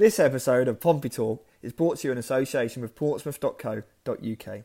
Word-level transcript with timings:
This 0.00 0.18
episode 0.18 0.66
of 0.66 0.80
Pompey 0.80 1.10
Talk 1.10 1.46
is 1.60 1.74
brought 1.74 1.98
to 1.98 2.08
you 2.08 2.12
in 2.12 2.16
association 2.16 2.80
with 2.80 2.94
Portsmouth.co.uk. 2.94 4.62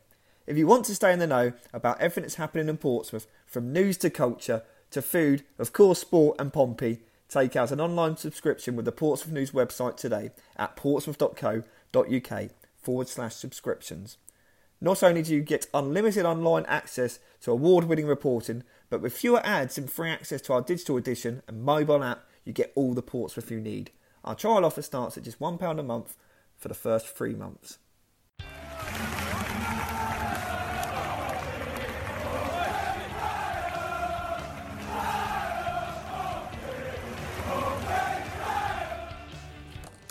If 0.47 0.57
you 0.57 0.65
want 0.65 0.85
to 0.85 0.95
stay 0.95 1.11
in 1.11 1.19
the 1.19 1.27
know 1.27 1.51
about 1.73 1.99
everything 1.99 2.21
that's 2.21 2.35
happening 2.35 2.69
in 2.69 2.77
Portsmouth, 2.77 3.27
from 3.45 3.73
news 3.73 3.97
to 3.97 4.09
culture 4.09 4.63
to 4.91 5.01
food, 5.01 5.43
of 5.59 5.73
course, 5.73 5.99
sport 5.99 6.37
and 6.39 6.53
Pompey, 6.53 7.01
take 7.27 7.57
out 7.57 7.73
an 7.73 7.81
online 7.81 8.15
subscription 8.15 8.77
with 8.77 8.85
the 8.85 8.93
Portsmouth 8.93 9.33
News 9.33 9.51
website 9.51 9.97
today 9.97 10.31
at 10.55 10.77
portsmouth.co.uk 10.77 12.49
forward 12.81 13.09
slash 13.09 13.35
subscriptions. 13.35 14.17
Not 14.79 15.03
only 15.03 15.21
do 15.21 15.35
you 15.35 15.41
get 15.41 15.67
unlimited 15.73 16.25
online 16.25 16.63
access 16.67 17.19
to 17.41 17.51
award 17.51 17.83
winning 17.83 18.07
reporting, 18.07 18.63
but 18.89 19.01
with 19.01 19.11
fewer 19.11 19.45
ads 19.45 19.77
and 19.77 19.91
free 19.91 20.11
access 20.11 20.39
to 20.43 20.53
our 20.53 20.61
digital 20.61 20.95
edition 20.95 21.41
and 21.45 21.61
mobile 21.61 22.05
app, 22.05 22.23
you 22.45 22.53
get 22.53 22.71
all 22.73 22.93
the 22.93 23.01
Portsmouth 23.01 23.51
you 23.51 23.59
need. 23.59 23.91
Our 24.25 24.33
trial 24.33 24.65
offer 24.65 24.81
starts 24.81 25.17
at 25.17 25.23
just 25.23 25.39
£1 25.39 25.79
a 25.79 25.83
month 25.83 26.17
for 26.57 26.67
the 26.67 26.73
first 26.73 27.07
three 27.07 27.35
months. 27.35 27.77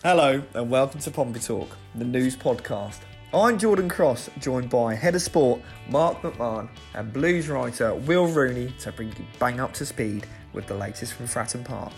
Hello 0.05 0.45
and 0.55 0.71
welcome 0.71 1.01
to 1.01 1.11
Pompey 1.11 1.41
Talk, 1.41 1.77
the 1.97 2.05
news 2.05 2.37
podcast. 2.37 3.01
I'm 3.33 3.59
Jordan 3.59 3.89
Cross, 3.89 4.31
joined 4.39 4.71
by 4.71 4.95
Head 4.95 5.17
of 5.17 5.23
Sport 5.23 5.61
Mark 5.91 6.23
McMahon 6.23 6.69
and 6.95 7.13
Blues 7.13 7.49
writer 7.49 7.93
Will 7.93 8.29
Rooney 8.29 8.73
to 8.79 8.93
bring 8.93 9.09
you 9.09 9.25
bang 9.41 9.59
up 9.59 9.73
to 9.73 9.85
speed 9.85 10.29
with 10.53 10.69
the 10.69 10.75
latest 10.77 11.15
from 11.15 11.27
Fratton 11.27 11.65
Park. 11.65 11.93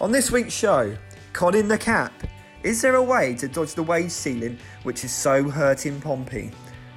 On 0.00 0.12
this 0.12 0.30
week's 0.30 0.54
show, 0.54 0.96
Conning 1.38 1.68
the 1.68 1.78
Cap. 1.78 2.12
Is 2.64 2.82
there 2.82 2.96
a 2.96 3.02
way 3.02 3.32
to 3.36 3.46
dodge 3.46 3.74
the 3.74 3.82
wage 3.84 4.10
ceiling 4.10 4.58
which 4.82 5.04
is 5.04 5.12
so 5.12 5.48
hurting 5.48 6.00
Pompey? 6.00 6.50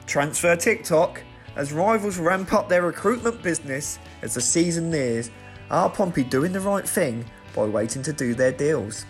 Transfer 0.07 0.55
TikTok. 0.55 1.21
As 1.55 1.71
rivals 1.71 2.17
ramp 2.17 2.51
up 2.51 2.67
their 2.67 2.81
recruitment 2.81 3.43
business 3.43 3.99
as 4.23 4.33
the 4.33 4.41
season 4.41 4.89
nears, 4.89 5.29
are 5.69 5.91
Pompey 5.91 6.23
doing 6.23 6.51
the 6.51 6.59
right 6.59 6.89
thing 6.89 7.23
by 7.53 7.65
waiting 7.65 8.01
to 8.01 8.11
do 8.11 8.33
their 8.33 8.51
deals? 8.51 9.05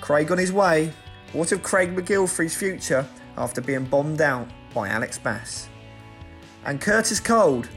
Craig 0.00 0.30
on 0.30 0.38
his 0.38 0.52
way. 0.52 0.92
What 1.32 1.50
of 1.50 1.64
Craig 1.64 1.96
McGillivray's 1.96 2.54
future 2.54 3.04
after 3.36 3.60
being 3.60 3.84
bombed 3.84 4.20
out 4.20 4.46
by 4.72 4.90
Alex 4.90 5.18
Bass? 5.18 5.68
And 6.66 6.80
Curtis 6.80 7.18
Cold. 7.18 7.68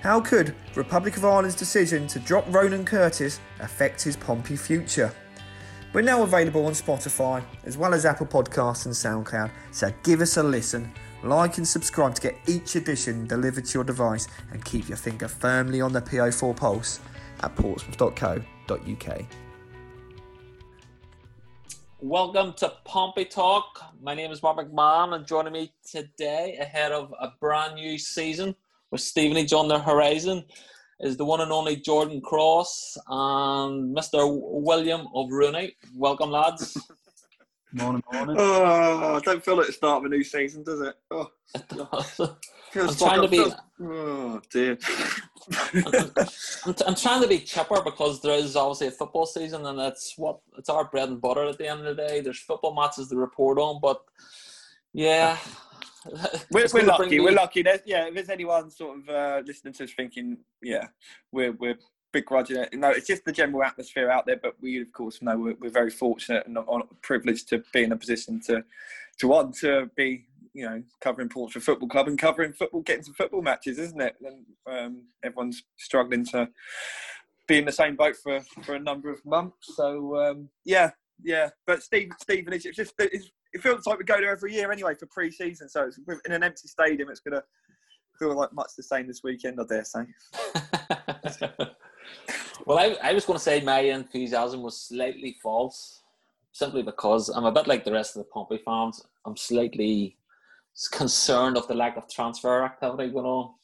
How 0.00 0.20
could 0.20 0.54
Republic 0.76 1.16
of 1.16 1.24
Ireland's 1.24 1.56
decision 1.56 2.06
to 2.06 2.20
drop 2.20 2.44
Ronan 2.54 2.84
Curtis 2.84 3.40
affect 3.58 4.00
his 4.00 4.14
Pompey 4.14 4.54
future? 4.54 5.12
We're 5.96 6.02
now 6.02 6.22
available 6.24 6.66
on 6.66 6.72
Spotify 6.72 7.42
as 7.64 7.78
well 7.78 7.94
as 7.94 8.04
Apple 8.04 8.26
Podcasts 8.26 8.84
and 8.84 8.94
SoundCloud, 8.94 9.50
so 9.70 9.90
give 10.02 10.20
us 10.20 10.36
a 10.36 10.42
listen, 10.42 10.92
like 11.22 11.56
and 11.56 11.66
subscribe 11.66 12.14
to 12.16 12.20
get 12.20 12.36
each 12.46 12.76
edition 12.76 13.26
delivered 13.26 13.64
to 13.64 13.78
your 13.78 13.84
device 13.84 14.28
and 14.52 14.62
keep 14.62 14.90
your 14.90 14.98
finger 14.98 15.26
firmly 15.26 15.80
on 15.80 15.94
the 15.94 16.02
PO4 16.02 16.54
pulse 16.54 17.00
at 17.40 17.56
portsmouth.co.uk. 17.56 19.20
Welcome 22.00 22.52
to 22.58 22.72
Pompey 22.84 23.24
Talk. 23.24 23.82
My 24.02 24.12
name 24.12 24.30
is 24.30 24.42
Mark 24.42 24.58
McMahon, 24.58 25.14
and 25.14 25.26
joining 25.26 25.54
me 25.54 25.72
today 25.82 26.58
ahead 26.60 26.92
of 26.92 27.14
a 27.18 27.28
brand 27.40 27.76
new 27.76 27.96
season 27.96 28.54
with 28.90 29.00
Stevenage 29.00 29.54
on 29.54 29.66
the 29.66 29.78
horizon 29.78 30.44
is 31.00 31.16
the 31.16 31.24
one 31.24 31.40
and 31.40 31.52
only 31.52 31.76
Jordan 31.76 32.20
Cross 32.20 32.96
and 33.08 33.94
Mr. 33.96 34.26
William 34.40 35.06
of 35.14 35.30
Rooney. 35.30 35.76
Welcome, 35.94 36.30
lads. 36.30 36.76
Morning, 37.72 38.02
morning. 38.10 38.36
Oh, 38.38 39.16
I 39.16 39.20
don't 39.20 39.44
feel 39.44 39.56
like 39.56 39.66
the 39.66 39.72
start 39.72 39.98
of 39.98 40.04
a 40.06 40.08
new 40.08 40.22
season, 40.24 40.62
does 40.62 40.80
it? 40.80 40.94
Oh, 41.10 41.28
I'm 42.74 42.94
trying 42.96 43.20
to 43.20 43.28
be. 43.28 43.36
feels- 43.38 43.54
Oh 43.82 44.40
dear. 44.50 44.78
I'm, 46.64 46.72
t- 46.74 46.84
I'm 46.86 46.94
trying 46.94 47.20
to 47.20 47.28
be 47.28 47.40
chipper 47.40 47.82
because 47.84 48.22
there 48.22 48.38
is 48.38 48.56
obviously 48.56 48.86
a 48.86 48.90
football 48.92 49.26
season, 49.26 49.66
and 49.66 49.78
it's 49.80 50.14
what 50.16 50.38
it's 50.56 50.70
our 50.70 50.84
bread 50.86 51.10
and 51.10 51.20
butter 51.20 51.44
at 51.44 51.58
the 51.58 51.68
end 51.68 51.84
of 51.84 51.96
the 51.96 52.06
day. 52.08 52.20
There's 52.22 52.38
football 52.38 52.74
matches 52.74 53.08
to 53.08 53.16
report 53.16 53.58
on, 53.58 53.78
but 53.82 54.00
yeah, 54.94 55.36
we're 56.50 56.66
we're 56.72 56.84
lucky. 56.84 57.20
We're 57.20 57.32
lucky. 57.32 57.62
There's, 57.62 57.80
yeah, 57.86 58.06
if 58.06 58.14
there's 58.14 58.30
anyone 58.30 58.70
sort 58.70 58.98
of 58.98 59.08
uh, 59.08 59.42
listening 59.44 59.74
to 59.74 59.84
us 59.84 59.92
thinking, 59.92 60.38
yeah, 60.62 60.86
we're 61.32 61.52
we're 61.52 61.78
begrudging 62.12 62.58
it. 62.58 62.74
No, 62.74 62.90
it's 62.90 63.06
just 63.06 63.24
the 63.24 63.32
general 63.32 63.62
atmosphere 63.62 64.10
out 64.10 64.26
there. 64.26 64.38
But 64.42 64.54
we, 64.60 64.80
of 64.80 64.92
course, 64.92 65.22
know 65.22 65.38
we're, 65.38 65.56
we're 65.60 65.70
very 65.70 65.90
fortunate 65.90 66.46
and 66.46 66.58
on, 66.58 66.82
privileged 67.02 67.48
to 67.50 67.62
be 67.72 67.84
in 67.84 67.92
a 67.92 67.96
position 67.96 68.40
to 68.46 68.64
to 69.18 69.28
want 69.28 69.56
to 69.56 69.90
be. 69.96 70.26
You 70.54 70.64
know, 70.64 70.82
covering 71.02 71.28
Portsmouth 71.28 71.64
Football 71.64 71.90
Club 71.90 72.08
and 72.08 72.18
covering 72.18 72.54
football, 72.54 72.80
getting 72.80 73.02
some 73.02 73.12
football 73.12 73.42
matches, 73.42 73.78
isn't 73.78 74.00
it? 74.00 74.16
And 74.24 74.46
um, 74.66 75.02
everyone's 75.22 75.62
struggling 75.76 76.24
to 76.28 76.48
be 77.46 77.58
in 77.58 77.64
the 77.64 77.72
same 77.72 77.96
boat 77.96 78.16
for, 78.16 78.40
for 78.62 78.74
a 78.74 78.80
number 78.80 79.10
of 79.10 79.24
months. 79.26 79.76
So 79.76 80.16
um, 80.16 80.48
yeah, 80.64 80.92
yeah. 81.22 81.50
But 81.66 81.82
Steve, 81.82 82.10
Stephen, 82.20 82.52
it's 82.52 82.64
just 82.64 82.94
it's, 82.98 83.30
it 83.56 83.62
feels 83.62 83.86
like 83.86 83.98
we 83.98 84.04
go 84.04 84.20
there 84.20 84.30
every 84.30 84.52
year 84.54 84.70
anyway 84.70 84.94
for 84.94 85.06
pre-season. 85.06 85.68
So 85.68 85.84
it's 85.86 85.98
in 86.26 86.32
an 86.32 86.42
empty 86.42 86.68
stadium. 86.68 87.08
It's 87.08 87.20
gonna 87.20 87.42
feel 88.18 88.34
like 88.36 88.52
much 88.52 88.70
the 88.76 88.82
same 88.82 89.06
this 89.06 89.22
weekend, 89.24 89.58
I 89.60 89.64
dare 89.64 89.84
say. 89.84 90.00
well, 92.66 92.78
I, 92.78 92.96
I 93.02 93.12
was 93.14 93.24
going 93.24 93.38
to 93.38 93.42
say 93.42 93.60
my 93.62 93.80
enthusiasm 93.80 94.62
was 94.62 94.78
slightly 94.78 95.36
false, 95.42 96.02
simply 96.52 96.82
because 96.82 97.28
I'm 97.30 97.44
a 97.44 97.52
bit 97.52 97.66
like 97.66 97.84
the 97.84 97.92
rest 97.92 98.16
of 98.16 98.20
the 98.24 98.28
Pompey 98.30 98.58
fans. 98.64 99.02
I'm 99.24 99.36
slightly 99.36 100.16
concerned 100.92 101.56
of 101.56 101.66
the 101.68 101.74
lack 101.74 101.96
of 101.96 102.08
transfer 102.08 102.64
activity 102.64 103.10
going 103.10 103.26
on. 103.26 103.54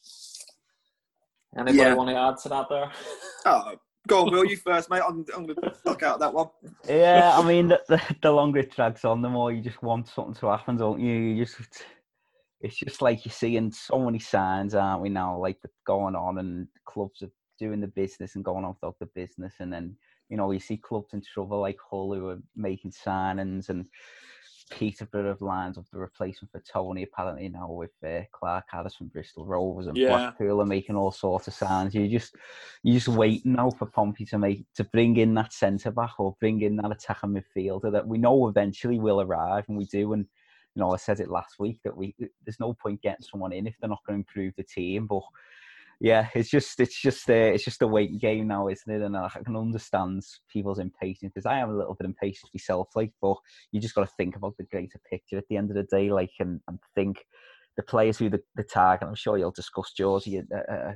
Anybody 1.55 1.77
Yeah. 1.77 1.93
want 1.93 2.09
to 2.09 2.15
add 2.15 2.37
to 2.43 2.49
that 2.49 2.69
there? 2.69 2.91
Oh, 3.45 3.75
go 4.07 4.25
on, 4.25 4.31
Will. 4.31 4.45
You 4.45 4.57
first, 4.57 4.89
mate. 4.89 5.01
I'm, 5.07 5.25
I'm 5.35 5.45
gonna 5.45 5.73
knock 5.85 6.03
out 6.03 6.19
that 6.19 6.33
one. 6.33 6.49
Yeah, 6.87 7.37
I 7.37 7.45
mean, 7.45 7.69
the, 7.69 7.81
the, 7.87 8.01
the 8.21 8.31
longer 8.31 8.59
it 8.59 8.75
drags 8.75 9.05
on, 9.05 9.21
the 9.21 9.29
more 9.29 9.51
you 9.51 9.61
just 9.61 9.81
want 9.81 10.07
something 10.07 10.35
to 10.35 10.47
happen, 10.47 10.77
don't 10.77 10.99
you? 10.99 11.13
You 11.13 11.45
just, 11.45 11.85
it's 12.61 12.77
just 12.77 13.01
like 13.01 13.25
you're 13.25 13.33
seeing 13.33 13.71
so 13.71 13.99
many 13.99 14.19
signs, 14.19 14.75
aren't 14.75 15.01
we 15.01 15.09
now? 15.09 15.37
Like 15.37 15.57
going 15.85 16.15
on, 16.15 16.39
and 16.39 16.67
clubs 16.85 17.21
are 17.21 17.31
doing 17.59 17.81
the 17.81 17.87
business 17.87 18.35
and 18.35 18.45
going 18.45 18.65
on 18.65 18.75
without 18.81 18.97
the 18.99 19.07
business, 19.07 19.55
and 19.59 19.71
then 19.71 19.95
you 20.29 20.37
know 20.37 20.51
you 20.51 20.59
see 20.59 20.77
clubs 20.77 21.13
in 21.13 21.21
trouble 21.21 21.61
like 21.61 21.77
Hull 21.89 22.13
who 22.13 22.29
are 22.29 22.41
making 22.55 22.91
signings, 22.91 23.69
and 23.69 23.85
Peterborough 24.73 25.29
have 25.29 25.41
lined 25.41 25.77
up 25.77 25.85
the 25.91 25.97
replacement 25.97 26.51
for 26.51 26.61
Toney 26.61 27.03
apparently 27.03 27.49
now 27.49 27.71
with 27.71 27.91
uh, 28.05 28.21
Clarke-Harris 28.31 28.95
from 28.95 29.07
Bristol 29.07 29.45
Rovers, 29.45 29.87
and 29.87 29.97
Yeah. 29.97 30.09
Blackpool 30.09 30.61
are 30.61 30.65
making 30.65 30.95
all 30.95 31.11
sorts 31.11 31.47
of 31.47 31.53
signs. 31.53 31.95
You 31.95 32.07
just 32.07 32.35
you 32.83 32.93
just 32.93 33.07
waiting 33.07 33.53
now 33.53 33.69
for 33.69 33.85
Pompey 33.85 34.25
to 34.25 34.37
make 34.37 34.65
to 34.75 34.83
bring 34.83 35.17
in 35.17 35.33
that 35.35 35.53
centre 35.53 35.91
back 35.91 36.19
or 36.19 36.35
bring 36.39 36.61
in 36.61 36.75
that 36.77 36.91
attacking 36.91 37.29
midfielder 37.31 37.91
that 37.91 38.07
we 38.07 38.17
know 38.17 38.47
eventually 38.47 38.99
will 38.99 39.21
arrive, 39.21 39.65
and 39.67 39.77
we 39.77 39.85
do. 39.85 40.13
And 40.13 40.25
you 40.75 40.79
know, 40.81 40.91
I 40.91 40.97
said 40.97 41.19
it 41.19 41.29
last 41.29 41.59
week 41.59 41.79
that 41.83 41.95
we 41.95 42.15
there's 42.45 42.59
no 42.59 42.73
point 42.73 43.01
getting 43.01 43.23
someone 43.23 43.53
in 43.53 43.67
if 43.67 43.75
they're 43.79 43.89
not 43.89 44.03
going 44.07 44.23
to 44.23 44.27
improve 44.27 44.53
the 44.57 44.63
team. 44.63 45.07
But 45.07 45.21
yeah, 46.03 46.27
it's 46.35 46.49
just 46.49 46.77
it's 46.81 47.01
just 47.01 47.29
uh, 47.29 47.33
it's 47.33 47.63
just 47.63 47.81
a 47.81 47.87
waiting 47.87 48.17
game 48.17 48.47
now, 48.47 48.67
isn't 48.67 48.93
it? 48.93 49.01
And 49.01 49.15
I 49.15 49.29
can 49.45 49.55
understand 49.55 50.21
people's 50.51 50.79
impatience 50.79 51.31
because 51.33 51.45
I 51.45 51.59
am 51.59 51.69
a 51.69 51.77
little 51.77 51.95
bit 51.95 52.05
impatient 52.05 52.51
myself, 52.53 52.89
like. 52.93 53.13
But 53.21 53.37
you 53.71 53.79
just 53.79 53.95
got 53.95 54.01
to 54.05 54.13
think 54.17 54.35
about 54.35 54.57
the 54.57 54.65
greater 54.65 54.99
picture 55.09 55.37
at 55.37 55.45
the 55.49 55.55
end 55.55 55.69
of 55.69 55.77
the 55.77 55.83
day, 55.83 56.11
like, 56.11 56.33
and, 56.39 56.59
and 56.67 56.77
think 56.93 57.23
the 57.77 57.83
players 57.83 58.17
who 58.17 58.29
the, 58.29 58.41
the 58.55 58.63
target. 58.63 59.07
I'm 59.07 59.15
sure 59.15 59.37
you'll 59.37 59.51
discuss 59.51 59.93
Georgie. 59.93 60.39
Uh, 60.39 60.71
uh, 60.71 60.93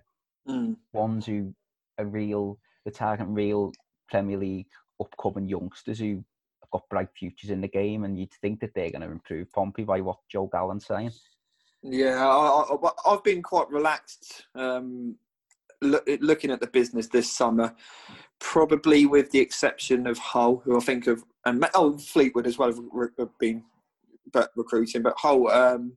Mm. 0.49 0.77
ones 0.93 1.25
who 1.25 1.53
are 1.97 2.05
real, 2.05 2.57
the 2.85 2.91
target 2.91 3.27
real 3.29 3.73
Premier 4.09 4.37
League 4.37 4.69
upcoming 5.01 5.49
youngsters 5.49 5.99
who 5.99 6.23
have 6.61 6.71
got 6.71 6.89
bright 6.89 7.09
futures 7.17 7.49
in 7.49 7.59
the 7.59 7.67
game, 7.67 8.05
and 8.05 8.17
you'd 8.17 8.31
think 8.41 8.61
that 8.61 8.73
they're 8.73 8.91
going 8.91 9.01
to 9.01 9.11
improve 9.11 9.51
Pompey 9.51 9.83
by 9.83 9.99
what 9.99 10.19
Joe 10.31 10.47
Gallen's 10.47 10.85
saying. 10.85 11.11
Yeah, 11.89 12.27
I, 12.27 12.89
I've 13.05 13.23
been 13.23 13.41
quite 13.41 13.69
relaxed 13.69 14.45
um, 14.55 15.15
look, 15.81 16.07
looking 16.19 16.51
at 16.51 16.59
the 16.59 16.67
business 16.67 17.07
this 17.07 17.31
summer, 17.31 17.73
probably 18.39 19.05
with 19.05 19.31
the 19.31 19.39
exception 19.39 20.05
of 20.07 20.17
Hull, 20.17 20.61
who 20.65 20.77
I 20.77 20.81
think 20.81 21.05
have, 21.05 21.23
and 21.45 21.65
oh, 21.73 21.97
Fleetwood 21.97 22.45
as 22.45 22.57
well 22.57 22.69
have, 22.69 22.79
have 23.17 23.39
been 23.39 23.63
but 24.33 24.51
recruiting, 24.57 25.01
but 25.01 25.15
Hull 25.17 25.49
um, 25.49 25.93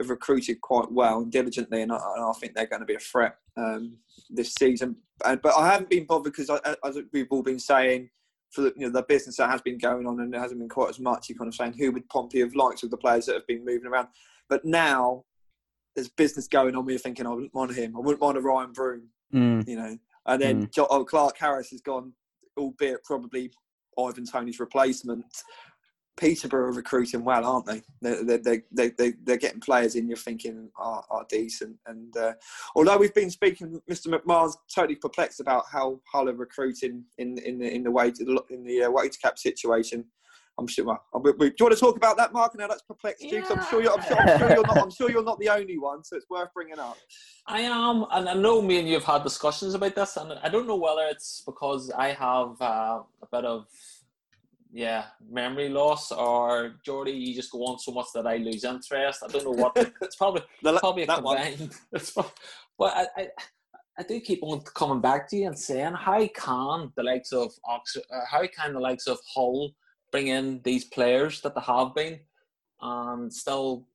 have 0.00 0.10
recruited 0.10 0.60
quite 0.60 0.90
well 0.90 1.20
and 1.20 1.30
diligently, 1.30 1.82
and 1.82 1.92
I, 1.92 1.98
and 2.16 2.24
I 2.24 2.32
think 2.32 2.54
they're 2.54 2.66
going 2.66 2.80
to 2.80 2.86
be 2.86 2.96
a 2.96 3.00
threat 3.00 3.36
um, 3.56 3.98
this 4.28 4.54
season. 4.54 4.96
But 5.22 5.46
I 5.56 5.70
haven't 5.70 5.90
been 5.90 6.06
bothered 6.06 6.32
because, 6.32 6.50
as 6.84 6.98
we've 7.12 7.28
all 7.30 7.42
been 7.42 7.60
saying, 7.60 8.10
for 8.50 8.62
the, 8.62 8.72
you 8.76 8.86
know, 8.86 8.92
the 8.92 9.02
business 9.04 9.36
that 9.36 9.50
has 9.50 9.62
been 9.62 9.78
going 9.78 10.06
on 10.08 10.18
and 10.18 10.34
it 10.34 10.38
hasn't 10.38 10.58
been 10.58 10.68
quite 10.68 10.90
as 10.90 10.98
much, 10.98 11.28
you're 11.28 11.38
kind 11.38 11.46
of 11.46 11.54
saying 11.54 11.74
who 11.78 11.92
would 11.92 12.08
Pompey 12.08 12.40
have 12.40 12.56
liked 12.56 12.82
of 12.82 12.90
the 12.90 12.96
players 12.96 13.26
that 13.26 13.34
have 13.34 13.46
been 13.46 13.64
moving 13.64 13.86
around. 13.86 14.08
But 14.50 14.64
now 14.66 15.24
there's 15.94 16.08
business 16.08 16.46
going 16.48 16.76
on. 16.76 16.84
We're 16.84 16.98
thinking, 16.98 17.26
I 17.26 17.30
wouldn't 17.30 17.54
mind 17.54 17.70
him. 17.72 17.96
I 17.96 18.00
wouldn't 18.00 18.20
mind 18.20 18.36
a 18.36 18.40
Ryan 18.42 18.72
Broom, 18.72 19.08
Mm. 19.32 19.66
you 19.66 19.76
know. 19.76 19.96
And 20.26 20.42
then 20.42 20.68
Jo- 20.74 20.86
oh, 20.90 21.04
Clarke-Harris 21.04 21.70
has 21.70 21.80
gone, 21.80 22.12
albeit 22.58 23.02
probably 23.04 23.50
Ivan 23.98 24.26
Toney's 24.26 24.60
replacement. 24.60 25.24
Peterborough 26.16 26.66
are 26.68 26.72
recruiting 26.72 27.24
well, 27.24 27.44
aren't 27.46 27.64
they? 27.66 27.82
They're, 28.02 28.38
they're, 28.38 28.62
they 28.72 28.90
they 28.90 29.12
they're 29.22 29.38
getting 29.38 29.60
players 29.60 29.94
in 29.94 30.06
you're 30.06 30.18
thinking 30.18 30.68
are, 30.76 31.02
are 31.10 31.24
decent. 31.30 31.76
And 31.86 32.14
uh, 32.16 32.34
although 32.76 32.98
we've 32.98 33.14
been 33.14 33.30
speaking, 33.30 33.80
Mr. 33.90 34.08
McMahon's 34.08 34.58
totally 34.74 34.96
perplexed 34.96 35.40
about 35.40 35.64
how 35.72 36.00
Hull 36.12 36.28
are 36.28 36.34
recruiting 36.34 37.04
in, 37.16 37.38
in, 37.38 37.58
the, 37.58 37.74
in 37.74 37.82
the 37.84 37.90
way 37.90 38.10
to, 38.10 38.44
in 38.50 38.64
the 38.64 38.82
uh, 38.84 38.90
wage 38.90 39.18
cap 39.22 39.38
situation. 39.38 40.04
I'm 40.58 40.66
sure. 40.66 40.84
Well, 40.84 41.22
do 41.22 41.44
you 41.44 41.52
want 41.60 41.74
to 41.74 41.80
talk 41.80 41.96
about 41.96 42.16
that, 42.18 42.32
Mark? 42.32 42.56
Now 42.56 42.66
that's 42.66 42.82
perplexed 42.82 43.24
you. 43.24 43.42
I'm 43.48 43.64
sure 43.70 43.82
you're. 43.82 43.92
I'm 43.92 44.02
sure, 44.02 44.20
I'm 44.20 44.38
sure, 44.38 44.50
you're 44.50 44.66
not. 44.66 44.78
I'm 44.78 44.90
sure 44.90 45.10
you're 45.10 45.24
not 45.24 45.38
the 45.38 45.48
only 45.48 45.78
one. 45.78 46.04
So 46.04 46.16
it's 46.16 46.28
worth 46.28 46.52
bringing 46.52 46.78
up. 46.78 46.98
I 47.46 47.60
am, 47.60 48.04
and 48.10 48.28
I 48.28 48.34
know 48.34 48.60
me 48.60 48.78
and 48.78 48.86
you 48.86 48.94
have 48.94 49.04
had 49.04 49.22
discussions 49.22 49.74
about 49.74 49.94
this, 49.94 50.16
and 50.16 50.32
I 50.42 50.48
don't 50.48 50.66
know 50.66 50.76
whether 50.76 51.06
it's 51.10 51.42
because 51.46 51.90
I 51.90 52.08
have 52.08 52.60
uh, 52.60 53.00
a 53.22 53.26
bit 53.32 53.44
of 53.46 53.66
yeah, 54.72 55.06
memory 55.28 55.68
loss, 55.68 56.12
or 56.12 56.74
Jordy, 56.84 57.12
you 57.12 57.34
just 57.34 57.50
go 57.50 57.64
on 57.64 57.78
so 57.78 57.92
much 57.92 58.06
that 58.14 58.26
I 58.26 58.36
lose 58.36 58.64
interest. 58.64 59.22
I 59.24 59.28
don't 59.28 59.44
know 59.44 59.50
what. 59.50 59.76
It's 60.02 60.16
probably 60.16 60.42
the, 60.62 60.78
probably 60.78 61.02
a 61.04 61.06
combined. 61.06 61.74
but 61.92 62.96
I, 62.96 63.06
I, 63.16 63.28
I 63.98 64.02
do 64.02 64.20
keep 64.20 64.42
on 64.42 64.60
coming 64.74 65.00
back 65.00 65.28
to 65.30 65.36
you 65.36 65.46
and 65.48 65.58
saying, 65.58 65.94
how 65.94 66.26
can 66.28 66.92
the 66.96 67.02
likes 67.02 67.32
of 67.32 67.52
Oxford, 67.68 68.04
uh, 68.14 68.20
how 68.30 68.46
can 68.46 68.74
the 68.74 68.80
likes 68.80 69.06
of 69.06 69.18
Hull 69.34 69.72
bring 70.10 70.28
in 70.28 70.60
these 70.64 70.84
players 70.84 71.40
that 71.42 71.54
they 71.54 71.60
have 71.60 71.94
been, 71.94 72.20
and 72.80 73.32
still, 73.32 73.86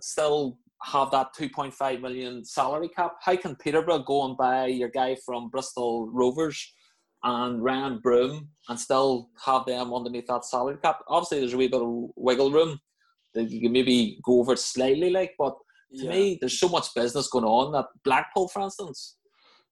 still 0.00 0.58
have 0.82 1.10
that 1.12 1.34
2.5 1.38 2.00
million 2.00 2.44
salary 2.44 2.88
cap? 2.88 3.14
How 3.20 3.36
can 3.36 3.56
Peterborough 3.56 4.00
go 4.00 4.24
and 4.26 4.36
buy 4.36 4.66
your 4.66 4.88
guy 4.88 5.16
from 5.24 5.48
Bristol 5.48 6.08
Rovers? 6.10 6.72
and 7.24 7.62
Ryan 7.62 8.00
Broom 8.02 8.48
and 8.68 8.78
still 8.78 9.30
have 9.44 9.64
them 9.66 9.94
underneath 9.94 10.26
that 10.26 10.44
salary 10.44 10.76
cap. 10.82 11.00
Obviously, 11.08 11.40
there's 11.40 11.54
a 11.54 11.56
wee 11.56 11.68
bit 11.68 11.82
of 11.82 12.10
wiggle 12.16 12.50
room 12.50 12.80
that 13.34 13.50
you 13.50 13.60
can 13.60 13.72
maybe 13.72 14.18
go 14.24 14.40
over 14.40 14.56
slightly, 14.56 15.10
like, 15.10 15.32
but 15.38 15.54
to 15.96 16.04
yeah. 16.04 16.10
me, 16.10 16.38
there's 16.40 16.58
so 16.58 16.68
much 16.68 16.94
business 16.94 17.28
going 17.28 17.44
on 17.44 17.72
that 17.72 17.86
Blackpool, 18.04 18.48
for 18.48 18.62
instance, 18.62 19.16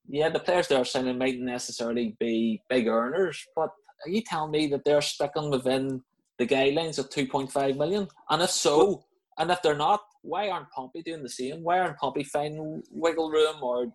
yeah, 0.08 0.28
the 0.28 0.38
players 0.38 0.68
they're 0.68 0.84
signing 0.84 1.18
mightn't 1.18 1.44
necessarily 1.44 2.16
be 2.18 2.62
big 2.68 2.88
earners, 2.88 3.44
but 3.54 3.70
are 4.04 4.10
you 4.10 4.22
telling 4.22 4.50
me 4.50 4.66
that 4.68 4.84
they're 4.84 5.02
sticking 5.02 5.50
within 5.50 6.02
the 6.38 6.46
guidelines 6.46 6.98
of 6.98 7.10
2.5 7.10 7.76
million? 7.76 8.08
And 8.28 8.42
if 8.42 8.50
so, 8.50 9.04
and 9.38 9.50
if 9.50 9.62
they're 9.62 9.76
not, 9.76 10.00
why 10.22 10.48
aren't 10.48 10.70
Pompey 10.70 11.02
doing 11.02 11.22
the 11.22 11.28
same? 11.28 11.62
Why 11.62 11.80
aren't 11.80 11.98
Pompey 11.98 12.24
finding 12.24 12.82
wiggle 12.90 13.30
room 13.30 13.56
or 13.62 13.86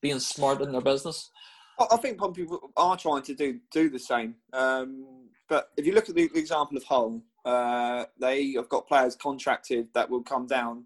being 0.00 0.18
smart 0.18 0.60
in 0.60 0.72
their 0.72 0.80
business? 0.80 1.30
I 1.78 1.96
think 1.96 2.18
Pompey 2.18 2.46
are 2.76 2.96
trying 2.96 3.22
to 3.22 3.34
do 3.34 3.60
do 3.70 3.88
the 3.88 3.98
same. 3.98 4.34
Um, 4.52 5.28
but 5.48 5.70
if 5.76 5.86
you 5.86 5.94
look 5.94 6.08
at 6.08 6.14
the, 6.14 6.28
the 6.28 6.38
example 6.38 6.76
of 6.76 6.84
Hull, 6.84 7.22
uh, 7.44 8.04
they 8.20 8.52
have 8.52 8.68
got 8.68 8.88
players 8.88 9.16
contracted 9.16 9.88
that 9.94 10.10
will 10.10 10.22
come 10.22 10.46
down 10.46 10.84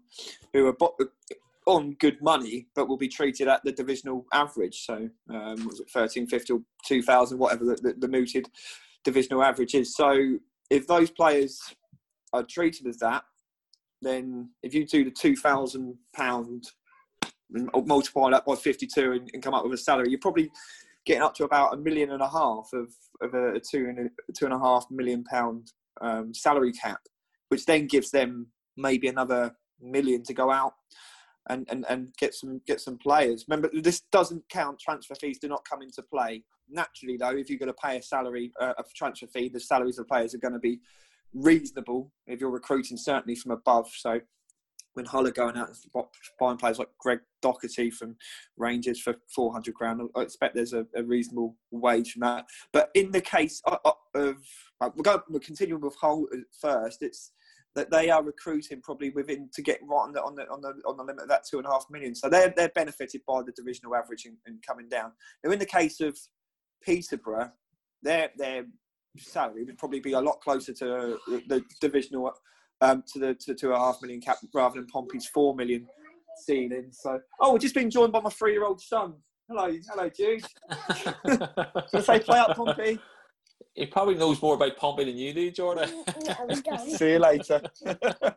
who 0.53 0.67
are 0.67 0.75
on 1.65 1.93
good 1.99 2.21
money, 2.21 2.67
but 2.75 2.87
will 2.87 2.97
be 2.97 3.07
treated 3.07 3.47
at 3.47 3.63
the 3.63 3.71
divisional 3.71 4.25
average. 4.33 4.85
So, 4.85 5.09
um, 5.29 5.65
was 5.65 5.79
it 5.79 5.89
1350 5.91 6.53
or 6.53 6.59
2000, 6.85 7.37
whatever 7.37 7.65
the, 7.65 7.75
the, 7.75 7.93
the 7.99 8.07
mooted 8.07 8.47
divisional 9.03 9.43
average 9.43 9.75
is. 9.75 9.95
So, 9.95 10.37
if 10.69 10.87
those 10.87 11.11
players 11.11 11.59
are 12.31 12.43
treated 12.43 12.87
as 12.87 12.97
that, 12.97 13.23
then 14.01 14.49
if 14.63 14.73
you 14.73 14.85
do 14.85 15.05
the 15.05 15.11
two 15.11 15.35
thousand 15.35 15.95
pound 16.13 16.65
multiply 17.85 18.31
that 18.31 18.45
by 18.45 18.55
52 18.55 19.11
and, 19.11 19.29
and, 19.33 19.43
come 19.43 19.53
up 19.53 19.63
with 19.63 19.73
a 19.73 19.77
salary, 19.77 20.09
you're 20.09 20.19
probably 20.19 20.51
getting 21.05 21.21
up 21.21 21.35
to 21.35 21.43
about 21.43 21.73
a 21.73 21.77
million 21.77 22.11
and 22.11 22.21
a 22.21 22.27
half 22.27 22.69
of, 22.73 22.91
of 23.21 23.33
a, 23.33 23.59
two 23.59 23.87
and 23.89 23.99
a, 23.99 24.33
two 24.33 24.45
and 24.45 24.53
a 24.53 24.59
half 24.59 24.85
million 24.89 25.23
pound 25.23 25.71
um, 26.01 26.33
salary 26.33 26.71
cap, 26.71 26.99
which 27.49 27.65
then 27.65 27.85
gives 27.85 28.11
them 28.11 28.47
maybe 28.77 29.07
another 29.07 29.55
million 29.81 30.23
to 30.23 30.33
go 30.33 30.49
out 30.49 30.73
and, 31.49 31.67
and, 31.69 31.85
and 31.89 32.13
get 32.17 32.33
some 32.33 32.61
get 32.65 32.79
some 32.79 32.97
players. 32.97 33.45
Remember, 33.47 33.69
this 33.73 34.01
doesn't 34.11 34.47
count 34.49 34.79
transfer 34.79 35.15
fees; 35.15 35.39
do 35.39 35.47
not 35.47 35.65
come 35.65 35.81
into 35.81 36.01
play. 36.01 36.43
Naturally, 36.69 37.17
though, 37.17 37.35
if 37.35 37.49
you're 37.49 37.59
going 37.59 37.67
to 37.67 37.73
pay 37.73 37.97
a 37.97 38.01
salary, 38.01 38.51
uh, 38.59 38.73
a 38.77 38.83
transfer 38.95 39.27
fee, 39.27 39.49
the 39.49 39.59
salaries 39.59 39.99
of 39.99 40.07
players 40.07 40.33
are 40.33 40.39
going 40.39 40.53
to 40.53 40.59
be 40.59 40.79
reasonable 41.33 42.11
if 42.27 42.39
you're 42.39 42.49
recruiting 42.49 42.97
certainly 42.97 43.35
from 43.35 43.51
above. 43.51 43.89
So 43.93 44.21
when 44.93 45.05
Hull 45.05 45.29
going 45.31 45.57
out 45.57 45.69
and 45.69 46.05
buying 46.39 46.57
players 46.57 46.79
like 46.79 46.89
Greg 46.99 47.19
Docherty 47.43 47.91
from 47.91 48.15
Rangers 48.57 49.01
for 49.01 49.15
400 49.35 49.73
grand, 49.73 50.01
I 50.15 50.21
expect 50.21 50.55
there's 50.55 50.73
a, 50.73 50.85
a 50.95 51.03
reasonable 51.03 51.55
wage 51.71 52.13
from 52.13 52.21
that. 52.21 52.45
But 52.71 52.89
in 52.93 53.11
the 53.11 53.21
case 53.21 53.61
uh, 53.65 53.77
uh, 53.83 53.91
of, 54.13 54.37
uh, 54.81 54.87
of 54.87 54.95
we're, 54.95 55.03
going, 55.03 55.19
we're 55.29 55.39
continuing 55.39 55.81
with 55.81 55.95
Hull 55.95 56.27
first, 56.59 57.01
it's 57.01 57.31
that 57.75 57.89
they 57.89 58.09
are 58.09 58.23
recruiting 58.23 58.81
probably 58.81 59.09
within 59.09 59.49
to 59.53 59.61
get 59.61 59.79
right 59.83 60.03
on 60.03 60.13
the 60.13 60.21
on 60.21 60.35
the 60.35 60.47
on 60.49 60.61
the, 60.61 60.73
on 60.85 60.97
the 60.97 61.03
limit 61.03 61.23
of 61.23 61.29
that 61.29 61.45
two 61.49 61.57
and 61.57 61.65
a 61.65 61.69
half 61.69 61.85
million. 61.89 62.13
So 62.13 62.29
they're 62.29 62.53
they're 62.55 62.69
benefited 62.69 63.21
by 63.27 63.41
the 63.41 63.51
divisional 63.51 63.95
average 63.95 64.25
and, 64.25 64.37
and 64.45 64.63
coming 64.65 64.87
down. 64.89 65.11
Now 65.43 65.51
in 65.51 65.59
the 65.59 65.65
case 65.65 65.99
of 65.99 66.17
Peterborough, 66.83 67.51
their 68.01 68.29
their 68.37 68.65
salary 69.17 69.63
would 69.63 69.77
probably 69.77 69.99
be 69.99 70.13
a 70.13 70.21
lot 70.21 70.41
closer 70.41 70.73
to 70.73 71.17
the 71.47 71.63
divisional 71.81 72.33
um, 72.81 73.03
to 73.13 73.19
the 73.19 73.33
to 73.35 73.53
the 73.53 73.55
two 73.55 73.67
and 73.67 73.77
a 73.77 73.79
half 73.79 74.01
million 74.01 74.21
cap 74.21 74.37
rather 74.53 74.75
than 74.75 74.87
Pompey's 74.87 75.27
four 75.27 75.55
million 75.55 75.87
ceiling. 76.45 76.89
So, 76.91 77.19
oh, 77.39 77.53
we've 77.53 77.61
just 77.61 77.75
been 77.75 77.89
joined 77.89 78.11
by 78.11 78.19
my 78.19 78.29
three-year-old 78.29 78.81
son. 78.81 79.13
Hello, 79.49 79.71
hello, 79.89 80.09
Jude. 80.09 80.45
Should 81.27 81.99
I 81.99 82.01
say 82.01 82.19
play 82.19 82.39
up, 82.39 82.55
Pompey? 82.55 82.99
He 83.73 83.87
probably 83.87 84.15
knows 84.15 84.41
more 84.41 84.55
about 84.55 84.77
Pompey 84.77 85.05
than 85.05 85.17
you 85.17 85.33
do, 85.33 85.49
Jordan. 85.49 85.89
See 86.89 87.11
you 87.11 87.19
later. 87.19 87.61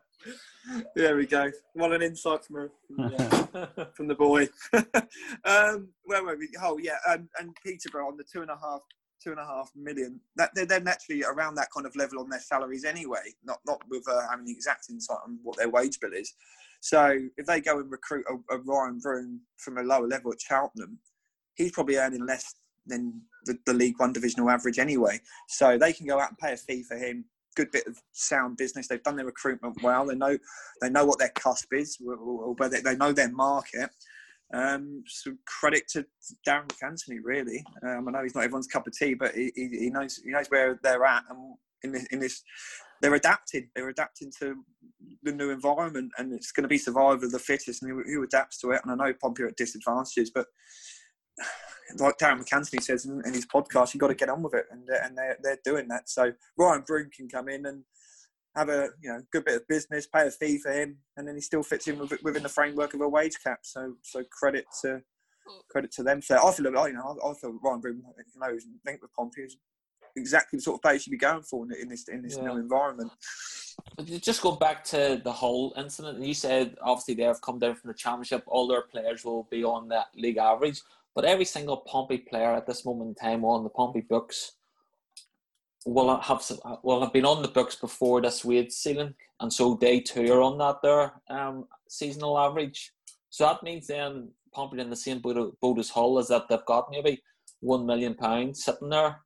there 0.94 1.16
we 1.16 1.26
go. 1.26 1.50
What 1.74 1.92
an 1.92 2.02
insight 2.02 2.44
from, 2.44 2.70
from 3.92 4.08
the 4.08 4.14
boy. 4.14 4.48
um, 5.44 5.88
where 6.04 6.24
were 6.24 6.36
we? 6.36 6.48
Oh, 6.62 6.78
yeah, 6.78 6.96
um, 7.08 7.28
and 7.38 7.54
Peterborough 7.62 8.08
on 8.08 8.16
the 8.16 8.24
two 8.24 8.40
and 8.42 8.50
a 8.50 8.56
half 8.56 8.80
two 9.22 9.30
and 9.30 9.40
a 9.40 9.44
half 9.44 9.70
million. 9.74 10.20
That 10.36 10.50
they're, 10.54 10.66
they're 10.66 10.80
naturally 10.80 11.24
around 11.24 11.54
that 11.56 11.68
kind 11.74 11.86
of 11.86 11.96
level 11.96 12.20
on 12.20 12.30
their 12.30 12.40
salaries 12.40 12.84
anyway. 12.84 13.34
Not 13.44 13.58
not 13.66 13.82
with 13.90 14.04
uh, 14.08 14.28
having 14.30 14.46
the 14.46 14.52
exact 14.52 14.86
insight 14.88 15.18
on 15.24 15.38
what 15.42 15.56
their 15.56 15.68
wage 15.68 16.00
bill 16.00 16.12
is. 16.12 16.32
So 16.80 17.18
if 17.36 17.46
they 17.46 17.60
go 17.60 17.80
and 17.80 17.90
recruit 17.90 18.24
a, 18.30 18.54
a 18.54 18.58
Ryan 18.58 18.98
Broom 18.98 19.40
from 19.56 19.78
a 19.78 19.82
lower 19.82 20.06
level 20.06 20.32
at 20.32 20.40
Cheltenham, 20.40 20.98
he's 21.54 21.72
probably 21.72 21.96
earning 21.96 22.24
less 22.26 22.54
than 22.86 23.20
the, 23.44 23.58
the 23.66 23.74
League 23.74 23.98
One 23.98 24.12
divisional 24.12 24.50
average 24.50 24.78
anyway. 24.78 25.20
So 25.48 25.78
they 25.78 25.92
can 25.92 26.06
go 26.06 26.20
out 26.20 26.30
and 26.30 26.38
pay 26.38 26.52
a 26.52 26.56
fee 26.56 26.82
for 26.82 26.96
him. 26.96 27.24
Good 27.54 27.70
bit 27.70 27.86
of 27.86 27.98
sound 28.12 28.58
business. 28.58 28.88
They've 28.88 29.02
done 29.02 29.16
their 29.16 29.26
recruitment 29.26 29.82
well. 29.82 30.06
They 30.06 30.14
know 30.14 30.36
they 30.82 30.90
know 30.90 31.06
what 31.06 31.18
their 31.18 31.30
cusp 31.30 31.72
is, 31.72 31.96
or, 32.06 32.16
or 32.16 32.54
they 32.68 32.96
know 32.96 33.12
their 33.12 33.30
market 33.30 33.90
um, 34.54 35.02
so 35.06 35.32
credit 35.46 35.88
to 35.88 36.06
Darragh 36.46 36.68
MacAnthony, 36.68 37.18
really. 37.22 37.64
Um, 37.82 38.08
I 38.08 38.12
know 38.12 38.22
he's 38.22 38.34
not 38.34 38.44
everyone's 38.44 38.68
cup 38.68 38.86
of 38.86 38.96
tea, 38.96 39.14
but 39.14 39.34
he, 39.34 39.50
he, 39.56 39.90
knows 39.90 40.20
he 40.24 40.30
knows 40.30 40.46
where 40.48 40.78
they're 40.82 41.04
at, 41.04 41.24
and 41.28 41.56
in 41.82 41.92
this, 41.92 42.06
in 42.06 42.20
this, 42.20 42.42
they're 43.02 43.14
adapting. 43.14 43.68
They're 43.74 43.88
adapting 43.88 44.32
to 44.38 44.54
the 45.22 45.32
new 45.32 45.50
environment, 45.50 46.12
and 46.18 46.32
it's 46.32 46.52
going 46.52 46.62
to 46.62 46.68
be 46.68 46.78
survival 46.78 47.24
of 47.24 47.32
the 47.32 47.38
fittest, 47.38 47.82
and 47.82 47.90
who, 47.90 48.02
who 48.04 48.22
adapts 48.22 48.58
to 48.60 48.70
it. 48.70 48.80
And 48.84 48.92
I 48.92 49.06
know 49.06 49.14
Pompey 49.20 49.42
are 49.42 49.48
at 49.48 49.56
disadvantages, 49.56 50.30
but 50.32 50.46
like 51.98 52.18
Darragh 52.18 52.38
MacAnthony 52.38 52.82
says 52.82 53.06
in, 53.06 53.22
in 53.24 53.32
his 53.32 53.46
podcast, 53.46 53.94
you've 53.94 54.00
got 54.00 54.08
to 54.08 54.14
get 54.14 54.28
on 54.28 54.42
with 54.42 54.54
it, 54.54 54.66
and 54.70 54.88
uh, 54.90 55.04
and 55.04 55.16
they're 55.16 55.36
they're 55.42 55.58
doing 55.64 55.88
that. 55.88 56.08
So 56.08 56.32
Ryan 56.58 56.84
Broom 56.86 57.10
can 57.14 57.28
come 57.28 57.48
in 57.48 57.66
and 57.66 57.84
have 58.56 58.68
a 58.68 58.88
you 59.02 59.10
know 59.10 59.22
good 59.32 59.44
bit 59.44 59.56
of 59.56 59.68
business, 59.68 60.06
pay 60.06 60.26
a 60.26 60.30
fee 60.30 60.58
for 60.58 60.72
him, 60.72 60.98
and 61.16 61.26
then 61.26 61.34
he 61.34 61.40
still 61.40 61.62
fits 61.62 61.88
in 61.88 61.98
within 62.22 62.42
the 62.42 62.48
framework 62.48 62.94
of 62.94 63.00
a 63.00 63.08
wage 63.08 63.36
cap. 63.42 63.60
So 63.62 63.94
so 64.02 64.22
credit 64.30 64.66
to 64.82 65.02
credit 65.70 65.92
to 65.92 66.02
them 66.02 66.20
So. 66.20 66.36
I 66.36 66.52
feel 66.52 66.72
like 66.72 66.88
you 66.88 66.94
know 66.94 67.18
I, 67.22 67.30
I 67.30 67.34
feel 67.34 67.58
Ryan 67.62 67.80
Broom, 67.80 68.02
you 68.18 68.40
know, 68.40 68.58
think 68.84 69.02
with 69.02 69.12
Pompey 69.14 69.42
is 69.42 69.56
exactly 70.16 70.56
the 70.56 70.62
sort 70.62 70.78
of 70.78 70.82
place 70.82 71.06
you'd 71.06 71.12
be 71.12 71.18
going 71.18 71.42
for 71.42 71.66
in 71.78 71.88
this 71.88 72.08
in 72.08 72.22
this 72.22 72.36
yeah. 72.36 72.44
new 72.44 72.58
environment. 72.58 73.12
Just 74.04 74.42
go 74.42 74.52
back 74.52 74.82
to 74.84 75.20
the 75.22 75.32
whole 75.32 75.72
incident. 75.76 76.22
You 76.22 76.34
said 76.34 76.76
obviously 76.82 77.14
they 77.14 77.24
have 77.24 77.40
come 77.40 77.58
down 77.58 77.74
from 77.74 77.88
the 77.88 77.94
championship. 77.94 78.42
All 78.46 78.66
their 78.66 78.82
players 78.82 79.24
will 79.24 79.46
be 79.50 79.62
on 79.64 79.88
that 79.88 80.06
league 80.16 80.38
average, 80.38 80.80
but 81.16 81.24
every 81.24 81.46
single 81.46 81.78
Pompey 81.78 82.18
player 82.18 82.54
at 82.54 82.66
this 82.66 82.84
moment 82.84 83.08
in 83.08 83.14
time 83.14 83.44
on 83.44 83.64
the 83.64 83.70
Pompey 83.70 84.02
books 84.02 84.52
will 85.86 86.20
have 86.20 86.44
will 86.82 87.00
have 87.00 87.12
been 87.12 87.24
on 87.24 87.42
the 87.42 87.48
books 87.48 87.74
before 87.74 88.20
this 88.20 88.44
wage 88.44 88.70
ceiling, 88.70 89.14
and 89.40 89.50
so 89.50 89.78
they 89.80 90.00
too 90.00 90.30
are 90.32 90.42
on 90.42 90.58
that 90.58 90.76
there 90.82 91.14
um, 91.30 91.64
seasonal 91.88 92.38
average. 92.38 92.92
So 93.30 93.46
that 93.46 93.62
means 93.62 93.86
then 93.86 94.30
Pompey 94.54 94.78
in 94.78 94.90
the 94.90 94.96
same 94.96 95.20
boat, 95.20 95.56
boat 95.60 95.78
as 95.78 95.88
Hull 95.88 96.18
is 96.18 96.28
that 96.28 96.48
they've 96.48 96.64
got 96.66 96.90
maybe 96.90 97.22
one 97.60 97.86
million 97.86 98.14
pounds 98.14 98.64
sitting 98.64 98.90
there 98.90 99.20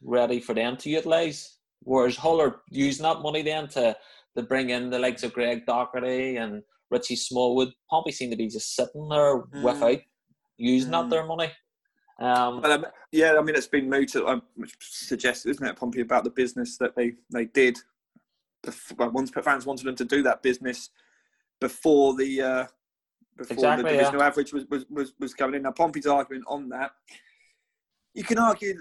ready 0.00 0.38
for 0.40 0.54
them 0.54 0.76
to 0.76 0.90
utilise. 0.90 1.58
Whereas 1.80 2.16
Hull 2.16 2.40
are 2.40 2.60
using 2.70 3.02
that 3.02 3.20
money 3.20 3.42
then 3.42 3.66
to 3.68 3.96
to 4.36 4.42
bring 4.44 4.70
in 4.70 4.90
the 4.90 4.98
likes 5.00 5.24
of 5.24 5.32
Greg 5.32 5.66
Docherty 5.66 6.40
and 6.40 6.62
Richie 6.90 7.16
Smallwood. 7.16 7.72
Pompey 7.90 8.12
seem 8.12 8.30
to 8.30 8.36
be 8.36 8.48
just 8.48 8.76
sitting 8.76 9.08
there 9.08 9.42
mm. 9.42 9.62
without 9.62 9.98
using 10.62 10.90
mm. 10.90 11.02
that 11.02 11.10
their 11.10 11.26
money. 11.26 11.50
Um, 12.18 12.60
well, 12.60 12.72
um, 12.72 12.86
yeah, 13.10 13.34
I 13.38 13.42
mean, 13.42 13.56
it's 13.56 13.66
been 13.66 13.90
mooted, 13.90 14.22
um, 14.22 14.42
suggested, 14.80 15.50
isn't 15.50 15.66
it, 15.66 15.76
Pompey, 15.76 16.02
about 16.02 16.24
the 16.24 16.30
business 16.30 16.76
that 16.78 16.94
they, 16.94 17.14
they 17.30 17.46
did 17.46 17.78
well, 18.96 19.10
once 19.10 19.30
fans 19.30 19.66
wanted 19.66 19.86
them 19.86 19.96
to 19.96 20.04
do 20.04 20.22
that 20.22 20.42
business 20.42 20.90
before 21.60 22.14
the 22.14 22.40
uh, 22.40 22.66
before 23.36 23.54
exactly, 23.54 23.82
the 23.82 23.90
divisional 23.90 24.20
yeah. 24.20 24.26
average 24.26 24.52
was, 24.52 24.64
was, 24.66 24.84
was, 24.90 25.14
was 25.18 25.34
coming 25.34 25.56
in. 25.56 25.62
Now 25.62 25.72
Pompey's 25.72 26.06
argument 26.06 26.44
on 26.46 26.68
that, 26.68 26.92
you 28.14 28.24
can 28.24 28.38
argue 28.38 28.78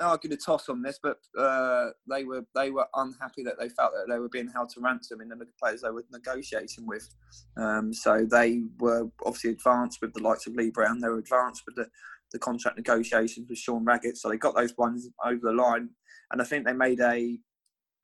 uh, 0.00 0.04
argue 0.04 0.30
the 0.30 0.36
toss 0.36 0.68
on 0.68 0.82
this, 0.82 0.98
but 1.02 1.18
uh, 1.38 1.90
they 2.08 2.24
were 2.24 2.44
they 2.54 2.70
were 2.70 2.86
unhappy 2.94 3.42
that 3.44 3.58
they 3.58 3.68
felt 3.68 3.92
that 3.92 4.12
they 4.12 4.18
were 4.18 4.28
being 4.28 4.48
held 4.48 4.68
to 4.70 4.80
ransom 4.80 5.20
in 5.20 5.28
the 5.28 5.46
players 5.60 5.82
they 5.82 5.90
were 5.90 6.04
negotiating 6.12 6.86
with. 6.86 7.08
Um, 7.56 7.92
so 7.92 8.26
they 8.30 8.62
were 8.78 9.08
obviously 9.24 9.50
advanced 9.50 10.00
with 10.02 10.12
the 10.14 10.22
likes 10.22 10.46
of 10.46 10.54
Lee 10.54 10.70
Brown. 10.70 11.00
They 11.00 11.08
were 11.08 11.18
advanced 11.18 11.62
with 11.66 11.76
the, 11.76 11.88
the 12.32 12.38
contract 12.38 12.76
negotiations 12.76 13.48
with 13.48 13.58
Sean 13.58 13.84
Raggett. 13.84 14.16
So 14.16 14.28
they 14.28 14.36
got 14.36 14.54
those 14.54 14.76
ones 14.76 15.08
over 15.24 15.40
the 15.42 15.52
line, 15.52 15.90
and 16.30 16.40
I 16.40 16.44
think 16.44 16.64
they 16.64 16.72
made 16.72 17.00
a 17.00 17.38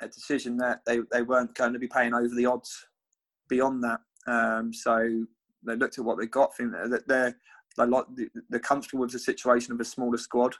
a 0.00 0.08
decision 0.08 0.56
that 0.56 0.80
they, 0.84 0.98
they 1.12 1.22
weren't 1.22 1.54
going 1.54 1.72
to 1.72 1.78
be 1.78 1.88
paying 1.88 2.12
over 2.12 2.34
the 2.34 2.46
odds 2.46 2.86
beyond 3.48 3.84
that. 3.84 4.00
Um, 4.26 4.72
so 4.72 5.24
they 5.64 5.76
looked 5.76 5.98
at 5.98 6.04
what 6.04 6.18
they 6.18 6.26
got. 6.26 6.56
Think 6.56 6.72
that 6.72 7.06
they're 7.06 7.36
they 7.76 7.86
like 7.86 8.04
they're 8.50 8.60
comfortable 8.60 9.02
with 9.02 9.12
the 9.12 9.18
situation 9.18 9.72
of 9.72 9.80
a 9.80 9.84
smaller 9.84 10.18
squad 10.18 10.54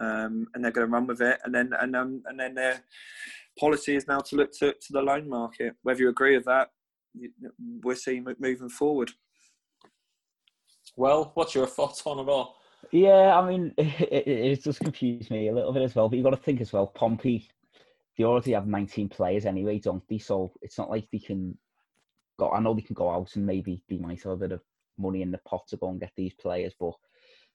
um, 0.00 0.46
and 0.54 0.64
they're 0.64 0.72
going 0.72 0.86
to 0.86 0.92
run 0.92 1.06
with 1.06 1.20
it. 1.20 1.38
And 1.44 1.54
then 1.54 1.72
and 1.80 1.94
um, 1.94 2.22
and 2.26 2.38
then 2.38 2.54
their 2.54 2.82
policy 3.58 3.96
is 3.96 4.08
now 4.08 4.20
to 4.20 4.36
look 4.36 4.52
to, 4.58 4.72
to 4.72 4.92
the 4.92 5.02
loan 5.02 5.28
market. 5.28 5.74
Whether 5.82 6.00
you 6.00 6.08
agree 6.08 6.36
with 6.36 6.46
that, 6.46 6.70
we're 7.82 7.94
seeing 7.94 8.26
it 8.28 8.40
moving 8.40 8.68
forward. 8.68 9.10
Well, 10.96 11.32
what's 11.34 11.54
your 11.54 11.66
thoughts 11.66 12.02
on 12.06 12.18
it 12.18 12.28
all? 12.28 12.56
Yeah, 12.90 13.38
I 13.38 13.48
mean, 13.48 13.74
it, 13.78 14.26
it, 14.26 14.28
it 14.28 14.64
does 14.64 14.78
confuse 14.78 15.30
me 15.30 15.48
a 15.48 15.54
little 15.54 15.72
bit 15.72 15.82
as 15.82 15.94
well. 15.94 16.08
But 16.08 16.16
you've 16.16 16.24
got 16.24 16.30
to 16.30 16.36
think 16.36 16.60
as 16.60 16.72
well, 16.72 16.86
Pompey, 16.86 17.48
they 18.16 18.24
already 18.24 18.52
have 18.52 18.66
19 18.66 19.08
players 19.08 19.46
anyway, 19.46 19.78
don't 19.78 20.06
they? 20.08 20.18
So 20.18 20.52
it's 20.62 20.78
not 20.78 20.90
like 20.90 21.08
they 21.10 21.18
can 21.18 21.56
go. 22.38 22.50
I 22.50 22.60
know 22.60 22.74
they 22.74 22.82
can 22.82 22.94
go 22.94 23.10
out 23.10 23.36
and 23.36 23.46
maybe 23.46 23.82
they 23.88 23.98
might 23.98 24.22
have 24.22 24.32
a 24.32 24.36
bit 24.36 24.52
of 24.52 24.60
money 24.98 25.22
in 25.22 25.30
the 25.30 25.38
pot 25.38 25.66
to 25.68 25.76
go 25.76 25.88
and 25.90 26.00
get 26.00 26.12
these 26.16 26.34
players, 26.34 26.74
but 26.78 26.94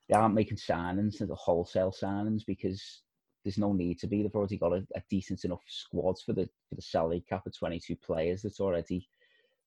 they 0.07 0.15
aren't 0.15 0.35
making 0.35 0.57
signings, 0.57 1.17
the 1.17 1.35
wholesale 1.35 1.91
signings, 1.91 2.45
because 2.45 3.01
there's 3.43 3.57
no 3.57 3.73
need 3.73 3.99
to 3.99 4.07
be. 4.07 4.21
They've 4.21 4.35
already 4.35 4.57
got 4.57 4.73
a, 4.73 4.85
a, 4.95 5.01
decent 5.09 5.45
enough 5.45 5.61
squad 5.67 6.17
for 6.25 6.33
the 6.33 6.49
for 6.69 6.75
the 6.75 6.81
salary 6.81 7.23
cap 7.27 7.45
of 7.45 7.57
22 7.57 7.95
players. 7.97 8.41
That's 8.41 8.59
already 8.59 9.07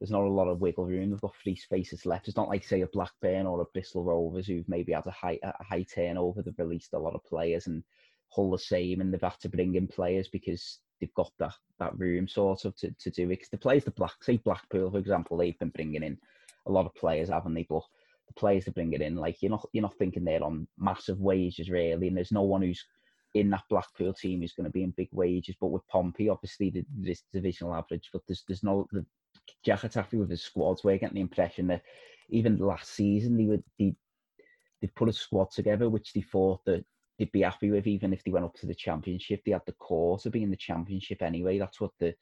there's 0.00 0.11
not 0.11 0.23
a 0.23 0.30
lot 0.30 0.49
of 0.49 0.61
wiggle 0.61 0.87
room. 0.87 1.11
They've 1.11 1.21
got 1.21 1.35
free 1.42 1.57
spaces 1.57 2.07
left. 2.07 2.28
It's 2.28 2.37
not 2.37 2.49
like 2.49 2.64
say 2.64 2.83
a 2.83 2.87
Blackburn 2.87 3.47
or 3.47 3.61
a 3.61 3.66
Bristol 3.73 4.04
Rovers 4.04 4.47
who've 4.47 4.68
maybe 4.68 4.92
had 4.92 5.07
a 5.07 5.11
high 5.11 5.38
a 5.42 5.64
high 5.64 5.85
turnover. 5.85 6.42
They've 6.42 6.54
released 6.59 6.92
a 6.92 6.99
lot 6.99 7.14
of 7.14 7.25
players 7.25 7.66
and 7.66 7.83
Hull 8.30 8.50
the 8.50 8.59
same, 8.59 9.00
and 9.00 9.12
they've 9.12 9.21
had 9.21 9.40
to 9.40 9.49
bring 9.49 9.75
in 9.75 9.87
players 9.87 10.28
because 10.28 10.80
they've 11.00 11.14
got 11.14 11.33
that 11.38 11.54
that 11.78 11.99
room 11.99 12.28
sort 12.28 12.64
of 12.64 12.76
to, 12.76 12.90
to 13.00 13.11
do 13.11 13.25
it. 13.25 13.28
Because 13.28 13.49
the 13.49 13.59
players 13.59 13.85
the 13.85 13.90
Black 13.92 14.23
say 14.23 14.37
Blackpool 14.37 14.90
for 14.90 14.99
example, 14.99 15.37
they've 15.37 15.59
been 15.59 15.71
bringing 15.71 16.02
in 16.02 16.18
a 16.66 16.71
lot 16.71 16.87
of 16.87 16.95
players, 16.95 17.30
haven't 17.30 17.54
they? 17.54 17.66
But 17.68 17.85
the 18.28 18.35
players 18.35 18.64
to 18.64 18.73
bring 18.73 18.92
it 18.92 19.02
in. 19.02 19.16
Like 19.16 19.42
you're 19.42 19.50
not 19.50 19.66
you're 19.73 19.82
not 19.82 19.97
thinking 19.99 20.25
they're 20.25 20.42
on 20.42 20.68
massive 20.78 21.20
wages 21.20 21.70
really, 21.70 22.08
and 22.08 22.16
there's 22.16 22.32
no 22.32 22.42
one 22.42 22.62
who's 22.62 22.85
in 23.35 23.50
that 23.50 23.64
Blackpool 23.68 24.14
team 24.14 24.40
who's 24.40 24.54
going 24.54 24.64
to 24.64 24.70
be 24.70 24.82
in 24.82 24.90
big 24.97 25.08
wages. 25.12 25.56
But 25.61 25.68
with 25.68 25.87
Pompey, 25.88 26.28
obviously 26.28 26.70
the, 26.70 26.85
this 26.97 27.25
divisional 27.32 27.75
average, 27.75 28.11
but 28.12 28.23
there's 28.26 28.44
there's 28.47 28.62
no 28.62 28.87
the 28.92 29.04
Jack 29.64 29.92
happy 29.92 30.16
with 30.16 30.30
his 30.30 30.42
squads. 30.42 30.85
We're 30.85 30.99
getting 30.99 31.16
the 31.16 31.20
impression 31.20 31.66
that 31.68 31.82
even 32.30 32.58
last 32.58 32.90
season 32.90 33.37
they 33.37 33.44
would 33.44 33.64
they 33.78 33.94
they 34.80 34.88
put 34.88 35.08
a 35.08 35.12
squad 35.12 35.50
together 35.50 35.88
which 35.88 36.12
they 36.12 36.20
thought 36.20 36.64
that 36.66 36.85
they'd 37.18 37.32
be 37.32 37.42
happy 37.42 37.70
with 37.70 37.87
even 37.87 38.12
if 38.12 38.23
they 38.23 38.30
went 38.30 38.44
up 38.44 38.54
to 38.56 38.66
the 38.66 38.75
championship. 38.75 39.42
They 39.44 39.52
had 39.52 39.62
the 39.66 39.73
core 39.73 40.18
to 40.20 40.30
be 40.30 40.42
in 40.42 40.50
the 40.50 40.56
championship 40.56 41.23
anyway. 41.23 41.58
That's 41.58 41.80
what 41.80 41.92
the 41.99 42.14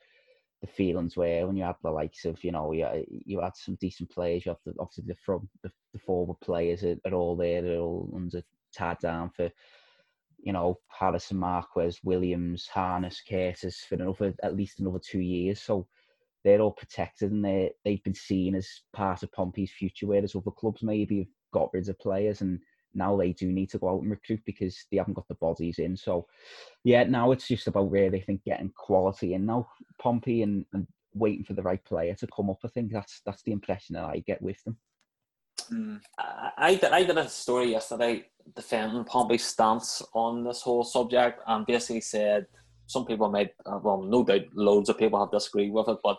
the 0.67 0.73
feelings 0.73 1.17
were 1.17 1.47
when 1.47 1.57
you 1.57 1.65
had 1.65 1.77
the 1.83 1.91
likes 1.91 2.25
of 2.25 2.43
you 2.43 2.53
know 2.53 2.73
you, 2.73 2.87
you 3.09 3.41
had 3.41 3.57
some 3.57 3.77
decent 3.77 4.11
players. 4.11 4.45
You 4.45 4.51
have 4.51 4.59
the, 4.65 4.75
obviously 4.81 5.05
the 5.07 5.15
from 5.15 5.49
the, 5.63 5.71
the 5.93 5.99
forward 5.99 6.41
players 6.41 6.83
are, 6.85 6.97
are 7.07 7.15
all 7.15 7.37
there. 7.37 7.63
They're 7.63 7.79
all 7.79 8.13
under 8.15 8.43
tied 8.75 8.99
down 8.99 9.31
for 9.31 9.51
you 10.39 10.53
know 10.53 10.79
Harrison, 10.89 11.39
Marquis, 11.39 11.99
Williams, 12.03 12.67
Harness, 12.67 13.23
Curtis 13.29 13.85
for 13.89 13.95
another 13.95 14.35
at 14.43 14.57
least 14.57 14.81
another 14.81 15.01
two 15.01 15.21
years. 15.21 15.61
So 15.61 15.87
they're 16.45 16.61
all 16.61 16.73
protected 16.73 17.33
and 17.33 17.45
they 17.45 17.73
they've 17.85 18.03
been 18.05 18.15
seen 18.15 18.55
as 18.55 18.69
part 18.93 19.23
of 19.23 19.33
Pompey's 19.33 19.73
future. 19.73 20.07
Whereas 20.07 20.35
other 20.35 20.51
clubs 20.51 20.83
maybe 20.83 21.19
have 21.19 21.29
got 21.53 21.71
rid 21.73 21.89
of 21.89 21.99
players 21.99 22.41
and 22.41 22.61
now 22.97 23.17
they 23.17 23.33
do 23.33 23.53
need 23.53 23.71
to 23.71 23.79
go 23.79 23.91
out 23.91 24.03
and 24.03 24.11
recruit 24.11 24.41
because 24.45 24.85
they 24.91 24.97
haven't 24.97 25.15
got 25.15 25.29
the 25.29 25.35
bodies 25.35 25.79
in. 25.79 25.97
So, 25.97 26.27
yeah, 26.85 27.05
now 27.05 27.33
it's 27.33 27.49
just 27.49 27.67
about 27.67 27.91
really, 27.91 28.21
I 28.21 28.25
think, 28.25 28.45
getting 28.45 28.73
quality 28.77 29.35
in 29.35 29.47
now, 29.47 29.69
Pompey, 30.01 30.43
and, 30.43 30.65
and 30.73 30.87
waiting 31.15 31.45
for 31.45 31.55
the 31.55 31.63
right 31.63 31.85
player 31.85 32.15
to 32.15 32.27
come 32.35 32.51
up. 32.51 32.59
I 32.65 32.69
think 32.69 32.93
that's 32.93 33.21
that's 33.25 33.43
the 33.43 33.53
impression 33.53 33.95
that 33.95 34.05
I 34.05 34.19
get 34.27 34.43
with 34.43 34.63
them. 34.65 34.77
Mm. 35.73 36.01
I, 36.59 36.75
did, 36.75 36.93
I 36.93 37.03
did 37.03 37.19
a 37.19 37.29
story 37.29 37.73
yesterday 37.73 38.25
defending 38.55 39.05
Pompey's 39.05 39.45
stance 39.45 40.03
on 40.13 40.45
this 40.45 40.63
whole 40.63 40.85
subject 40.85 41.41
and 41.47 41.67
basically 41.67 42.01
said 42.01 42.47
some 42.87 43.05
people 43.05 43.29
made, 43.31 43.51
uh, 43.65 43.79
well, 43.83 44.03
no 44.03 44.23
doubt 44.23 44.43
loads 44.55 44.89
of 44.89 44.99
people 44.99 45.19
have 45.19 45.33
disagreed 45.33 45.73
with 45.73 45.89
it, 45.89 45.99
but 46.05 46.19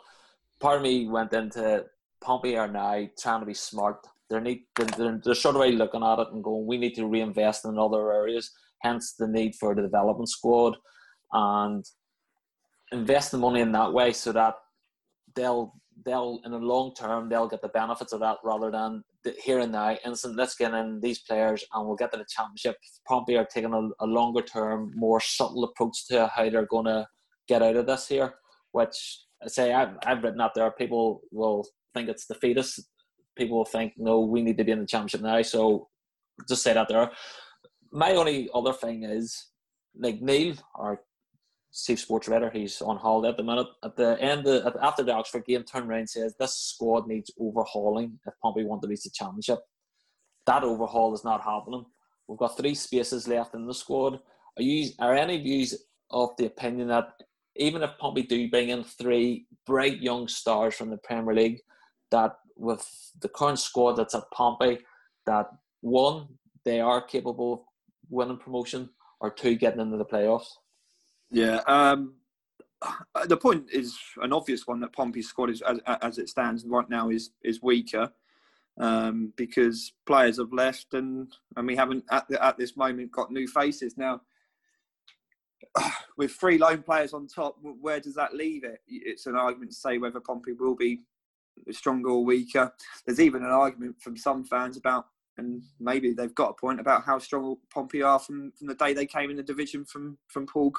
part 0.60 0.77
of 0.77 0.84
me 0.84 1.07
went 1.07 1.31
into 1.34 1.86
Pompey 2.19 2.57
are 2.57 2.67
now 2.67 3.07
trying 3.17 3.39
to 3.39 3.46
be 3.46 3.53
smart 3.53 4.05
they're, 4.29 4.41
need, 4.41 4.63
they're, 4.75 5.19
they're 5.24 5.36
sort 5.36 5.55
of 5.55 5.62
way 5.62 5.72
looking 5.72 6.03
at 6.03 6.19
it 6.19 6.27
and 6.34 6.43
going, 6.43 6.67
we 6.67 6.77
need 6.77 6.96
to 6.96 7.07
reinvest 7.07 7.65
in 7.65 7.77
other 7.77 8.12
areas, 8.12 8.51
hence 8.81 9.15
the 9.17 9.27
need 9.27 9.55
for 9.55 9.74
the 9.75 9.81
development 9.81 10.29
squad. 10.29 10.75
And 11.31 11.86
invest 12.91 13.31
the 13.31 13.38
money 13.38 13.62
in 13.62 13.72
that 13.74 13.91
way 13.91 14.13
so 14.13 14.31
that 14.31 14.55
they'll 15.36 15.74
they'll 16.05 16.39
in 16.46 16.51
the 16.51 16.57
long 16.57 16.93
term 16.93 17.27
they'll 17.27 17.50
get 17.50 17.62
the 17.62 17.67
benefits 17.69 18.13
of 18.13 18.22
that 18.22 18.38
rather 18.46 18.72
than 18.72 19.03
here 19.43 19.60
and 19.60 19.74
now. 19.74 19.98
Instant 20.05 20.38
let's 20.38 20.55
get 20.55 20.74
in 20.74 21.01
these 21.01 21.19
players 21.19 21.65
and 21.74 21.86
we'll 21.86 21.98
get 21.98 22.13
to 22.13 22.17
the 22.17 22.25
championship. 22.29 22.77
Probably 23.05 23.36
are 23.36 23.48
taking 23.51 23.74
a, 23.74 24.05
a 24.05 24.07
longer 24.07 24.41
term 24.41 24.93
more 24.96 25.19
subtle 25.19 25.65
approach 25.65 26.07
to 26.07 26.27
how 26.34 26.50
they're 26.50 26.67
going 26.67 26.86
to 26.86 27.05
get 27.50 27.62
out 27.62 27.75
of 27.75 27.88
this 27.88 28.07
here 28.07 28.36
which 28.72 29.25
I 29.43 29.48
say 29.48 29.74
I've, 29.74 29.96
I've 30.05 30.24
written 30.24 30.41
up 30.41 30.53
there 30.53 30.72
people 30.72 31.22
will 31.31 31.65
think 31.93 32.10
it's 32.10 32.27
defeatist 32.27 32.81
people 33.38 33.58
will 33.58 33.65
think, 33.65 33.94
no, 33.98 34.20
we 34.20 34.41
need 34.41 34.58
to 34.58 34.63
be 34.63 34.72
in 34.72 34.79
the 34.79 34.86
championship 34.86 35.22
now. 35.22 35.41
So 35.41 35.89
just 36.48 36.63
say 36.63 36.74
that 36.74 36.88
there. 36.88 37.12
My 37.91 38.12
only 38.15 38.50
other 38.53 38.74
thing 38.74 39.03
is, 39.03 39.48
like 39.96 40.22
Neil, 40.22 40.56
our 40.75 41.01
chief 41.74 42.00
sports 42.00 42.27
writer, 42.27 42.50
he's 42.50 42.82
on 42.82 42.98
holiday 42.98 43.29
at 43.29 43.38
the 43.38 43.44
minute. 43.44 43.67
At 43.84 43.96
the 43.96 44.20
end, 44.22 44.48
of, 44.48 44.75
after 44.82 45.03
the 45.03 45.13
Oxford 45.13 45.46
game, 45.46 45.63
turned 45.63 45.89
around 45.89 46.10
says 46.10 46.36
this 46.39 46.56
squad 46.56 47.08
needs 47.08 47.32
overhauling 47.39 48.20
if 48.25 48.34
Pompey 48.41 48.63
want 48.63 48.82
to 48.82 48.88
reach 48.88 49.03
the 49.03 49.10
championship. 49.13 49.60
That 50.46 50.63
overhaul 50.63 51.13
is 51.13 51.24
not 51.24 51.44
happening. 51.44 51.86
We've 52.27 52.38
got 52.38 52.58
three 52.58 52.75
spaces 52.75 53.27
left 53.27 53.56
in 53.56 53.67
the 53.67 53.74
squad. 53.74 54.20
Are 54.58 54.63
you 54.63 54.89
are 55.00 55.15
any 55.15 55.41
views 55.41 55.75
of 56.10 56.29
the 56.38 56.46
opinion 56.46 56.88
that 56.89 57.13
even 57.56 57.84
if 57.84 57.98
Pompey 58.00 58.24
do 58.24 58.50
bring 58.50 58.70
in 58.70 58.84
three 58.84 59.48
bright 59.65 60.01
young 60.01 60.27
stars 60.27 60.75
from 60.75 60.89
the 60.89 60.98
Premier 60.98 61.34
League, 61.34 61.62
that 62.12 62.34
with 62.58 63.12
the 63.22 63.30
current 63.30 63.60
squad 63.60 63.94
that's 63.94 64.16
at 64.16 64.30
Pompey 64.32 64.80
that 65.26 65.50
one, 65.82 66.28
they 66.64 66.80
are 66.80 67.02
capable 67.02 67.54
of 67.54 67.60
winning 68.10 68.38
promotion, 68.38 68.90
or 69.20 69.32
two, 69.32 69.56
getting 69.56 69.80
into 69.80 69.98
the 69.98 70.06
playoffs? 70.06 70.48
Yeah, 71.30 71.62
um, 71.68 72.16
the 73.26 73.38
point 73.38 73.66
is 73.72 73.98
an 74.22 74.34
obvious 74.34 74.68
one 74.68 74.80
that 74.82 74.94
Pompey's 74.94 75.28
squad 75.28 75.50
is, 75.50 75.62
as, 75.62 75.80
as 76.02 76.18
it 76.18 76.30
stands 76.30 76.66
right 76.66 76.90
now, 76.90 77.10
is 77.10 77.32
is 77.44 77.62
weaker 77.62 78.12
um, 78.80 79.34
because 79.36 79.94
players 80.06 80.38
have 80.38 80.54
left, 80.54 80.94
and 80.94 81.32
and 81.56 81.68
we 81.68 81.76
haven't 81.76 82.06
at 82.12 82.28
the, 82.28 82.44
at 82.44 82.58
this 82.58 82.78
moment 82.78 83.12
got 83.12 83.32
new 83.32 83.48
faces 83.48 83.98
now. 83.98 84.22
With 86.18 86.32
three 86.32 86.58
lone 86.58 86.84
players 86.84 87.14
on 87.14 87.28
top, 87.28 87.58
where 87.62 88.00
does 88.00 88.16
that 88.16 88.36
leave 88.36 88.64
it? 88.64 88.80
It's 88.88 89.26
an 89.26 89.36
argument 89.36 89.72
to 89.72 89.78
say 89.78 89.98
whether 89.98 90.20
Pompey 90.20 90.54
will 90.54 90.76
be 90.76 91.02
stronger 91.72 92.10
or 92.10 92.24
weaker. 92.24 92.72
There's 93.06 93.20
even 93.20 93.44
an 93.44 93.52
argument 93.52 94.02
from 94.02 94.18
some 94.18 94.44
fans 94.44 94.78
about, 94.78 95.08
and 95.38 95.62
maybe 95.80 96.14
they've 96.14 96.34
got 96.36 96.52
a 96.52 96.54
point 96.54 96.80
about 96.80 97.04
how 97.06 97.20
strong 97.20 97.58
Pompey 97.74 98.02
are 98.02 98.20
from, 98.20 98.52
from 98.58 98.68
the 98.68 98.76
day 98.76 98.94
they 98.94 99.06
came 99.06 99.30
in 99.30 99.38
the 99.38 99.44
division 99.44 99.86
from 99.86 100.18
from 100.28 100.46
Paul 100.46 100.72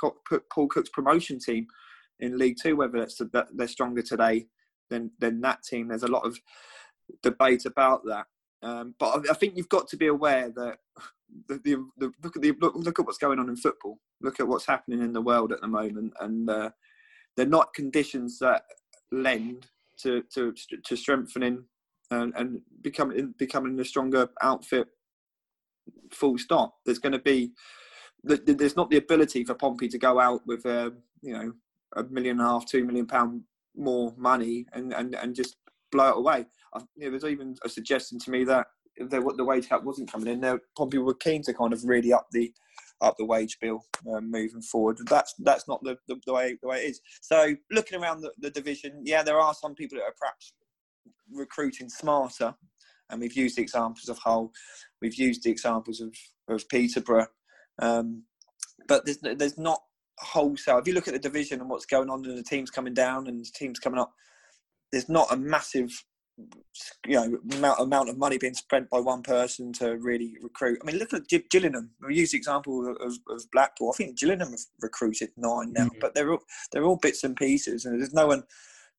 Paul 0.51 0.69
Cook's 0.69 0.91
promotion 0.91 1.39
team 1.39 1.67
in 2.21 2.39
League 2.39 2.57
Two. 2.61 2.77
Whether 2.77 2.99
it's 2.99 3.19
that 3.19 3.49
they're 3.55 3.69
stronger 3.69 4.03
today 4.03 4.47
than 4.91 5.11
than 5.19 5.41
that 5.43 5.63
team. 5.63 5.89
There's 5.89 6.03
a 6.03 6.09
lot 6.09 6.27
of 6.27 6.39
debate 7.23 7.65
about 7.65 8.05
that. 8.07 8.27
Um, 8.63 8.95
but 8.99 9.31
I, 9.31 9.35
think 9.35 9.57
you've 9.57 9.69
got 9.69 9.87
to 9.89 9.97
be 9.97 10.09
aware 10.09 10.51
that 10.51 10.79
the, 11.47 11.59
the, 11.59 11.89
the, 11.99 12.13
look 12.23 12.35
at 12.35 12.43
the 12.43 12.53
look, 12.61 12.75
look, 12.75 12.99
at 12.99 13.07
what's 13.07 13.19
going 13.19 13.39
on 13.39 13.49
in 13.49 13.57
football. 13.57 14.01
Look 14.21 14.41
at 14.41 14.49
what's 14.49 14.67
happening 14.67 15.01
in 15.01 15.13
the 15.13 15.23
world 15.23 15.53
at 15.53 15.61
the 15.61 15.69
moment, 15.69 16.13
and 16.21 16.51
uh, 16.51 16.71
they're 17.37 17.47
not 17.47 17.75
conditions 17.75 18.39
that 18.41 18.63
lend 19.13 19.69
to 20.03 20.23
to 20.35 20.55
to 20.85 20.97
strengthening 20.97 21.65
and, 22.11 22.33
and 22.37 22.61
becoming 22.83 23.35
becoming 23.39 23.79
a 23.81 23.85
stronger 23.85 24.29
outfit. 24.43 24.89
Full 26.13 26.39
stop. 26.39 26.75
There's 26.85 26.99
going 26.99 27.13
to 27.13 27.19
be 27.19 27.53
there's 28.23 28.77
not 28.77 28.91
the 28.91 28.97
ability 28.99 29.45
for 29.45 29.55
Pompey 29.55 29.89
to 29.89 29.99
go 29.99 30.19
out 30.19 30.47
with 30.47 30.67
um, 30.67 30.99
you 31.23 31.33
know 31.33 31.53
a 31.97 32.05
million 32.05 32.39
and 32.39 32.47
a 32.47 32.51
half, 32.51 32.67
two 32.67 32.85
million 32.85 33.07
pound 33.07 33.43
more 33.77 34.13
money 34.17 34.67
and, 34.73 34.93
and, 34.93 35.15
and 35.15 35.35
just 35.35 35.57
blow 35.93 36.11
it 36.11 36.19
away. 36.19 36.45
I, 36.75 36.81
you 36.97 37.05
know, 37.05 37.11
there's 37.11 37.31
even 37.31 37.57
a 37.65 37.69
suggestion 37.69 38.19
to 38.19 38.31
me 38.31 38.45
that 38.45 38.67
if 38.97 39.09
the, 39.09 39.21
the 39.37 39.45
wage 39.45 39.69
cap 39.69 39.85
wasn't 39.85 40.11
coming 40.11 40.29
in, 40.29 40.41
there 40.41 40.61
Pompey 40.77 40.99
were 40.99 41.15
keen 41.15 41.43
to 41.43 41.55
kind 41.55 41.73
of 41.73 41.85
really 41.85 42.13
up 42.13 42.27
the 42.33 42.53
up 43.01 43.17
the 43.17 43.25
wage 43.25 43.59
bill 43.61 43.85
um, 44.13 44.31
moving 44.31 44.63
forward. 44.63 44.99
That's 45.09 45.35
that's 45.39 45.69
not 45.69 45.83
the, 45.83 45.97
the, 46.09 46.17
the, 46.27 46.33
way 46.33 46.57
the 46.61 46.69
way 46.69 46.79
it 46.79 46.91
is. 46.91 47.01
So 47.21 47.55
looking 47.71 48.01
around 48.01 48.21
the, 48.21 48.33
the 48.39 48.51
division, 48.51 49.03
yeah, 49.05 49.23
there 49.23 49.41
are 49.41 49.55
some 49.55 49.75
people 49.75 49.99
that 49.99 50.05
are 50.05 50.15
perhaps 50.19 50.53
recruiting 51.33 51.89
smarter, 51.89 52.55
and 53.11 53.21
we've 53.21 53.37
used 53.37 53.57
the 53.57 53.63
examples 53.63 54.09
of 54.09 54.19
Hull, 54.19 54.53
we've 55.01 55.15
used 55.15 55.45
the 55.45 55.51
examples 55.51 56.01
of 56.01 56.15
of 56.49 56.69
Peterborough, 56.69 57.29
um, 57.79 58.25
but 58.87 59.05
there's 59.05 59.19
there's 59.19 59.59
not 59.59 59.81
wholesale. 60.19 60.79
If 60.79 60.89
you 60.89 60.95
look 60.95 61.09
at 61.09 61.15
the 61.15 61.21
division 61.21 61.61
and 61.61 61.71
what's 61.71 61.87
going 61.87 62.11
on, 62.11 62.25
and 62.25 62.37
the 62.37 62.43
teams 62.43 62.71
coming 62.71 62.95
down 62.95 63.29
and 63.29 63.45
teams 63.55 63.79
coming 63.79 64.01
up, 64.01 64.13
there's 64.91 65.09
not 65.09 65.33
a 65.33 65.37
massive 65.37 65.91
you 67.07 67.15
know 67.15 67.39
amount, 67.57 67.81
amount 67.81 68.09
of 68.09 68.19
money 68.19 68.39
being 68.39 68.55
spent 68.55 68.89
by 68.91 69.01
one 69.01 69.23
person 69.23 69.73
to 69.75 69.97
really 69.99 70.37
recruit. 70.43 70.79
I 70.81 70.87
mean, 70.87 70.99
look 70.99 71.13
at 71.13 71.29
Gillingham. 71.51 71.91
We 72.07 72.17
use 72.17 72.33
the 72.33 72.39
example 72.39 72.97
of, 73.01 73.13
of 73.29 73.51
Blackpool. 73.53 73.93
I 73.93 73.97
think 73.97 74.19
Gillingham 74.19 74.51
have 74.51 74.61
recruited 74.81 75.31
nine 75.37 75.73
now, 75.73 75.87
mm-hmm. 75.87 75.99
but 76.01 76.15
they're 76.15 76.33
all, 76.33 76.43
they're 76.73 76.85
all 76.85 76.97
bits 76.97 77.25
and 77.25 77.37
pieces, 77.37 77.85
and 77.85 78.01
there's 78.01 78.15
no 78.15 78.27
one 78.29 78.45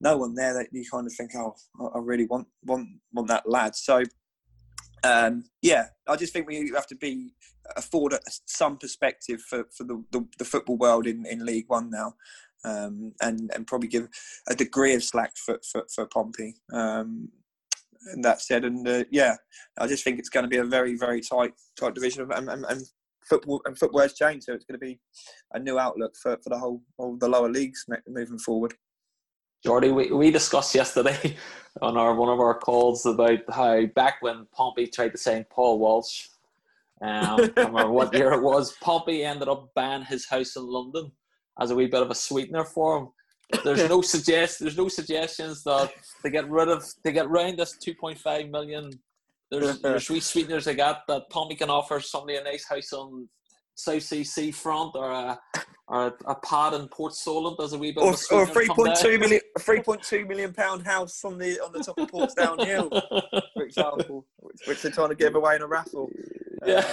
no 0.01 0.17
one 0.17 0.34
there 0.36 0.53
that 0.53 0.67
you 0.72 0.86
kind 0.89 1.08
of 1.08 1.13
think, 1.13 1.31
oh, 1.36 1.55
I 1.93 2.00
really 2.00 2.25
want 2.25 2.48
want 2.63 2.88
want 3.13 3.27
that 3.29 3.50
lad. 3.50 3.75
So 3.75 4.03
um, 5.03 5.46
yeah, 5.62 5.86
I 6.08 6.15
just 6.15 6.34
think 6.34 6.48
we 6.48 6.72
have 6.75 6.88
to 6.88 6.96
be 6.96 7.34
afford 7.75 8.15
some 8.46 8.77
perspective 8.77 9.41
for, 9.41 9.65
for 9.75 9.84
the, 9.84 10.03
the, 10.12 10.27
the 10.38 10.46
football 10.46 10.77
world 10.77 11.08
in, 11.08 11.25
in 11.25 11.46
League 11.46 11.65
One 11.67 11.89
now, 11.89 12.15
um, 12.65 13.13
and 13.21 13.51
and 13.53 13.67
probably 13.67 13.87
give 13.87 14.07
a 14.47 14.55
degree 14.55 14.93
of 14.93 15.03
slack 15.03 15.33
for 15.37 15.59
for, 15.71 15.85
for 15.93 16.05
Pompey. 16.07 16.55
Um, 16.73 17.29
and 18.13 18.23
that 18.23 18.41
said, 18.41 18.63
and 18.63 18.87
uh, 18.87 19.03
yeah, 19.11 19.35
I 19.77 19.85
just 19.85 20.03
think 20.03 20.19
it's 20.19 20.29
going 20.29 20.43
to 20.43 20.49
be 20.49 20.57
a 20.57 20.63
very 20.63 20.95
very 20.95 21.21
tight 21.21 21.53
tight 21.77 21.95
division, 21.95 22.31
and, 22.31 22.49
and, 22.49 22.65
and 22.65 22.81
football 23.29 23.61
and 23.65 23.77
has 24.01 24.13
changed, 24.13 24.45
so 24.45 24.53
it's 24.53 24.65
going 24.65 24.79
to 24.79 24.85
be 24.85 24.99
a 25.53 25.59
new 25.59 25.77
outlook 25.77 26.15
for, 26.21 26.37
for 26.43 26.49
the 26.49 26.57
whole 26.57 26.81
all 26.97 27.17
the 27.17 27.29
lower 27.29 27.49
leagues 27.49 27.85
moving 28.07 28.39
forward. 28.39 28.73
Jordy, 29.63 29.91
we, 29.91 30.11
we 30.11 30.31
discussed 30.31 30.73
yesterday 30.73 31.35
on 31.81 31.97
our 31.97 32.15
one 32.15 32.29
of 32.29 32.39
our 32.39 32.57
calls 32.57 33.05
about 33.05 33.39
how 33.51 33.85
back 33.87 34.15
when 34.21 34.47
Pompey 34.53 34.87
tried 34.87 35.09
to 35.09 35.17
sign 35.17 35.45
Paul 35.51 35.79
Walsh, 35.79 36.27
um, 37.01 37.51
I 37.57 37.61
remember 37.63 37.91
what 37.91 38.13
year 38.13 38.33
it 38.33 38.41
was, 38.41 38.75
Pompey 38.81 39.23
ended 39.23 39.47
up 39.47 39.69
buying 39.75 40.03
his 40.03 40.27
house 40.27 40.55
in 40.55 40.65
London 40.65 41.11
as 41.59 41.71
a 41.71 41.75
wee 41.75 41.87
bit 41.87 42.01
of 42.01 42.11
a 42.11 42.15
sweetener 42.15 42.63
for 42.63 42.97
him. 42.97 43.07
There's 43.63 43.89
no 43.89 44.01
suggest 44.15 44.59
there's 44.59 44.77
no 44.77 44.87
suggestions 44.87 45.63
that 45.63 45.91
they 46.23 46.29
get 46.29 46.49
rid 46.49 46.69
of 46.69 46.83
they 47.03 47.11
get 47.11 47.29
round 47.29 47.57
this 47.57 47.77
2.5 47.77 48.51
million. 48.51 48.91
There's 49.51 49.79
there's 49.81 50.09
wee 50.09 50.19
sweeteners 50.19 50.65
they 50.65 50.75
got 50.75 51.07
that 51.07 51.29
Tommy 51.31 51.55
can 51.55 51.69
offer 51.69 51.99
somebody 51.99 52.37
a 52.37 52.43
nice 52.43 52.67
house 52.67 52.93
on 52.93 53.27
South 53.75 54.03
Sea 54.03 54.23
seafront 54.23 54.95
or 54.95 55.11
a 55.11 55.39
or 55.87 56.07
a, 56.07 56.13
a 56.27 56.35
pad 56.35 56.73
in 56.73 56.87
Port 56.87 57.15
Solent 57.15 57.59
as 57.59 57.73
a 57.73 57.77
wee 57.79 57.91
bit 57.91 58.03
or, 58.03 58.13
of 58.13 58.21
a, 58.31 58.35
or 58.35 58.43
a 58.43 58.47
three 58.47 58.67
point 58.67 58.95
two 58.95 59.17
million 59.17 59.41
a 59.55 59.59
three 59.61 59.81
point 59.81 60.03
two 60.03 60.25
million 60.25 60.53
pound 60.53 60.85
house 60.85 61.23
on 61.25 61.37
the 61.37 61.59
on 61.61 61.71
the 61.71 61.79
top 61.79 61.97
of 61.97 62.11
Portsdown 62.11 62.63
Hill, 62.63 62.89
for 63.55 63.63
example, 63.63 64.25
which, 64.37 64.61
which, 64.65 64.81
they're 64.81 64.91
trying 64.91 65.09
to 65.09 65.15
give 65.15 65.35
away 65.35 65.55
in 65.55 65.61
a 65.61 65.67
raffle. 65.67 66.09
Yeah. 66.65 66.85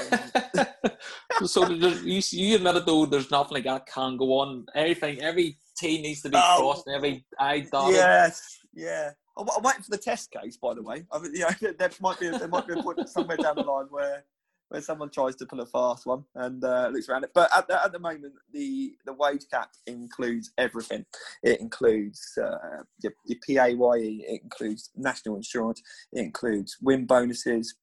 Um, 1.41 1.47
so 1.47 1.69
you, 1.69 2.23
you 2.31 2.57
admitted 2.57 2.87
though 2.87 3.07
there's 3.07 3.31
nothing 3.31 3.55
like 3.55 3.65
that 3.65 3.87
can 3.87 4.17
go 4.17 4.39
on. 4.41 4.67
Everything, 4.75 5.21
every 5.21 5.59
T 5.77 6.01
needs 6.01 6.23
to 6.23 6.31
be 6.31 6.37
oh, 6.37 6.57
crossed 6.59 6.87
and 6.87 6.97
every 6.97 7.25
I 7.39 7.61
dotted. 7.61 7.97
Yes, 7.97 8.59
yeah. 8.75 9.11
I'm, 9.39 9.47
waiting 9.63 9.83
for 9.83 9.91
the 9.91 9.99
test 9.99 10.31
case, 10.31 10.57
by 10.57 10.75
the 10.75 10.83
way. 10.83 11.05
I 11.13 11.19
mean, 11.19 11.33
you 11.35 11.41
know, 11.41 11.73
there 11.79 11.91
might 12.01 12.19
be 12.19 12.29
there 12.29 12.49
might 12.49 12.67
be 12.67 12.75
a 12.75 12.83
point 12.83 13.09
somewhere 13.09 13.37
down 13.37 13.57
the 13.57 13.63
line 13.63 13.87
where 13.91 14.25
where 14.69 14.81
someone 14.81 15.11
tries 15.11 15.37
to 15.37 15.47
pull 15.47 15.61
a 15.61 15.67
fast 15.67 16.07
one 16.07 16.25
and 16.35 16.65
uh, 16.65 16.89
looks 16.93 17.09
around 17.09 17.23
it. 17.25 17.31
But 17.33 17.49
at 17.57 17.69
the, 17.69 17.85
at 17.85 17.93
the 17.93 18.01
moment, 18.01 18.35
the, 18.53 18.97
the 19.05 19.13
wage 19.13 19.45
cap 19.49 19.71
includes 19.87 20.51
everything. 20.59 21.05
It 21.45 21.61
includes 21.61 22.21
uh, 22.37 22.83
your, 23.01 23.13
your 23.27 23.39
PAYE, 23.47 24.25
it 24.27 24.43
includes 24.43 24.91
national 24.97 25.37
insurance, 25.37 25.81
it 26.13 26.21
includes 26.21 26.79
win 26.83 27.07
bonuses, 27.07 27.77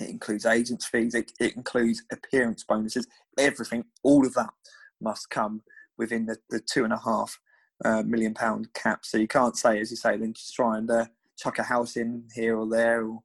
it 0.00 0.08
includes 0.08 0.46
agents' 0.46 0.86
fees, 0.86 1.14
it, 1.14 1.32
it 1.40 1.56
includes 1.56 2.02
appearance 2.10 2.64
bonuses, 2.64 3.06
everything, 3.38 3.84
all 4.02 4.26
of 4.26 4.34
that 4.34 4.50
must 5.00 5.30
come 5.30 5.62
within 5.98 6.26
the, 6.26 6.36
the 6.50 6.60
two 6.60 6.84
and 6.84 6.92
a 6.92 7.00
half 7.04 7.38
uh, 7.84 8.02
million 8.02 8.34
pound 8.34 8.72
cap. 8.74 9.04
So 9.04 9.18
you 9.18 9.28
can't 9.28 9.56
say, 9.56 9.80
as 9.80 9.90
you 9.90 9.96
say, 9.96 10.16
then 10.16 10.32
just 10.32 10.54
try 10.54 10.78
and 10.78 10.90
uh, 10.90 11.06
chuck 11.36 11.58
a 11.58 11.62
house 11.62 11.96
in 11.96 12.24
here 12.34 12.56
or 12.56 12.68
there 12.68 13.04
or 13.06 13.22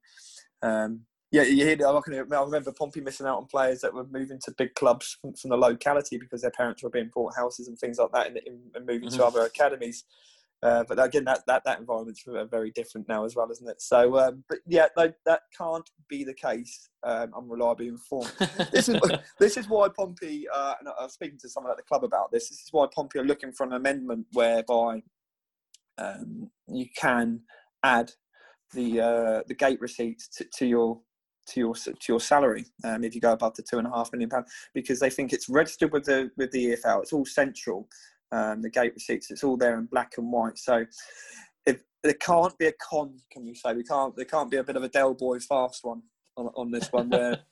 um, 0.61 1.01
yeah, 1.31 1.41
you 1.41 1.65
hear. 1.65 1.77
I, 1.85 2.41
remember 2.41 2.71
Pompey 2.71 3.01
missing 3.01 3.27
out 3.27 3.37
on 3.37 3.47
players 3.47 3.81
that 3.81 3.93
were 3.93 4.05
moving 4.05 4.39
to 4.45 4.51
big 4.51 4.73
clubs 4.75 5.17
from, 5.21 5.33
from 5.33 5.49
the 5.49 5.57
locality 5.57 6.17
because 6.17 6.41
their 6.41 6.51
parents 6.51 6.81
were 6.81 6.89
being 6.89 7.11
bought 7.13 7.35
houses 7.35 7.67
and 7.67 7.77
things 7.77 7.97
like 7.97 8.11
that, 8.13 8.27
and, 8.27 8.39
and 8.73 8.85
moving 8.85 9.09
mm-hmm. 9.09 9.17
to 9.17 9.25
other 9.25 9.41
academies. 9.41 10.05
Uh, 10.63 10.83
but 10.87 11.03
again, 11.03 11.23
that, 11.23 11.41
that 11.45 11.63
that 11.65 11.79
environment's 11.79 12.23
very 12.49 12.71
different 12.71 13.07
now 13.07 13.23
as 13.25 13.35
well, 13.35 13.49
isn't 13.51 13.69
it? 13.69 13.79
So, 13.79 14.17
um, 14.17 14.43
but 14.49 14.57
yeah, 14.65 14.87
no, 14.97 15.13
that 15.25 15.41
can't 15.55 15.87
be 16.09 16.23
the 16.23 16.33
case. 16.33 16.89
Um, 17.03 17.31
I'm 17.37 17.49
reliably 17.49 17.87
informed. 17.87 18.33
this 18.71 18.89
is 18.89 18.99
this 19.39 19.57
is 19.57 19.69
why 19.69 19.87
Pompey. 19.89 20.47
Uh, 20.51 20.73
and 20.79 20.89
I 20.89 21.03
was 21.03 21.13
speaking 21.13 21.37
to 21.39 21.49
someone 21.49 21.71
at 21.71 21.77
the 21.77 21.83
club 21.83 22.03
about 22.03 22.31
this. 22.31 22.49
This 22.49 22.59
is 22.59 22.69
why 22.71 22.87
Pompey 22.93 23.19
are 23.19 23.23
looking 23.23 23.51
for 23.51 23.65
an 23.65 23.73
amendment 23.73 24.25
whereby 24.33 25.03
um, 25.99 26.49
you 26.67 26.87
can 26.95 27.41
add 27.83 28.11
the 28.73 28.99
uh, 28.99 29.41
the 29.47 29.55
gate 29.55 29.79
receipts 29.79 30.27
to, 30.29 30.45
to 30.55 30.65
your 30.65 30.99
to 31.47 31.59
your 31.59 31.75
to 31.75 31.93
your 32.09 32.19
salary 32.19 32.65
um, 32.83 33.03
if 33.03 33.15
you 33.15 33.21
go 33.21 33.31
above 33.31 33.55
the 33.55 33.63
two 33.63 33.77
and 33.77 33.87
a 33.87 33.89
half 33.89 34.11
million 34.11 34.29
pound 34.29 34.45
because 34.73 34.99
they 34.99 35.09
think 35.09 35.33
it's 35.33 35.49
registered 35.49 35.91
with 35.91 36.05
the 36.05 36.29
with 36.37 36.51
the 36.51 36.75
EFL. 36.75 37.03
It's 37.03 37.13
all 37.13 37.25
central. 37.25 37.87
Um, 38.31 38.61
the 38.61 38.69
gate 38.69 38.93
receipts. 38.93 39.31
It's 39.31 39.43
all 39.43 39.57
there 39.57 39.77
in 39.77 39.85
black 39.85 40.13
and 40.17 40.31
white. 40.31 40.57
So 40.57 40.85
if 41.65 41.81
there 42.03 42.13
can't 42.13 42.57
be 42.57 42.67
a 42.67 42.73
con, 42.73 43.17
can 43.31 43.45
we 43.45 43.55
say 43.55 43.73
we 43.73 43.83
can't? 43.83 44.15
There 44.15 44.25
can't 44.25 44.51
be 44.51 44.57
a 44.57 44.63
bit 44.63 44.75
of 44.75 44.83
a 44.83 44.89
Del 44.89 45.13
Boy 45.13 45.39
fast 45.39 45.83
one 45.83 46.01
on, 46.35 46.47
on 46.55 46.71
this 46.71 46.91
one 46.91 47.09
where. 47.09 47.39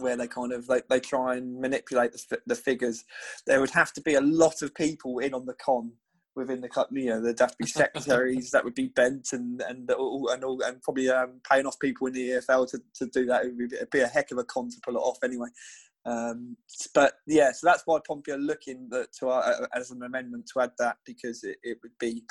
where 0.00 0.16
they 0.16 0.28
kind 0.28 0.52
of 0.52 0.64
they, 0.68 0.80
they 0.88 1.00
try 1.00 1.34
and 1.34 1.60
manipulate 1.60 2.12
the, 2.12 2.38
the 2.46 2.54
figures 2.54 3.04
there 3.48 3.60
would 3.60 3.70
have 3.70 3.92
to 3.92 4.00
be 4.00 4.14
a 4.14 4.20
lot 4.20 4.62
of 4.62 4.72
people 4.72 5.18
in 5.18 5.34
on 5.34 5.44
the 5.44 5.54
con 5.54 5.90
within 6.38 6.60
the 6.62 6.68
club. 6.68 6.86
You 6.90 7.10
know, 7.10 7.20
there'd 7.20 7.40
have 7.40 7.50
to 7.50 7.56
be 7.58 7.66
secretaries 7.66 8.50
that 8.52 8.64
would 8.64 8.74
be 8.74 8.88
bent 8.88 9.28
and 9.32 9.60
and 9.60 9.90
all, 9.90 10.30
and 10.30 10.42
all, 10.42 10.62
and 10.62 10.80
probably 10.80 11.10
um, 11.10 11.40
paying 11.48 11.66
off 11.66 11.78
people 11.78 12.06
in 12.06 12.14
the 12.14 12.28
EFL 12.30 12.70
to, 12.70 12.80
to 12.94 13.06
do 13.06 13.26
that. 13.26 13.44
It 13.44 13.48
would 13.48 13.68
be, 13.68 13.76
it'd 13.76 13.90
be 13.90 14.00
a 14.00 14.06
heck 14.06 14.30
of 14.30 14.38
a 14.38 14.44
con 14.44 14.70
to 14.70 14.76
pull 14.82 14.96
it 14.96 15.00
off 15.00 15.18
anyway. 15.22 15.48
Um, 16.04 16.56
but 16.94 17.14
yeah, 17.26 17.52
so 17.52 17.66
that's 17.66 17.82
why 17.84 17.98
Pompey 18.06 18.32
are 18.32 18.38
looking 18.38 18.90
to 19.18 19.28
uh, 19.28 19.66
as 19.74 19.90
an 19.90 20.02
amendment 20.02 20.48
to 20.52 20.60
add 20.60 20.72
that 20.78 20.96
because 21.04 21.44
it, 21.44 21.56
it 21.62 21.78
would 21.82 21.98
be 21.98 22.22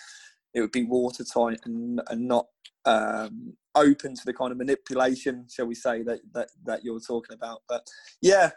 it 0.53 0.61
would 0.61 0.71
be 0.71 0.85
watertight 0.85 1.59
and 1.65 2.01
and 2.09 2.27
not 2.27 2.47
um, 2.85 3.53
open 3.75 4.15
to 4.15 4.25
the 4.25 4.33
kind 4.33 4.51
of 4.51 4.57
manipulation, 4.57 5.45
shall 5.49 5.67
we 5.67 5.75
say, 5.75 6.01
that 6.03 6.19
that 6.33 6.49
that 6.65 6.83
you're 6.83 6.99
talking 6.99 7.35
about. 7.35 7.61
But 7.67 7.85
yeah, 8.21 8.51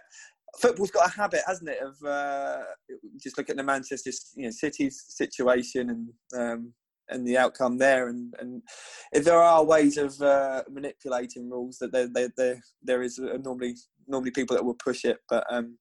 football's 0.58 0.90
got 0.90 1.08
a 1.08 1.16
habit, 1.16 1.40
hasn't 1.46 1.70
it, 1.70 1.80
of 1.82 2.02
uh, 2.04 2.62
just 3.20 3.36
looking 3.36 3.54
at 3.54 3.56
the 3.56 3.64
Manchester 3.64 4.10
you 4.36 4.44
know, 4.44 4.50
City's 4.50 5.04
situation 5.08 5.90
and 5.90 6.40
um, 6.40 6.72
and 7.10 7.26
the 7.26 7.38
outcome 7.38 7.78
there, 7.78 8.08
and, 8.08 8.34
and 8.38 8.62
if 9.12 9.24
there 9.24 9.38
are 9.38 9.64
ways 9.64 9.96
of 9.96 10.20
uh, 10.20 10.62
manipulating 10.70 11.50
rules, 11.50 11.78
that 11.78 11.92
there 11.92 12.08
there 12.12 12.32
there, 12.36 12.62
there 12.82 13.02
is 13.02 13.18
normally 13.18 13.76
normally 14.06 14.30
people 14.30 14.56
that 14.56 14.64
will 14.64 14.74
push 14.74 15.04
it, 15.04 15.18
but 15.28 15.44
um, 15.50 15.76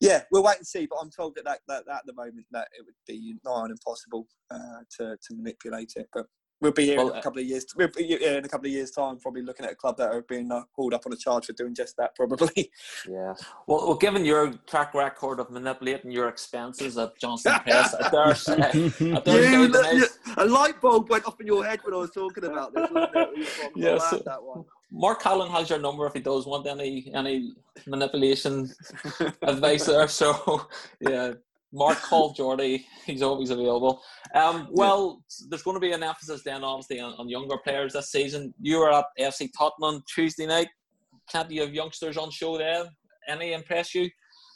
yeah, 0.00 0.22
we'll 0.30 0.42
wait 0.42 0.58
and 0.58 0.66
see. 0.66 0.86
But 0.86 0.98
I'm 1.00 1.10
told 1.10 1.34
that, 1.36 1.44
that, 1.44 1.60
that, 1.68 1.84
that 1.86 1.96
at 1.96 2.06
the 2.06 2.14
moment 2.14 2.46
that 2.52 2.68
it 2.78 2.84
would 2.84 2.94
be 3.06 3.36
nigh 3.44 3.50
on 3.50 3.70
impossible 3.70 4.26
uh, 4.50 4.80
to 4.98 5.16
to 5.16 5.36
manipulate 5.36 5.92
it, 5.96 6.08
but 6.12 6.26
We'll 6.60 6.72
be 6.72 6.86
here 6.86 6.96
well, 6.96 7.10
in 7.10 7.18
a 7.18 7.22
couple 7.22 7.40
of 7.40 7.46
years. 7.46 7.66
We'll 7.76 7.88
be 7.88 8.14
in 8.14 8.44
a 8.44 8.48
couple 8.48 8.66
of 8.66 8.72
years' 8.72 8.90
time, 8.90 9.18
probably 9.18 9.42
looking 9.42 9.64
at 9.64 9.72
a 9.72 9.76
club 9.76 9.96
that 9.98 10.10
are 10.10 10.22
being 10.22 10.50
uh, 10.50 10.62
hauled 10.72 10.92
up 10.92 11.06
on 11.06 11.12
a 11.12 11.16
charge 11.16 11.46
for 11.46 11.52
doing 11.52 11.74
just 11.74 11.96
that, 11.96 12.14
probably. 12.14 12.70
Yeah. 13.08 13.34
Well, 13.66 13.86
well 13.86 13.94
given 13.94 14.24
your 14.24 14.52
track 14.66 14.92
record 14.94 15.40
of 15.40 15.50
manipulating 15.50 16.10
your 16.10 16.28
expenses 16.28 16.98
at 16.98 17.16
Johnston 17.18 17.54
Press, 17.64 17.94
at 17.94 18.10
their, 18.10 18.26
uh, 18.26 19.92
you, 19.92 20.06
a 20.36 20.44
light 20.44 20.80
bulb 20.80 21.08
went 21.08 21.26
off 21.26 21.40
in 21.40 21.46
your 21.46 21.64
head 21.64 21.80
when 21.84 21.94
I 21.94 21.98
was 21.98 22.10
talking 22.10 22.44
about 22.44 22.74
this. 22.74 22.90
yes. 23.76 24.10
that 24.24 24.42
one. 24.42 24.64
Mark 24.90 25.24
Allen 25.26 25.50
has 25.50 25.68
your 25.68 25.78
number 25.78 26.06
if 26.06 26.14
he 26.14 26.20
does 26.20 26.46
want 26.46 26.66
any 26.66 27.10
any 27.14 27.54
manipulation 27.86 28.70
advice 29.42 29.86
there. 29.86 30.08
So 30.08 30.66
yeah, 31.00 31.32
Mark 31.72 31.98
called 31.98 32.36
Jordy. 32.36 32.86
He's 33.04 33.22
always 33.22 33.50
available. 33.50 34.02
Um, 34.34 34.68
well, 34.70 35.22
there's 35.48 35.62
going 35.62 35.76
to 35.76 35.80
be 35.80 35.92
an 35.92 36.02
emphasis 36.02 36.42
then, 36.42 36.64
obviously, 36.64 37.00
on, 37.00 37.14
on, 37.18 37.28
younger 37.28 37.58
players 37.58 37.92
this 37.92 38.10
season. 38.10 38.54
You 38.60 38.78
were 38.78 38.92
at 38.92 39.04
FC 39.20 39.50
Totton 39.56 40.02
Tuesday 40.12 40.46
night. 40.46 40.68
Plenty 41.30 41.58
of 41.58 41.74
youngsters 41.74 42.16
on 42.16 42.30
show 42.30 42.56
there. 42.56 42.86
Any 43.28 43.52
impress 43.52 43.94
you? 43.94 44.08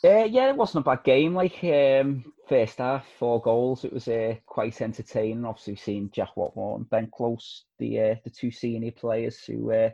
Uh, 0.04 0.24
yeah, 0.24 0.48
it 0.48 0.56
wasn't 0.56 0.84
a 0.84 0.90
bad 0.90 1.04
game. 1.04 1.34
Like 1.34 1.62
um, 1.62 2.24
first 2.48 2.78
half, 2.78 3.06
four 3.18 3.40
goals. 3.40 3.84
It 3.84 3.92
was 3.92 4.08
uh, 4.08 4.34
quite 4.46 4.80
entertaining. 4.80 5.44
Obviously, 5.44 5.76
seeing 5.76 6.10
Jack 6.12 6.30
Whatmough 6.36 6.76
and 6.76 6.90
Ben 6.90 7.08
Close, 7.14 7.66
the 7.78 8.00
uh, 8.00 8.14
the 8.24 8.30
two 8.30 8.50
senior 8.50 8.90
players 8.90 9.44
who 9.44 9.70
uh, 9.70 9.90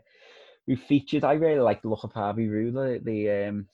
who 0.66 0.76
featured. 0.76 1.24
I 1.24 1.32
really 1.32 1.60
like 1.60 1.82
the 1.82 1.88
look 1.88 2.04
of 2.04 2.12
Harvey 2.12 2.46
the 2.46 3.00
the, 3.04 3.48
um, 3.48 3.68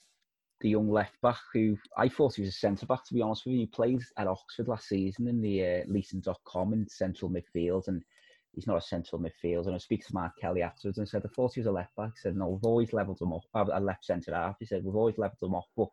the 0.65 0.71
young 0.71 0.91
left 0.91 1.21
back 1.21 1.39
who 1.53 1.77
I 1.99 2.09
thought 2.09 2.37
he 2.37 2.41
was 2.41 2.49
a 2.49 2.53
centre 2.53 2.87
back. 2.87 3.05
To 3.05 3.13
be 3.13 3.21
honest 3.21 3.45
with 3.45 3.53
you, 3.53 3.61
he 3.61 3.67
played 3.67 4.01
at 4.17 4.27
Oxford 4.27 4.67
last 4.67 4.89
season 4.89 5.29
in 5.29 5.43
the 5.43 5.63
uh, 5.63 5.81
Leasing.com 5.89 6.73
in 6.73 6.89
central 6.89 7.31
midfield, 7.31 7.87
and 7.89 8.03
he's 8.55 8.67
not 8.67 8.79
a 8.79 8.81
central 8.81 9.21
midfield. 9.21 9.67
And 9.67 9.75
I 9.75 9.79
speak 9.79 10.07
to 10.07 10.15
Mark 10.15 10.33
Kelly 10.41 10.63
afterwards 10.63 10.97
and 10.97 11.07
said, 11.07 11.21
I 11.23 11.29
thought 11.29 11.53
he 11.53 11.61
was 11.61 11.67
a 11.67 11.71
left 11.71 11.95
back. 11.97 12.13
He 12.15 12.21
said, 12.23 12.35
no, 12.35 12.49
we've 12.49 12.65
always 12.65 12.95
levelled 12.95 13.21
him 13.21 13.35
off. 13.35 13.45
A 13.55 13.79
left 13.79 14.07
centre 14.07 14.35
half. 14.35 14.57
He 14.59 14.65
said, 14.65 14.83
we've 14.83 14.97
always 14.97 15.19
levelled 15.19 15.43
him 15.43 15.55
off, 15.55 15.67
but 15.77 15.89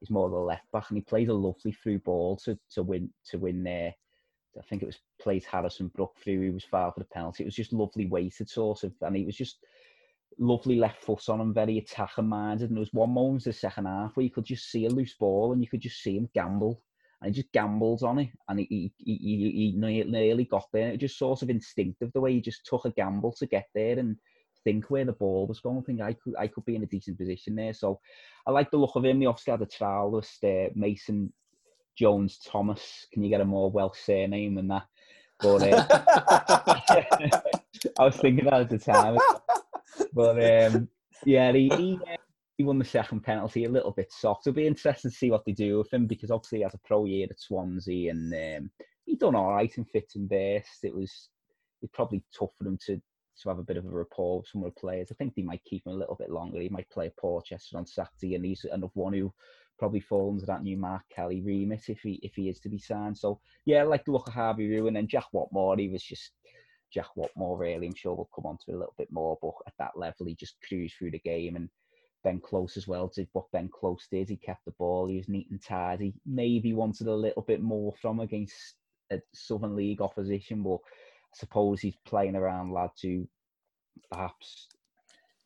he's 0.00 0.10
more 0.10 0.26
of 0.26 0.34
a 0.34 0.38
left 0.38 0.70
back. 0.70 0.90
And 0.90 0.98
he 0.98 1.02
played 1.02 1.30
a 1.30 1.34
lovely 1.34 1.72
through 1.72 2.00
ball 2.00 2.36
to, 2.44 2.58
to 2.74 2.82
win 2.82 3.08
to 3.30 3.38
win 3.38 3.64
there. 3.64 3.94
I 4.58 4.62
think 4.68 4.82
it 4.82 4.86
was 4.86 4.98
played 5.18 5.44
Harrison 5.44 5.88
Brook 5.88 6.16
through. 6.22 6.42
He 6.42 6.50
was 6.50 6.64
fouled 6.64 6.92
for 6.92 7.00
the 7.00 7.06
penalty. 7.06 7.44
It 7.44 7.46
was 7.46 7.54
just 7.54 7.72
lovely 7.72 8.04
weighted 8.04 8.50
sort 8.50 8.84
of, 8.84 8.92
and 9.00 9.16
he 9.16 9.24
was 9.24 9.36
just 9.36 9.64
lovely 10.38 10.76
left 10.76 11.02
foot 11.02 11.28
on 11.28 11.40
him, 11.40 11.54
very 11.54 11.78
attacking 11.78 12.28
minded. 12.28 12.68
And 12.68 12.76
there 12.76 12.80
was 12.80 12.92
one 12.92 13.10
moment 13.10 13.46
in 13.46 13.50
the 13.50 13.58
second 13.58 13.86
half 13.86 14.16
where 14.16 14.24
you 14.24 14.30
could 14.30 14.44
just 14.44 14.70
see 14.70 14.86
a 14.86 14.90
loose 14.90 15.14
ball 15.14 15.52
and 15.52 15.62
you 15.62 15.68
could 15.68 15.80
just 15.80 16.02
see 16.02 16.16
him 16.16 16.28
gamble 16.34 16.82
and 17.22 17.34
he 17.34 17.42
just 17.42 17.52
gambled 17.52 18.02
on 18.02 18.18
it, 18.18 18.30
and 18.48 18.58
he 18.60 18.92
he, 18.96 19.14
he, 19.18 19.72
he 19.74 19.74
nearly 19.76 20.44
got 20.44 20.66
there. 20.72 20.88
It 20.88 20.92
was 20.92 21.00
just 21.00 21.18
sort 21.18 21.42
of 21.42 21.50
instinctive 21.50 22.10
the 22.12 22.20
way 22.20 22.32
he 22.32 22.40
just 22.40 22.64
took 22.64 22.84
a 22.86 22.90
gamble 22.90 23.32
to 23.32 23.46
get 23.46 23.66
there 23.74 23.98
and 23.98 24.16
think 24.64 24.90
where 24.90 25.04
the 25.04 25.12
ball 25.12 25.46
was 25.46 25.60
going. 25.60 25.78
I 25.78 25.82
think 25.82 26.00
I 26.00 26.12
could 26.14 26.34
I 26.38 26.46
could 26.46 26.64
be 26.64 26.76
in 26.76 26.82
a 26.82 26.86
decent 26.86 27.18
position 27.18 27.54
there. 27.56 27.74
So 27.74 28.00
I 28.46 28.50
like 28.50 28.70
the 28.70 28.78
look 28.78 28.96
of 28.96 29.04
him. 29.04 29.20
He 29.20 29.26
obviously 29.26 29.50
had 29.50 29.62
a 29.62 29.66
trial 29.66 30.12
list, 30.12 30.42
uh, 30.44 30.68
Mason 30.74 31.32
Jones 31.96 32.38
Thomas. 32.46 33.06
Can 33.12 33.22
you 33.22 33.28
get 33.28 33.42
a 33.42 33.44
more 33.44 33.70
Welsh 33.70 33.98
surname 33.98 34.54
than 34.54 34.68
that? 34.68 34.86
But 35.40 35.62
uh, 35.62 35.86
I 37.98 38.04
was 38.04 38.16
thinking 38.16 38.46
that 38.46 38.62
at 38.62 38.70
the 38.70 38.78
time. 38.78 39.18
But 40.12 40.42
um, 40.42 40.88
yeah, 41.24 41.52
he, 41.52 41.68
he, 41.76 41.98
uh, 42.10 42.16
he 42.56 42.64
won 42.64 42.78
the 42.78 42.84
second 42.84 43.20
penalty 43.20 43.64
a 43.64 43.70
little 43.70 43.92
bit 43.92 44.12
soft. 44.12 44.46
It'll 44.46 44.56
be 44.56 44.66
interesting 44.66 45.10
to 45.10 45.16
see 45.16 45.30
what 45.30 45.44
they 45.44 45.52
do 45.52 45.78
with 45.78 45.92
him 45.92 46.06
because 46.06 46.30
obviously 46.30 46.58
he 46.58 46.64
has 46.64 46.74
a 46.74 46.80
pro 46.86 47.04
year 47.04 47.26
at 47.30 47.40
Swansea 47.40 48.10
and 48.10 48.32
um, 48.34 48.70
he 49.06 49.16
done 49.16 49.34
all 49.34 49.52
right 49.52 49.72
in 49.76 49.84
fits 49.84 50.16
and 50.16 50.28
bursts. 50.28 50.84
It 50.84 50.94
was 50.94 51.30
it's 51.82 51.92
probably 51.94 52.22
tough 52.36 52.50
for 52.58 52.64
them 52.64 52.78
to 52.86 53.00
to 53.42 53.48
have 53.48 53.58
a 53.58 53.64
bit 53.64 53.76
of 53.76 53.86
a 53.86 53.88
rapport 53.88 54.38
with 54.38 54.48
some 54.48 54.62
of 54.62 54.74
the 54.74 54.80
players. 54.80 55.08
I 55.10 55.14
think 55.14 55.34
they 55.34 55.42
might 55.42 55.64
keep 55.64 55.86
him 55.86 55.92
a 55.92 55.96
little 55.96 56.14
bit 56.16 56.30
longer. 56.30 56.60
He 56.60 56.68
might 56.68 56.90
play 56.90 57.10
Portchester 57.18 57.78
on 57.78 57.86
Saturday, 57.86 58.34
and 58.34 58.44
he's 58.44 58.64
another 58.64 58.92
one 58.94 59.14
who 59.14 59.32
probably 59.78 60.00
falls 60.00 60.34
into 60.34 60.46
that 60.46 60.62
new 60.62 60.76
Mark 60.76 61.02
Kelly 61.10 61.40
remit 61.40 61.88
if 61.88 62.00
he 62.00 62.20
if 62.22 62.34
he 62.34 62.48
is 62.48 62.60
to 62.60 62.68
be 62.68 62.78
signed. 62.78 63.16
So 63.16 63.40
yeah, 63.64 63.82
like 63.84 64.04
the 64.04 64.12
look 64.12 64.28
of 64.28 64.34
Harvey 64.34 64.68
Rew, 64.68 64.86
and 64.86 64.96
then 64.96 65.08
Jack 65.08 65.26
Whatmough. 65.34 65.78
He 65.78 65.88
was 65.88 66.02
just 66.02 66.32
Jack 66.92 67.08
Whatmough, 67.16 67.58
Really, 67.58 67.86
I'm 67.86 67.94
sure 67.94 68.14
we'll 68.14 68.30
come 68.34 68.46
on 68.46 68.58
to 68.64 68.72
a 68.72 68.78
little 68.78 68.94
bit 68.98 69.10
more, 69.10 69.38
but 69.40 69.52
at 69.66 69.74
that 69.78 69.96
level, 69.96 70.26
he 70.26 70.34
just 70.34 70.56
cruised 70.66 70.96
through 70.96 71.12
the 71.12 71.18
game 71.18 71.56
and 71.56 71.68
Ben 72.22 72.40
Close 72.40 72.76
as 72.76 72.86
well 72.86 73.08
did 73.08 73.28
what 73.32 73.50
Ben 73.52 73.68
Close 73.68 74.06
did. 74.10 74.28
He 74.28 74.36
kept 74.36 74.64
the 74.64 74.72
ball. 74.72 75.08
He 75.08 75.16
was 75.16 75.28
neat 75.28 75.50
and 75.50 75.62
tidy. 75.62 76.14
Maybe 76.26 76.72
wanted 76.72 77.06
a 77.06 77.14
little 77.14 77.42
bit 77.42 77.62
more 77.62 77.92
from 78.00 78.20
against 78.20 78.74
a 79.10 79.20
Southern 79.32 79.74
League 79.74 80.02
opposition, 80.02 80.62
but 80.62 80.76
I 80.76 81.36
suppose 81.36 81.80
he's 81.80 81.96
playing 82.04 82.36
around 82.36 82.72
lads 82.72 83.00
who 83.02 83.26
perhaps 84.10 84.68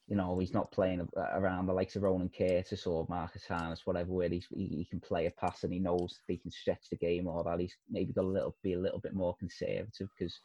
you 0.07 0.16
know 0.16 0.38
he's 0.38 0.52
not 0.52 0.70
playing 0.70 1.07
around 1.16 1.66
the 1.66 1.72
likes 1.72 1.96
of 1.96 2.02
Ronan 2.02 2.30
Curtis 2.37 2.87
or 2.87 3.07
Marcus 3.09 3.46
Harness, 3.46 3.83
whatever. 3.87 4.12
Where 4.12 4.28
he, 4.28 4.42
he 4.50 4.87
can 4.90 5.00
play 5.00 5.26
a 5.26 5.30
pass 5.30 5.64
and 5.64 5.72
he 5.72 5.78
knows 5.78 6.18
he 6.26 6.38
can 6.38 6.50
stretch 6.50 6.88
the 6.90 6.96
game 6.96 7.26
or 7.26 7.44
that. 7.44 7.61
He's 7.61 7.76
maybe 7.88 8.12
got 8.12 8.24
a 8.24 8.28
little 8.28 8.57
be 8.62 8.74
a 8.74 8.80
little 8.80 9.00
bit 9.00 9.14
more 9.14 9.37
conservative 9.37 10.09
because 10.18 10.40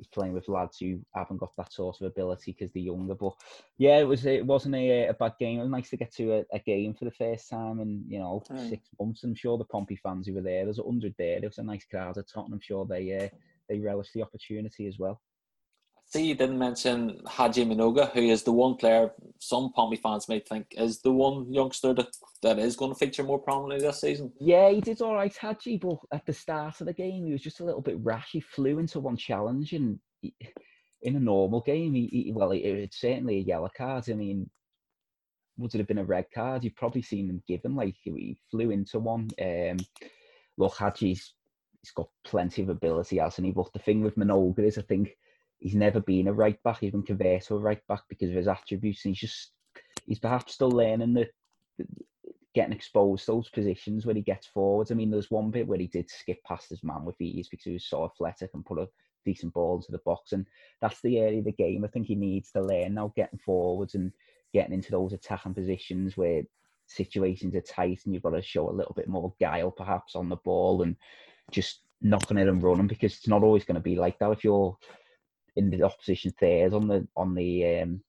he's 0.00 0.08
playing 0.08 0.32
with 0.32 0.48
lads 0.48 0.78
who 0.78 0.98
haven't 1.14 1.36
got 1.36 1.54
that 1.56 1.72
sort 1.72 2.00
of 2.00 2.06
ability 2.06 2.56
because 2.58 2.72
they're 2.72 2.82
younger. 2.82 3.14
But 3.14 3.34
yeah, 3.76 3.98
it 3.98 4.08
was 4.08 4.24
it 4.24 4.44
wasn't 4.44 4.74
a, 4.74 5.08
a 5.08 5.14
bad 5.14 5.34
game. 5.38 5.58
It 5.58 5.62
was 5.62 5.70
nice 5.70 5.90
to 5.90 5.98
get 5.98 6.12
to 6.14 6.38
a, 6.38 6.44
a 6.52 6.58
game 6.58 6.94
for 6.94 7.04
the 7.04 7.10
first 7.10 7.50
time 7.50 7.80
in 7.80 8.04
you 8.08 8.18
know 8.18 8.42
mm. 8.50 8.68
six 8.70 8.88
months. 8.98 9.22
I'm 9.22 9.34
sure 9.34 9.58
the 9.58 9.64
Pompey 9.64 9.96
fans 9.96 10.26
who 10.26 10.34
were 10.34 10.40
there, 10.40 10.64
there's 10.64 10.78
a 10.78 10.84
hundred 10.84 11.14
there. 11.18 11.36
It 11.36 11.44
was 11.44 11.58
a 11.58 11.62
nice 11.62 11.84
crowd 11.84 12.16
at 12.16 12.28
Totton. 12.28 12.54
I'm 12.54 12.60
sure 12.60 12.86
they 12.86 13.16
uh, 13.16 13.28
they 13.68 13.78
relished 13.78 14.14
the 14.14 14.22
opportunity 14.22 14.86
as 14.86 14.98
well 14.98 15.20
see 16.10 16.26
you 16.26 16.34
didn't 16.34 16.58
mention 16.58 17.20
Haji 17.26 17.64
Mnoga, 17.64 18.10
who 18.10 18.20
is 18.20 18.42
the 18.42 18.52
one 18.52 18.74
player 18.74 19.12
some 19.38 19.72
Pompey 19.72 19.96
fans 19.96 20.28
may 20.28 20.40
think 20.40 20.66
is 20.72 21.00
the 21.00 21.12
one 21.12 21.52
youngster 21.52 21.94
that, 21.94 22.08
that 22.42 22.58
is 22.58 22.76
going 22.76 22.92
to 22.92 22.98
feature 22.98 23.22
more 23.22 23.38
prominently 23.38 23.86
this 23.86 24.00
season. 24.00 24.32
Yeah, 24.40 24.70
he 24.70 24.80
did 24.80 25.00
all 25.00 25.14
right, 25.14 25.34
Haji, 25.34 25.78
but 25.78 25.98
at 26.12 26.26
the 26.26 26.32
start 26.32 26.80
of 26.80 26.88
the 26.88 26.92
game, 26.92 27.26
he 27.26 27.32
was 27.32 27.42
just 27.42 27.60
a 27.60 27.64
little 27.64 27.80
bit 27.80 27.98
rash. 28.02 28.30
He 28.32 28.40
flew 28.40 28.78
into 28.78 28.98
one 28.98 29.16
challenge, 29.16 29.72
and 29.72 30.00
he, 30.20 30.34
in 31.02 31.14
a 31.16 31.20
normal 31.20 31.60
game, 31.60 31.94
he, 31.94 32.08
he 32.08 32.32
well, 32.34 32.50
it, 32.50 32.58
it's 32.58 33.00
certainly 33.00 33.36
a 33.36 33.42
yellow 33.42 33.70
card. 33.74 34.10
I 34.10 34.14
mean, 34.14 34.50
would 35.58 35.74
it 35.74 35.78
have 35.78 35.86
been 35.86 35.98
a 35.98 36.04
red 36.04 36.26
card? 36.34 36.64
You've 36.64 36.76
probably 36.76 37.02
seen 37.02 37.30
him 37.30 37.42
given. 37.46 37.76
Like 37.76 37.94
he 38.02 38.36
flew 38.50 38.70
into 38.70 38.98
one. 38.98 39.28
Um, 39.40 39.78
look, 40.58 40.74
Haji's 40.74 41.34
he's 41.82 41.92
got 41.92 42.08
plenty 42.24 42.62
of 42.62 42.68
ability, 42.68 43.18
hasn't 43.18 43.46
he? 43.46 43.52
But 43.52 43.72
the 43.72 43.78
thing 43.78 44.02
with 44.02 44.16
Mnoga 44.16 44.60
is, 44.60 44.76
I 44.76 44.82
think 44.82 45.16
he's 45.60 45.74
never 45.74 46.00
been 46.00 46.28
a 46.28 46.32
right 46.32 46.60
back, 46.62 46.80
he 46.80 46.86
even 46.86 47.02
convert 47.02 47.42
to 47.42 47.54
a 47.54 47.58
right 47.58 47.86
back 47.86 48.02
because 48.08 48.30
of 48.30 48.36
his 48.36 48.48
attributes. 48.48 49.04
And 49.04 49.14
he's 49.14 49.20
just 49.20 49.52
he's 50.06 50.18
perhaps 50.18 50.54
still 50.54 50.70
learning 50.70 51.14
the, 51.14 51.28
the 51.78 51.86
getting 52.54 52.72
exposed 52.72 53.26
to 53.26 53.32
those 53.32 53.48
positions 53.48 54.04
where 54.04 54.14
he 54.14 54.22
gets 54.22 54.46
forwards. 54.46 54.90
I 54.90 54.94
mean, 54.94 55.10
there's 55.10 55.30
one 55.30 55.50
bit 55.50 55.68
where 55.68 55.78
he 55.78 55.86
did 55.86 56.10
skip 56.10 56.42
past 56.44 56.70
his 56.70 56.82
man 56.82 57.04
with 57.04 57.20
ease 57.20 57.48
because 57.48 57.64
he 57.64 57.72
was 57.72 57.84
so 57.86 58.04
athletic 58.04 58.50
and 58.54 58.64
put 58.64 58.78
a 58.78 58.88
decent 59.24 59.52
ball 59.54 59.76
into 59.76 59.92
the 59.92 59.98
box. 59.98 60.32
And 60.32 60.46
that's 60.80 61.00
the 61.00 61.18
area 61.18 61.38
of 61.38 61.44
the 61.44 61.52
game 61.52 61.84
I 61.84 61.88
think 61.88 62.06
he 62.06 62.16
needs 62.16 62.50
to 62.52 62.62
learn 62.62 62.94
now, 62.94 63.12
getting 63.14 63.38
forwards 63.38 63.94
and 63.94 64.10
getting 64.52 64.74
into 64.74 64.90
those 64.90 65.12
attacking 65.12 65.54
positions 65.54 66.16
where 66.16 66.42
situations 66.86 67.54
are 67.54 67.60
tight 67.60 68.00
and 68.04 68.14
you've 68.14 68.22
got 68.24 68.30
to 68.30 68.42
show 68.42 68.68
a 68.68 68.72
little 68.72 68.94
bit 68.94 69.08
more 69.08 69.32
guile 69.38 69.70
perhaps 69.70 70.16
on 70.16 70.28
the 70.28 70.36
ball 70.36 70.82
and 70.82 70.96
just 71.52 71.82
knocking 72.02 72.38
it 72.38 72.48
and 72.48 72.62
running 72.62 72.88
because 72.88 73.12
it's 73.12 73.28
not 73.28 73.44
always 73.44 73.64
going 73.64 73.76
to 73.76 73.80
be 73.80 73.94
like 73.94 74.18
that 74.18 74.30
if 74.30 74.42
you're 74.42 74.76
in 75.56 75.70
the 75.70 75.82
opposition 75.82 76.32
third 76.38 76.74
on 76.74 76.88
the 76.88 77.06
on 77.16 77.34
the 77.34 77.80
um, 77.80 78.02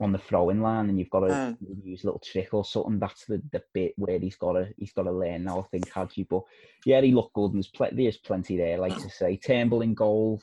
on 0.00 0.12
the 0.12 0.18
throwing 0.18 0.60
line, 0.60 0.88
and 0.88 0.98
you've 0.98 1.10
got 1.10 1.20
to 1.20 1.26
mm. 1.28 1.56
use 1.84 2.02
a 2.02 2.06
little 2.06 2.22
trick 2.24 2.52
or 2.52 2.64
something. 2.64 2.98
That's 2.98 3.24
the, 3.26 3.40
the 3.52 3.62
bit 3.72 3.94
where 3.96 4.18
he's 4.18 4.36
got 4.36 4.52
to 4.52 4.68
he's 4.76 4.92
got 4.92 5.04
to 5.04 5.12
learn 5.12 5.44
now. 5.44 5.60
I 5.60 5.62
think 5.64 5.90
Haji, 5.90 6.26
but 6.28 6.42
yeah, 6.84 7.00
he 7.00 7.12
looked 7.12 7.34
good, 7.34 7.52
and 7.52 7.56
there's, 7.56 7.68
pl- 7.68 7.88
there's 7.92 8.16
plenty 8.18 8.56
there. 8.56 8.78
Like 8.78 8.96
to 8.96 9.10
say, 9.10 9.36
Turnbull 9.36 9.82
in 9.82 9.94
goal. 9.94 10.40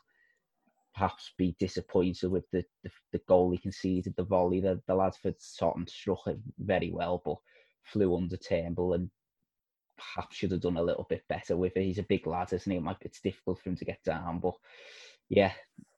Perhaps 0.94 1.32
be 1.38 1.56
disappointed 1.58 2.30
with 2.30 2.44
the, 2.52 2.66
the, 2.84 2.90
the 3.14 3.22
goal 3.26 3.52
he 3.52 3.58
conceded, 3.58 4.14
the 4.18 4.26
volley. 4.26 4.60
that 4.60 4.86
the 4.88 4.94
lads 4.94 5.16
for 5.16 5.34
Totton 5.58 5.88
struck 5.88 6.28
it 6.28 6.38
very 6.60 6.92
well, 6.92 7.22
but 7.24 7.38
flew 7.84 8.14
under 8.18 8.36
Turnbull 8.36 8.94
and 8.94 9.10
perhaps 9.98 10.36
should 10.36 10.52
have 10.52 10.62
done 10.62 10.78
a 10.78 10.84
little 10.84 11.06
bit 11.10 11.24
better 11.30 11.56
with 11.56 11.78
it. 11.78 11.84
He's 11.84 11.98
a 11.98 12.04
big 12.04 12.28
lad, 12.28 12.52
isn't 12.52 12.70
he? 12.70 12.78
It 12.78 12.84
might, 12.84 12.98
it's 13.02 13.22
difficult 13.22 13.62
for 13.62 13.70
him 13.70 13.78
to 13.78 13.86
get 13.86 14.04
down, 14.04 14.40
but 14.40 14.56
yeah, 15.32 15.54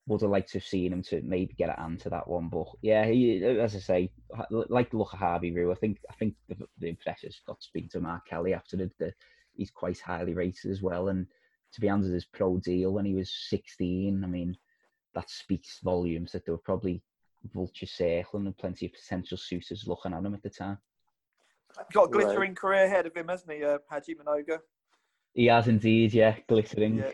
would 0.06 0.22
have 0.22 0.30
liked 0.30 0.52
to 0.52 0.60
have 0.60 0.66
seen 0.66 0.94
him 0.94 1.02
to 1.02 1.22
maybe 1.24 1.56
get 1.56 1.76
a 1.76 1.82
hand 1.82 2.00
to 2.02 2.10
that 2.10 2.28
one. 2.28 2.50
But 2.50 2.68
yeah, 2.84 3.06
he, 3.06 3.44
as 3.44 3.76
I 3.76 3.80
say, 3.80 4.12
like 4.50 4.92
the 4.92 4.98
look 4.98 5.12
of 5.12 5.20
Harvey 5.20 5.52
Rew. 5.52 5.72
I 5.72 5.76
think 5.76 5.98
I 6.10 6.14
think 6.14 6.36
the, 6.48 6.56
the 6.78 6.88
impressions 6.88 7.42
got 7.48 7.60
to 7.60 7.66
speak 7.66 7.90
to 7.92 8.00
Mark 8.00 8.28
Kelly 8.28 8.54
after 8.54 8.78
the, 8.78 8.92
the, 9.00 9.12
he's 9.56 9.72
quite 9.72 10.00
highly 10.00 10.36
rated 10.36 10.70
as 10.70 10.84
well. 10.84 11.10
And 11.10 11.26
to 11.74 11.82
be 11.82 11.90
honest, 11.90 12.12
his 12.12 12.26
pro 12.26 12.58
deal 12.60 12.92
when 12.92 13.06
he 13.06 13.16
was 13.16 13.34
16, 13.50 14.24
I 14.24 14.28
mean, 14.28 14.56
that 15.16 15.30
speaks 15.32 15.80
volumes 15.84 16.32
that 16.34 16.46
there 16.46 16.54
were 16.54 16.60
probably 16.60 17.02
vultures 17.52 17.92
circling 17.92 18.46
and 18.46 18.58
plenty 18.58 18.86
of 18.86 18.94
potential 18.94 19.38
suitors 19.38 19.88
looking 19.88 20.14
at 20.14 20.24
him 20.24 20.36
at 20.36 20.44
the 20.44 20.50
time. 20.50 20.78
Got 21.92 22.10
a 22.10 22.12
glittering 22.12 22.52
right. 22.52 22.56
career 22.56 22.86
ahead 22.86 23.08
of 23.08 23.16
him, 23.16 23.30
hasn't 23.30 23.52
he, 23.52 23.64
uh, 23.64 23.80
Haji 23.90 24.16
Mnoga? 24.16 24.60
He 25.34 25.48
has 25.48 25.68
indeed, 25.68 26.14
yeah, 26.14 26.36
glittering. 26.48 26.98
Yeah. 26.98 27.12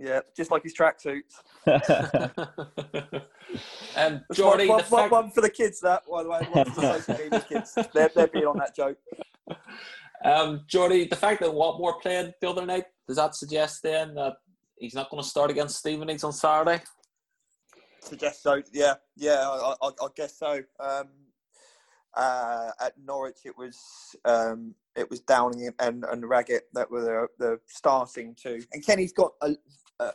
Yeah, 0.00 0.20
just 0.34 0.50
like 0.50 0.62
his 0.62 0.74
tracksuits. 0.74 1.42
um, 3.96 4.24
Jordy, 4.32 4.66
one, 4.66 4.78
one, 4.78 4.84
fact... 4.84 5.12
one, 5.12 5.30
for 5.30 5.42
the 5.42 5.50
kids. 5.50 5.78
That, 5.80 6.02
by 6.10 6.22
the 6.22 6.30
way, 6.30 6.40
one 6.50 6.64
for 6.70 6.80
the 6.80 7.00
social 7.00 7.22
media 7.22 7.44
kids. 7.46 7.74
They're, 7.92 8.10
they're 8.14 8.28
being 8.28 8.46
on 8.46 8.58
that 8.58 8.74
joke. 8.74 8.98
Um, 10.22 10.64
Jordy, 10.66 11.06
the 11.06 11.16
fact 11.16 11.40
that 11.40 11.48
Whatmough 11.48 12.02
played 12.02 12.34
the 12.42 12.50
other 12.50 12.66
night 12.66 12.84
does 13.08 13.16
that 13.16 13.34
suggest 13.34 13.82
then 13.82 14.14
that 14.16 14.34
he's 14.76 14.92
not 14.92 15.08
going 15.08 15.22
to 15.22 15.26
start 15.26 15.50
against 15.50 15.78
Stevenage 15.78 16.22
on 16.24 16.34
Saturday? 16.34 16.82
Suggest 18.02 18.42
so. 18.42 18.62
Yeah, 18.70 18.96
yeah, 19.16 19.48
I, 19.48 19.74
I, 19.80 19.88
I 19.88 20.08
guess 20.14 20.38
so. 20.38 20.60
Um, 20.78 21.08
uh, 22.14 22.70
at 22.80 22.92
Norwich, 23.02 23.38
it 23.46 23.56
was 23.56 23.78
um, 24.26 24.74
it 24.96 25.08
was 25.08 25.20
Downing 25.20 25.70
and, 25.78 26.04
and 26.04 26.28
Raggett 26.28 26.64
that 26.74 26.90
were 26.90 27.28
the, 27.38 27.44
the 27.44 27.60
starting 27.66 28.34
two. 28.34 28.62
And 28.72 28.84
Kenny's 28.84 29.12
got 29.12 29.32
a, 29.40 29.54
a, 30.00 30.12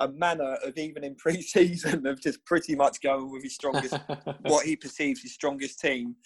a 0.00 0.08
manner 0.08 0.56
of 0.64 0.76
even 0.76 1.04
in 1.04 1.14
pre-season 1.16 2.06
of 2.06 2.20
just 2.20 2.44
pretty 2.44 2.74
much 2.74 3.00
going 3.00 3.30
with 3.30 3.42
his 3.42 3.54
strongest, 3.54 3.96
what 4.42 4.66
he 4.66 4.76
perceives 4.76 5.22
his 5.22 5.34
strongest 5.34 5.80
team. 5.80 6.16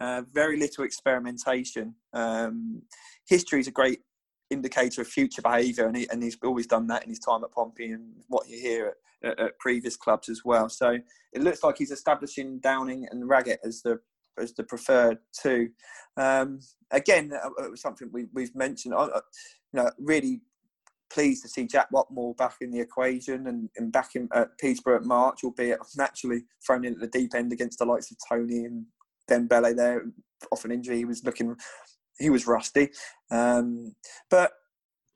Uh, 0.00 0.22
very 0.32 0.58
little 0.58 0.84
experimentation. 0.84 1.94
Um, 2.12 2.82
history 3.28 3.60
is 3.60 3.68
a 3.68 3.72
great 3.72 4.00
indicator 4.50 5.02
of 5.02 5.08
future 5.08 5.42
behaviour, 5.42 5.86
and, 5.86 5.96
he, 5.96 6.08
and 6.10 6.22
he's 6.22 6.36
always 6.42 6.66
done 6.66 6.86
that 6.88 7.04
in 7.04 7.10
his 7.10 7.18
time 7.18 7.44
at 7.44 7.52
Pompey 7.52 7.90
and 7.90 8.12
what 8.28 8.48
you 8.48 8.58
hear 8.58 8.94
at, 9.22 9.30
at, 9.30 9.38
at, 9.38 9.58
previous 9.58 9.96
clubs 9.96 10.28
as 10.28 10.42
well. 10.44 10.68
So 10.68 10.98
it 11.32 11.42
looks 11.42 11.62
like 11.62 11.76
he's 11.78 11.90
establishing 11.90 12.58
Downing 12.60 13.06
and 13.10 13.28
Raggett 13.28 13.60
as 13.64 13.82
the 13.82 14.00
as 14.38 14.54
the 14.54 14.64
preferred 14.64 15.18
two. 15.38 15.68
Um, 16.16 16.60
again, 16.90 17.32
uh, 17.32 17.50
uh 17.62 17.76
something 17.76 18.08
we, 18.12 18.26
we've 18.32 18.54
mentioned. 18.54 18.94
Uh, 18.94 19.20
you 19.72 19.82
know, 19.82 19.90
really 19.98 20.40
pleased 21.12 21.42
to 21.42 21.48
see 21.48 21.66
Jack 21.66 21.88
Whatmough 21.92 22.36
back 22.36 22.56
in 22.60 22.70
the 22.70 22.80
equation 22.80 23.46
and, 23.46 23.68
and 23.76 23.92
back 23.92 24.14
in 24.14 24.28
at 24.34 24.56
Peterborough 24.58 24.96
at 24.96 25.04
March, 25.04 25.44
albeit 25.44 25.78
naturally 25.96 26.44
thrown 26.66 26.84
in 26.84 26.94
at 26.94 27.00
the 27.00 27.06
deep 27.06 27.34
end 27.34 27.52
against 27.52 27.78
the 27.78 27.84
likes 27.84 28.10
of 28.10 28.16
Toney 28.28 28.64
and 28.64 28.86
Dembele 29.30 29.76
there 29.76 30.04
off 30.50 30.64
an 30.64 30.72
injury. 30.72 30.96
He 30.96 31.04
was 31.04 31.24
looking, 31.24 31.54
he 32.18 32.30
was 32.30 32.46
rusty. 32.46 32.90
Um, 33.30 33.94
but 34.30 34.52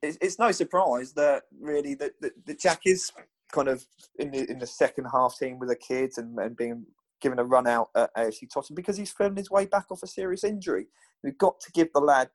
it's, 0.02 0.18
it's, 0.20 0.38
no 0.38 0.52
surprise 0.52 1.12
that 1.14 1.44
really 1.58 1.94
that, 1.94 2.12
that, 2.20 2.32
that, 2.44 2.60
Jack 2.60 2.82
is 2.84 3.10
kind 3.52 3.68
of 3.68 3.84
in 4.18 4.30
the 4.30 4.48
in 4.50 4.58
the 4.58 4.66
second 4.66 5.06
half 5.06 5.38
team 5.38 5.58
with 5.58 5.70
the 5.70 5.76
kids 5.76 6.18
and, 6.18 6.38
and 6.38 6.56
being 6.56 6.84
given 7.20 7.38
a 7.38 7.44
run 7.44 7.66
out 7.66 7.88
at 7.96 8.14
AFC 8.14 8.48
Totton 8.52 8.76
because 8.76 8.96
he's 8.96 9.12
feeling 9.12 9.36
his 9.36 9.50
way 9.50 9.64
back 9.64 9.86
off 9.90 10.02
a 10.02 10.06
serious 10.06 10.44
injury. 10.44 10.86
We've 11.24 11.38
got 11.38 11.58
to 11.60 11.72
give 11.72 11.88
the 11.94 12.00
lad 12.00 12.28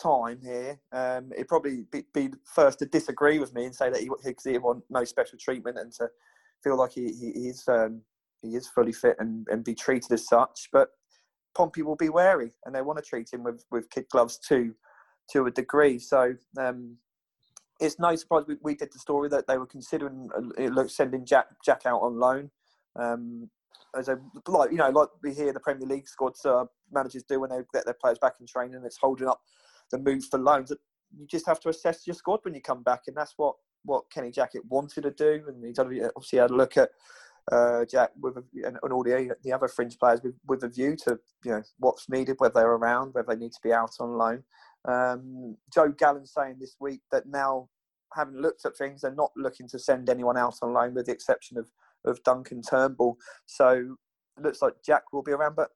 time 0.00 0.40
here. 0.42 0.78
Um, 0.92 1.32
he'd 1.36 1.48
probably 1.48 1.84
be, 1.90 2.04
be 2.14 2.30
first 2.44 2.78
to 2.80 2.86
disagree 2.86 3.38
with 3.38 3.54
me 3.54 3.64
and 3.64 3.74
say 3.74 3.90
that 3.90 4.00
he, 4.00 4.10
he 4.44 4.58
want 4.58 4.84
no 4.90 5.04
special 5.04 5.38
treatment 5.38 5.78
and 5.78 5.92
to 5.94 6.08
feel 6.62 6.76
like 6.76 6.92
he, 6.92 7.12
he 7.12 7.48
is 7.48 7.64
um, 7.68 8.02
he 8.42 8.54
is 8.54 8.68
fully 8.68 8.92
fit 8.92 9.16
and, 9.18 9.46
and 9.50 9.64
be 9.64 9.74
treated 9.74 10.12
as 10.12 10.26
such. 10.26 10.68
But 10.72 10.90
Pompey 11.56 11.82
will 11.82 11.96
be 11.96 12.08
wary 12.08 12.52
and 12.64 12.74
they 12.74 12.82
want 12.82 12.98
to 12.98 13.04
treat 13.04 13.32
him 13.32 13.42
with, 13.42 13.64
with 13.70 13.90
kid 13.90 14.06
gloves 14.10 14.38
too, 14.38 14.74
to 15.30 15.46
a 15.46 15.50
degree. 15.50 15.98
So 15.98 16.34
um, 16.58 16.96
it's 17.80 17.98
no 17.98 18.14
surprise 18.16 18.44
we, 18.46 18.56
we, 18.62 18.74
did 18.74 18.92
the 18.92 18.98
story 18.98 19.28
that 19.30 19.46
they 19.46 19.58
were 19.58 19.66
considering 19.66 20.28
uh, 20.58 20.86
sending 20.88 21.24
Jack 21.26 21.46
Jack 21.64 21.82
out 21.86 22.00
on 22.00 22.18
loan. 22.18 22.50
Um, 22.96 23.50
as 23.96 24.08
a 24.08 24.18
like 24.46 24.70
you 24.70 24.76
know 24.76 24.90
like 24.90 25.08
we 25.22 25.32
hear 25.32 25.52
the 25.52 25.60
Premier 25.60 25.86
League 25.86 26.06
squads 26.06 26.44
uh, 26.44 26.64
managers 26.92 27.22
do 27.22 27.40
when 27.40 27.48
they 27.50 27.60
get 27.72 27.84
their 27.84 27.94
players 27.94 28.18
back 28.18 28.34
in 28.40 28.46
training, 28.46 28.82
it's 28.84 28.98
holding 28.98 29.28
up 29.28 29.40
the 29.90 29.98
move 29.98 30.24
for 30.24 30.38
loans. 30.38 30.72
You 31.16 31.26
just 31.26 31.46
have 31.46 31.60
to 31.60 31.68
assess 31.68 32.06
your 32.06 32.14
squad 32.14 32.40
when 32.42 32.54
you 32.54 32.60
come 32.60 32.82
back, 32.82 33.02
and 33.06 33.16
that's 33.16 33.34
what 33.36 33.56
what 33.84 34.10
Kenny 34.10 34.30
Jackett 34.30 34.64
wanted 34.68 35.02
to 35.02 35.10
do. 35.10 35.44
And 35.46 35.64
he's 35.64 35.78
obviously 35.78 36.38
had 36.38 36.50
a 36.50 36.56
look 36.56 36.76
at 36.76 36.90
uh, 37.50 37.84
Jack 37.84 38.10
with 38.20 38.36
a, 38.36 38.44
and, 38.66 38.78
and 38.82 38.92
all 38.92 39.02
the, 39.02 39.34
the 39.42 39.52
other 39.52 39.68
fringe 39.68 39.98
players 39.98 40.20
with, 40.22 40.34
with 40.46 40.64
a 40.64 40.68
view 40.68 40.96
to 41.04 41.18
you 41.44 41.52
know 41.52 41.62
what's 41.78 42.08
needed, 42.08 42.36
whether 42.38 42.54
they're 42.54 42.72
around, 42.72 43.14
whether 43.14 43.28
they 43.28 43.40
need 43.40 43.52
to 43.52 43.60
be 43.62 43.72
out 43.72 43.92
on 44.00 44.18
loan. 44.18 44.42
Um, 44.86 45.56
Joe 45.72 45.92
Gallen 45.96 46.26
saying 46.26 46.56
this 46.60 46.76
week 46.80 47.00
that 47.10 47.26
now 47.26 47.68
having 48.14 48.40
looked 48.40 48.64
at 48.64 48.76
things, 48.76 49.02
they're 49.02 49.14
not 49.14 49.32
looking 49.36 49.68
to 49.68 49.78
send 49.78 50.08
anyone 50.08 50.36
out 50.36 50.56
on 50.62 50.72
loan, 50.72 50.94
with 50.94 51.06
the 51.06 51.12
exception 51.12 51.58
of 51.58 51.70
of 52.04 52.22
Duncan 52.22 52.62
Turnbull. 52.62 53.16
So 53.46 53.96
it 54.36 54.42
looks 54.42 54.62
like 54.62 54.74
Jack 54.84 55.12
will 55.12 55.22
be 55.22 55.32
around, 55.32 55.56
but 55.56 55.70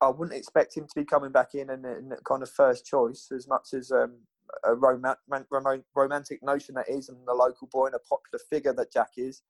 I 0.00 0.08
wouldn't 0.08 0.36
expect 0.36 0.76
him 0.76 0.84
to 0.84 0.94
be 0.94 1.04
coming 1.04 1.32
back 1.32 1.54
in 1.54 1.70
and, 1.70 1.84
and 1.84 2.12
kind 2.24 2.42
of 2.42 2.50
first 2.50 2.86
choice 2.86 3.28
as 3.34 3.46
much 3.46 3.74
as 3.74 3.90
um, 3.90 4.14
a 4.64 4.74
rom- 4.74 5.04
rom- 5.50 5.84
romantic 5.94 6.42
notion 6.42 6.74
that 6.76 6.88
is, 6.88 7.08
and 7.08 7.18
the 7.26 7.34
local 7.34 7.68
boy 7.70 7.86
and 7.86 7.94
a 7.94 7.98
popular 7.98 8.42
figure 8.50 8.72
that 8.72 8.92
Jack 8.92 9.10
is. 9.16 9.42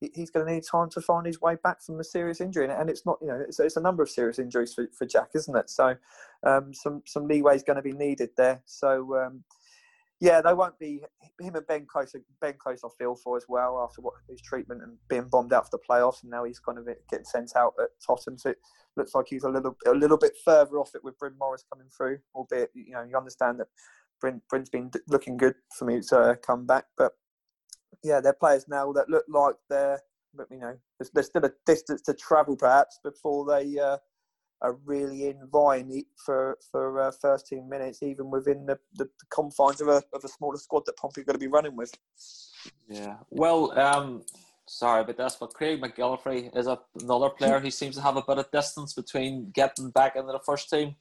He's 0.00 0.30
going 0.30 0.46
to 0.46 0.52
need 0.52 0.64
time 0.64 0.88
to 0.90 1.00
find 1.02 1.26
his 1.26 1.42
way 1.42 1.56
back 1.62 1.82
from 1.82 2.00
a 2.00 2.04
serious 2.04 2.40
injury, 2.40 2.66
and 2.70 2.88
it's 2.88 3.04
not, 3.04 3.18
you 3.20 3.28
know, 3.28 3.44
it's, 3.46 3.60
it's 3.60 3.76
a 3.76 3.82
number 3.82 4.02
of 4.02 4.08
serious 4.08 4.38
injuries 4.38 4.72
for, 4.72 4.88
for 4.96 5.04
Jack, 5.04 5.28
isn't 5.34 5.54
it? 5.54 5.68
So, 5.68 5.94
um, 6.42 6.72
some 6.72 7.02
some 7.06 7.28
leeway 7.28 7.54
is 7.54 7.62
going 7.62 7.76
to 7.76 7.82
be 7.82 7.92
needed 7.92 8.30
there. 8.36 8.62
So, 8.64 9.14
um, 9.18 9.44
yeah, 10.20 10.42
they 10.42 10.52
won't 10.52 10.78
be 10.78 11.00
him 11.40 11.54
and 11.54 11.66
Ben 11.66 11.86
Close. 11.86 12.14
Ben 12.42 12.54
Close, 12.58 12.82
I 12.84 12.88
feel 12.98 13.14
for 13.14 13.38
as 13.38 13.46
well 13.48 13.82
after 13.82 14.02
what 14.02 14.14
his 14.28 14.42
treatment 14.42 14.82
and 14.82 14.98
being 15.08 15.28
bombed 15.28 15.54
out 15.54 15.64
for 15.64 15.78
the 15.78 15.82
playoffs, 15.88 16.22
and 16.22 16.30
now 16.30 16.44
he's 16.44 16.58
kind 16.58 16.78
of 16.78 16.86
getting 17.08 17.24
sent 17.24 17.56
out 17.56 17.72
at 17.80 17.88
Totton. 18.06 18.38
So 18.38 18.50
it 18.50 18.58
looks 18.96 19.14
like 19.14 19.26
he's 19.28 19.44
a 19.44 19.48
little 19.48 19.76
a 19.86 19.92
little 19.92 20.18
bit 20.18 20.32
further 20.44 20.78
off 20.78 20.94
it 20.94 21.02
with 21.02 21.18
Bryn 21.18 21.32
Morris 21.38 21.64
coming 21.72 21.88
through. 21.96 22.18
Albeit, 22.34 22.70
you 22.74 22.92
know, 22.92 23.02
you 23.02 23.16
understand 23.16 23.60
that 23.60 23.68
Bryn 24.20 24.42
Bryn's 24.50 24.68
been 24.68 24.90
looking 25.08 25.38
good 25.38 25.54
for 25.78 25.86
me 25.86 26.00
to 26.10 26.38
come 26.46 26.66
back, 26.66 26.84
but 26.98 27.12
yeah, 28.02 28.20
they're 28.20 28.34
players 28.34 28.66
now 28.68 28.92
that 28.92 29.08
look 29.08 29.24
like 29.26 29.54
they're, 29.70 30.00
but 30.34 30.48
you 30.50 30.58
know, 30.58 30.76
there's, 30.98 31.10
there's 31.14 31.26
still 31.26 31.46
a 31.46 31.52
distance 31.64 32.02
to 32.02 32.14
travel 32.14 32.56
perhaps 32.56 33.00
before 33.02 33.46
they. 33.46 33.78
Uh, 33.78 33.96
are 34.62 34.76
really 34.84 35.26
in 35.28 35.38
vying 35.50 36.04
for 36.16 36.58
for 36.70 37.00
uh, 37.00 37.10
first 37.10 37.46
team 37.46 37.68
minutes, 37.68 38.02
even 38.02 38.30
within 38.30 38.66
the, 38.66 38.78
the, 38.94 39.04
the, 39.04 39.26
confines 39.30 39.80
of 39.80 39.88
a 39.88 40.02
of 40.12 40.24
a 40.24 40.28
smaller 40.28 40.58
squad 40.58 40.84
that 40.86 40.96
Pompey 40.96 41.22
are 41.22 41.24
going 41.24 41.34
to 41.34 41.40
be 41.40 41.46
running 41.46 41.76
with. 41.76 41.92
Yeah, 42.88 43.16
well, 43.30 43.78
um, 43.78 44.22
sorry 44.66 45.02
about 45.02 45.16
this, 45.16 45.36
but 45.38 45.54
Craig 45.54 45.80
McGillivray 45.80 46.56
is 46.56 46.66
a, 46.66 46.78
another 47.00 47.30
player 47.30 47.58
who 47.58 47.70
seems 47.70 47.96
to 47.96 48.02
have 48.02 48.16
a 48.16 48.22
bit 48.22 48.38
of 48.38 48.50
distance 48.50 48.92
between 48.92 49.50
getting 49.50 49.90
back 49.90 50.16
into 50.16 50.32
the 50.32 50.40
first 50.40 50.70
team. 50.70 50.94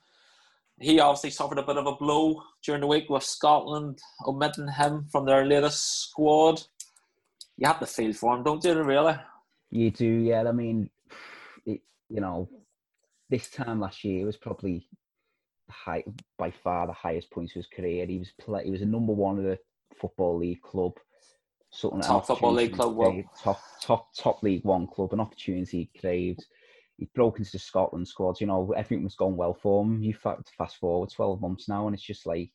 He 0.79 0.99
obviously 0.99 1.31
suffered 1.31 1.57
a 1.57 1.63
bit 1.63 1.77
of 1.77 1.85
a 1.85 1.95
blow 1.95 2.41
during 2.63 2.81
the 2.81 2.87
week 2.87 3.09
with 3.09 3.23
Scotland 3.23 3.99
omitting 4.25 4.69
him 4.69 5.05
from 5.11 5.25
their 5.25 5.45
latest 5.45 6.09
squad. 6.09 6.61
You 7.57 7.67
have 7.67 7.79
to 7.81 7.85
feel 7.85 8.13
for 8.13 8.37
him, 8.37 8.43
don't 8.43 8.63
you? 8.63 8.81
Really? 8.81 9.15
You 9.69 9.91
do, 9.91 10.05
yeah. 10.05 10.47
I 10.47 10.53
mean, 10.53 10.89
it, 11.65 11.81
you 12.09 12.21
know, 12.21 12.47
this 13.29 13.49
time 13.49 13.79
last 13.79 14.03
year 14.03 14.25
was 14.25 14.37
probably 14.37 14.87
high 15.69 16.03
by 16.37 16.51
far 16.51 16.87
the 16.87 16.93
highest 16.93 17.29
points 17.31 17.51
of 17.51 17.57
his 17.57 17.67
career. 17.67 18.05
He 18.05 18.19
was 18.19 18.31
play, 18.39 18.65
he 18.65 18.71
was 18.71 18.81
a 18.81 18.85
number 18.85 19.13
one 19.13 19.37
of 19.37 19.43
the 19.43 19.59
football 19.99 20.37
league 20.37 20.61
club. 20.61 20.93
Something 21.71 22.01
top 22.01 22.25
football 22.25 22.53
league 22.53 22.73
club, 22.73 22.95
well. 22.95 23.23
top 23.41 23.61
top 23.81 24.07
top 24.15 24.41
league 24.41 24.65
one 24.65 24.87
club, 24.87 25.13
an 25.13 25.19
opportunity 25.19 25.89
he 25.93 25.99
craved. 25.99 26.43
He 26.97 27.07
broke 27.13 27.37
into 27.37 27.51
the 27.51 27.59
Scotland 27.59 28.07
squad. 28.07 28.41
You 28.41 28.47
know 28.47 28.73
everything 28.75 29.03
was 29.03 29.15
going 29.15 29.37
well 29.37 29.53
for 29.53 29.83
him. 29.83 30.01
You 30.01 30.15
fast 30.15 30.77
forward 30.79 31.11
twelve 31.11 31.39
months 31.41 31.69
now, 31.69 31.85
and 31.85 31.93
it's 31.93 32.03
just 32.03 32.25
like, 32.25 32.49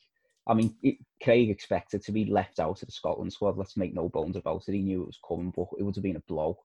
I 0.49 0.55
mean, 0.55 0.75
it, 0.83 0.97
Craig 1.23 1.49
expected 1.49 2.03
to 2.03 2.13
be 2.13 2.25
left 2.25 2.59
out 2.59 2.83
of 2.83 2.87
the 2.87 2.93
Scotland 2.93 3.33
squad. 3.33 3.57
Let's 3.57 3.77
make 3.77 3.95
no 3.95 4.09
bones 4.09 4.37
about 4.37 4.65
it. 4.67 4.73
He 4.73 4.83
knew 4.83 5.03
it 5.03 5.07
was 5.07 5.21
coming, 5.27 5.53
but 5.55 5.69
it 5.79 5.85
would 5.85 5.95
have 5.95 6.03
been 6.03 6.17
a 6.17 6.21
blow 6.21 6.59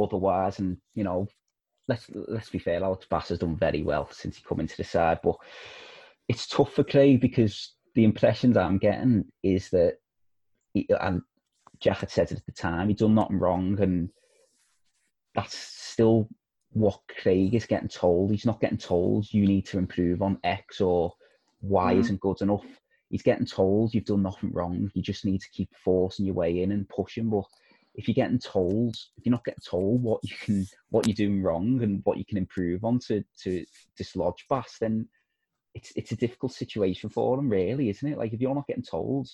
otherwise. 0.00 0.58
And 0.58 0.76
you 0.94 1.04
know, 1.04 1.28
let's 1.90 2.06
let's 2.14 2.48
be 2.48 2.58
fair, 2.58 2.82
Alex 2.82 3.06
Bass 3.10 3.28
has 3.28 3.40
done 3.40 3.56
very 3.56 3.82
well 3.82 4.08
since 4.12 4.36
he 4.36 4.44
come 4.44 4.60
into 4.60 4.76
the 4.76 4.84
side, 4.84 5.18
but 5.22 5.36
it's 6.28 6.46
tough 6.46 6.72
for 6.72 6.84
Craig 6.84 7.20
because 7.20 7.74
the 7.96 8.04
impressions 8.04 8.56
I'm 8.56 8.78
getting 8.78 9.24
is 9.42 9.68
that, 9.70 9.96
he, 10.72 10.88
and 11.00 11.20
Jack 11.80 11.98
had 11.98 12.10
said 12.10 12.30
it 12.30 12.38
at 12.38 12.46
the 12.46 12.52
time, 12.52 12.88
he 12.88 12.94
done 12.94 13.16
nothing 13.16 13.40
wrong, 13.40 13.78
and 13.80 14.08
that's 15.34 15.56
still 15.56 16.28
what 16.72 17.00
Craig 17.20 17.54
is 17.54 17.66
getting 17.66 17.88
told. 17.88 18.30
He's 18.30 18.46
not 18.46 18.60
getting 18.60 18.78
told 18.78 19.32
you 19.32 19.44
need 19.44 19.66
to 19.66 19.78
improve 19.78 20.22
on 20.22 20.38
X 20.44 20.80
or 20.80 21.12
Y 21.62 21.94
mm. 21.94 21.98
isn't 21.98 22.20
good 22.20 22.40
enough. 22.42 22.64
He's 23.08 23.22
getting 23.22 23.46
told 23.46 23.92
you've 23.92 24.04
done 24.04 24.22
nothing 24.22 24.52
wrong. 24.52 24.88
You 24.94 25.02
just 25.02 25.24
need 25.24 25.40
to 25.40 25.50
keep 25.50 25.70
forcing 25.84 26.26
your 26.26 26.36
way 26.36 26.62
in 26.62 26.70
and 26.70 26.88
pushing. 26.88 27.28
But 27.28 27.46
if 27.94 28.06
you're 28.06 28.14
getting 28.14 28.38
told, 28.38 28.94
if 29.16 29.24
you're 29.26 29.32
not 29.32 29.44
getting 29.44 29.62
told 29.66 30.02
what 30.02 30.22
you 30.22 30.34
can, 30.40 30.66
what 30.90 31.06
you're 31.06 31.14
doing 31.14 31.42
wrong 31.42 31.82
and 31.82 32.00
what 32.04 32.18
you 32.18 32.24
can 32.24 32.38
improve 32.38 32.84
on 32.84 32.98
to 33.00 33.24
to 33.42 33.64
dislodge 33.96 34.46
Bass, 34.48 34.76
then 34.80 35.08
it's 35.74 35.92
it's 35.96 36.12
a 36.12 36.16
difficult 36.16 36.52
situation 36.52 37.10
for 37.10 37.36
them, 37.36 37.48
really, 37.48 37.88
isn't 37.88 38.12
it? 38.12 38.18
Like 38.18 38.32
if 38.32 38.40
you're 38.40 38.54
not 38.54 38.66
getting 38.66 38.84
told, 38.84 39.28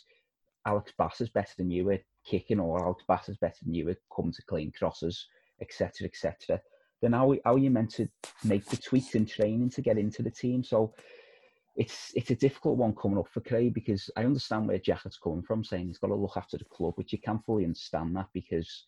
Alex 0.66 0.92
Bass 0.98 1.20
is 1.20 1.30
better 1.30 1.52
than 1.58 1.70
you 1.70 1.90
at 1.90 2.02
kicking, 2.26 2.60
or 2.60 2.82
Alex 2.82 3.04
Bass 3.06 3.28
is 3.28 3.36
better 3.36 3.58
than 3.62 3.74
you 3.74 3.88
at 3.90 3.98
coming 4.14 4.32
to 4.32 4.42
clean 4.42 4.72
crosses, 4.76 5.26
etc., 5.60 6.06
etc. 6.06 6.60
Then 7.02 7.12
how 7.12 7.34
how 7.44 7.54
are 7.54 7.58
you 7.58 7.70
meant 7.70 7.90
to 7.94 8.08
make 8.42 8.64
the 8.66 8.76
tweaks 8.76 9.14
in 9.14 9.26
training 9.26 9.70
to 9.70 9.82
get 9.82 9.98
into 9.98 10.22
the 10.22 10.30
team? 10.30 10.64
So 10.64 10.94
it's 11.76 12.12
it's 12.14 12.30
a 12.30 12.34
difficult 12.34 12.78
one 12.78 12.94
coming 12.94 13.18
up 13.18 13.28
for 13.28 13.40
Craig 13.40 13.74
because 13.74 14.10
I 14.16 14.24
understand 14.24 14.66
where 14.66 14.78
Jackett's 14.78 15.18
coming 15.18 15.42
from, 15.42 15.62
saying 15.62 15.86
he's 15.86 15.98
got 15.98 16.08
to 16.08 16.14
look 16.14 16.36
after 16.36 16.56
the 16.56 16.64
club, 16.64 16.94
which 16.96 17.12
you 17.12 17.18
can 17.18 17.38
fully 17.40 17.64
understand 17.64 18.16
that 18.16 18.28
because 18.32 18.84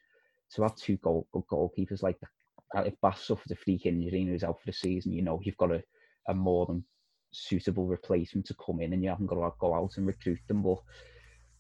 to 0.55 0.63
have 0.63 0.75
two 0.77 0.97
goal, 0.97 1.27
goalkeepers 1.35 2.03
like 2.03 2.19
that, 2.73 2.87
if 2.87 2.95
Bass 3.03 3.27
suffered 3.27 3.51
a 3.51 3.57
freak 3.57 3.85
injury 3.85 4.23
and 4.23 4.31
he's 4.31 4.45
out 4.45 4.59
for 4.59 4.67
the 4.67 4.73
season, 4.73 5.13
you 5.13 5.23
know 5.23 5.39
you've 5.43 5.57
got 5.59 5.73
a, 5.73 5.83
a 6.29 6.35
more 6.35 6.65
than 6.65 6.83
suitable 7.31 7.87
replacement 7.87 8.47
to 8.47 8.55
come 8.55 8.81
in, 8.81 8.95
and 8.95 9.03
you 9.03 9.11
haven't 9.11 9.27
got 9.27 9.37
to 9.37 9.53
go 9.59 9.75
out 9.75 9.97
and 9.99 10.07
recruit 10.07 10.41
them. 10.49 10.63
But 10.63 10.79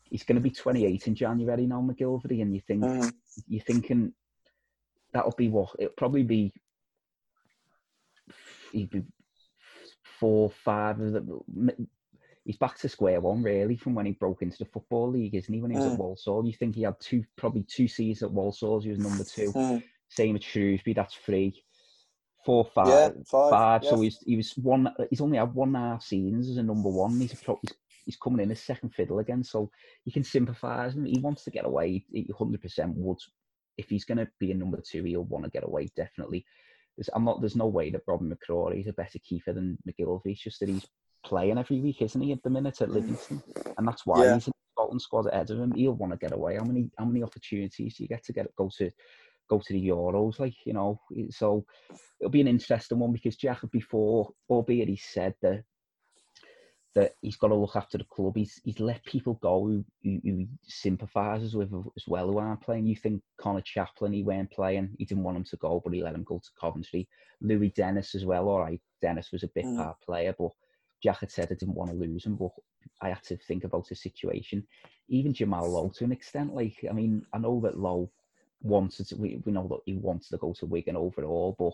he's 0.05 0.25
going 0.25 0.37
to 0.37 0.43
be 0.43 0.51
28 0.51 1.07
in 1.07 1.15
January 1.15 1.67
now, 1.67 1.83
McGillivray, 1.83 2.41
and 2.41 2.55
you 2.55 2.63
think 2.67 2.83
mm. 2.83 3.13
you're 3.47 3.63
thinking 3.65 4.15
that'll 5.13 5.35
be 5.37 5.49
what 5.49 5.71
it'll 5.79 5.93
probably 5.95 6.23
be. 6.23 6.55
He'd 8.73 8.91
be 8.91 9.03
four, 10.19 10.51
five. 10.51 10.99
He's 12.45 12.57
back 12.57 12.79
to 12.79 12.89
square 12.89 13.21
one, 13.21 13.43
really, 13.43 13.77
from 13.77 13.95
when 13.95 14.07
he 14.07 14.13
broke 14.13 14.43
into 14.43 14.59
the 14.59 14.65
football 14.65 15.11
league, 15.11 15.35
isn't 15.35 15.53
he? 15.53 15.61
When 15.61 15.71
he 15.71 15.77
was 15.77 15.87
mm. 15.87 15.93
at 15.93 15.99
Walsall, 15.99 16.47
you 16.47 16.55
think 16.55 16.75
he 16.75 16.83
had 16.83 16.99
two, 16.99 17.23
probably 17.37 17.65
two 17.65 17.89
seasons 17.89 18.23
at 18.23 18.33
Walsall. 18.33 18.81
He 18.81 18.91
was 18.91 18.99
number 18.99 19.25
two. 19.25 19.53
Mm. 19.59 19.83
Same 20.11 20.37
at 20.37 20.43
Shrewsbury, 20.43 20.95
that's 20.95 21.15
three. 21.15 21.63
Four, 22.47 22.65
five, 22.65 22.89
yeah, 22.89 23.11
five. 23.27 23.51
five. 23.51 23.85
So 23.85 24.01
he's 24.01 24.19
he 24.25 24.37
was 24.37 24.57
one. 24.57 24.91
He's 25.11 25.21
only 25.21 25.37
had 25.37 25.55
one 25.55 25.69
and 25.69 25.77
a 25.77 25.81
half 25.81 26.03
seasons 26.03 26.49
as 26.49 26.57
a 26.57 26.63
number 26.63 26.89
one. 26.89 27.21
He's, 27.21 27.35
a, 27.35 27.55
he's 27.61 27.75
he's 28.07 28.17
coming 28.17 28.41
in 28.41 28.51
as 28.51 28.63
second 28.63 28.95
fiddle 28.95 29.19
again, 29.19 29.45
so 29.45 29.71
you 30.07 30.13
can 30.13 30.25
sympathise. 30.25 30.95
Him. 30.95 31.05
He 31.05 31.21
wants 31.21 31.45
to 31.45 31.51
get 31.51 31.67
away. 31.67 32.07
He 32.11 32.27
hundred 32.39 32.63
percent 32.63 32.95
would. 32.97 33.19
If 33.77 33.91
he's 33.91 34.07
going 34.07 34.19
to 34.19 34.29
be 34.39 34.51
a 34.51 34.55
number 34.55 34.81
two, 34.81 35.05
he'll 35.05 35.25
want 35.25 35.45
to 35.45 35.51
get 35.51 35.65
away 35.65 35.91
definitely. 35.95 36.47
There's, 36.99 37.09
I'm 37.15 37.25
not. 37.25 37.41
There's 37.41 37.55
no 37.55 37.69
way 37.69 37.91
that 37.91 38.03
Robin 38.09 38.29
McCrorie 38.29 38.81
is 38.81 38.89
a 38.89 38.93
better 38.93 39.21
keeper 39.21 39.53
than 39.53 39.79
McGillivray. 39.89 40.33
It's 40.33 40.43
just 40.43 40.59
that 40.59 40.69
he's 40.69 40.87
playing 41.25 41.57
every 41.57 41.81
week, 41.81 42.03
isn't 42.03 42.21
he, 42.21 42.33
at 42.33 42.43
the 42.43 42.51
minute 42.51 42.83
at 42.83 42.89
mm. 42.89 42.95
Livingston? 42.95 43.41
And 43.77 43.87
that's 43.87 44.05
why 44.05 44.25
yeah. 44.25 44.35
he's 44.35 44.49
in 44.49 44.51
the 44.51 44.73
Scotland 44.75 45.03
squad 45.03 45.27
ahead 45.27 45.51
of 45.51 45.61
him. 45.61 45.73
He'll 45.73 45.93
want 45.93 46.13
to 46.13 46.19
get 46.19 46.33
away. 46.33 46.57
How 46.57 46.65
many 46.65 46.91
how 46.99 47.05
many 47.05 47.23
opportunities 47.23 47.97
do 47.97 48.03
you 48.03 48.09
get 48.09 48.25
to 48.25 48.33
get 48.33 48.53
go 48.57 48.69
to 48.79 48.91
go 49.49 49.61
to 49.61 49.73
the 49.73 49.89
Euros? 49.89 50.41
Like 50.41 50.57
you 50.67 50.73
know, 50.73 51.01
so 51.31 51.65
it'll 52.21 52.31
be 52.31 52.41
an 52.41 52.49
interesting 52.49 52.99
one 52.99 53.13
because 53.13 53.37
Jack 53.37 53.61
before, 53.71 54.33
albeit 54.51 54.89
he 54.89 54.97
said 54.97 55.35
that 55.43 55.63
that 56.95 57.15
he's 57.21 57.37
got 57.37 57.49
to 57.49 57.55
look 57.55 57.77
after 57.77 57.99
the 57.99 58.05
club. 58.05 58.37
He's 58.37 58.61
he's 58.65 58.81
let 58.81 59.05
people 59.05 59.35
go 59.35 59.65
who, 59.65 59.85
who, 60.03 60.21
who 60.25 60.47
sympathises 60.67 61.55
with 61.55 61.73
as 61.97 62.05
well 62.07 62.29
who 62.29 62.39
aren't 62.39 62.63
playing. 62.63 62.87
You 62.87 62.97
think 62.97 63.23
Conor 63.37 63.61
Chaplin, 63.61 64.13
he 64.13 64.23
weren't 64.23 64.51
playing. 64.51 64.91
He 64.99 65.05
didn't 65.05 65.25
want 65.25 65.37
him 65.37 65.45
to 65.45 65.57
go, 65.57 65.81
but 65.85 65.93
he 65.93 66.03
let 66.03 66.15
him 66.15 66.25
go 66.25 66.39
to 66.39 66.51
Coventry. 66.61 67.09
Louis 67.41 67.69
Dennis 67.71 68.15
as 68.15 68.25
well. 68.25 68.49
All 68.49 68.61
right, 68.61 68.81
Dennis 69.01 69.31
was 69.33 69.43
a 69.43 69.49
bit 69.49 69.65
mm. 69.65 69.95
player, 70.05 70.35
but 70.39 70.51
Jack 71.03 71.21
had 71.21 71.31
said 71.31 71.49
I 71.51 71.55
didn't 71.55 71.75
want 71.75 71.91
to 71.91 71.97
lose 71.97 72.25
him, 72.25 72.37
but 72.37 72.51
I 73.01 73.11
had 73.11 73.23
to 73.25 73.37
think 73.37 73.65
about 73.65 73.89
the 73.89 73.95
situation. 73.95 74.67
Even 75.09 75.33
Jamal 75.33 75.71
Lowe 75.71 75.93
to 75.97 76.05
an 76.05 76.13
extent. 76.13 76.55
Like, 76.55 76.85
I 76.89 76.93
mean, 76.93 77.25
I 77.33 77.39
know 77.39 77.61
that 77.63 77.79
Lowe 77.79 78.11
wanted 78.63 79.09
to, 79.09 79.17
we, 79.17 79.41
we 79.45 79.53
know 79.53 79.69
that 79.69 79.81
he 79.87 79.95
wanted 79.95 80.29
to 80.31 80.39
go 80.39 80.53
to 80.55 80.67
Wigan 80.67 80.97
overall, 80.97 81.55
but 81.59 81.73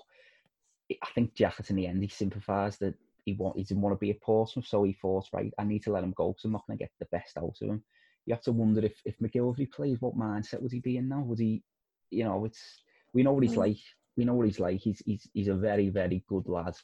I 1.02 1.08
think 1.14 1.34
Jack 1.34 1.58
in 1.70 1.76
the 1.76 1.86
end 1.86 2.02
he 2.02 2.08
sympathised 2.08 2.80
that 2.80 2.94
he 3.24 3.34
want, 3.34 3.56
he 3.56 3.64
didn't 3.64 3.82
want 3.82 3.94
to 3.94 3.98
be 3.98 4.10
a 4.10 4.14
Portsmouth, 4.14 4.66
so 4.66 4.82
he 4.82 4.92
thought, 4.92 5.26
right, 5.32 5.52
I 5.58 5.64
need 5.64 5.82
to 5.84 5.92
let 5.92 6.04
him 6.04 6.14
go 6.16 6.28
because 6.28 6.44
I'm 6.44 6.52
not 6.52 6.66
going 6.66 6.78
to 6.78 6.84
get 6.84 6.92
the 6.98 7.06
best 7.06 7.36
out 7.38 7.56
of 7.60 7.68
him. 7.68 7.82
You 8.26 8.34
have 8.34 8.42
to 8.44 8.52
wonder 8.52 8.84
if 8.84 8.94
if 9.04 9.18
McGillivray 9.18 9.70
plays, 9.70 10.00
what 10.00 10.16
mindset 10.16 10.62
would 10.62 10.72
he 10.72 10.80
be 10.80 10.96
in 10.96 11.08
now? 11.08 11.20
Would 11.20 11.38
he, 11.38 11.62
you 12.10 12.24
know, 12.24 12.44
it's 12.44 12.82
we 13.12 13.22
know 13.22 13.32
what 13.32 13.42
he's 13.42 13.54
mm. 13.54 13.58
like. 13.58 13.78
We 14.16 14.24
know 14.24 14.34
what 14.34 14.46
he's 14.46 14.60
like. 14.60 14.80
He's 14.80 15.02
he's 15.04 15.28
he's 15.32 15.48
a 15.48 15.54
very 15.54 15.88
very 15.90 16.24
good 16.28 16.48
lad, 16.48 16.74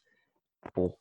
but 0.75 0.93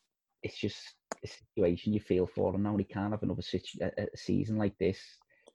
it's 0.43 0.58
just 0.58 0.78
a 1.23 1.28
situation 1.28 1.93
you 1.93 1.99
feel 1.99 2.25
for 2.25 2.56
him 2.56 2.63
now. 2.63 2.78
He 2.78 2.86
can't 2.86 3.12
have 3.12 3.23
another 3.23 3.41
situ- 3.41 3.80
a, 3.82 4.04
a 4.04 4.17
season 4.17 4.58
like 4.58 4.78
this. 4.78 4.99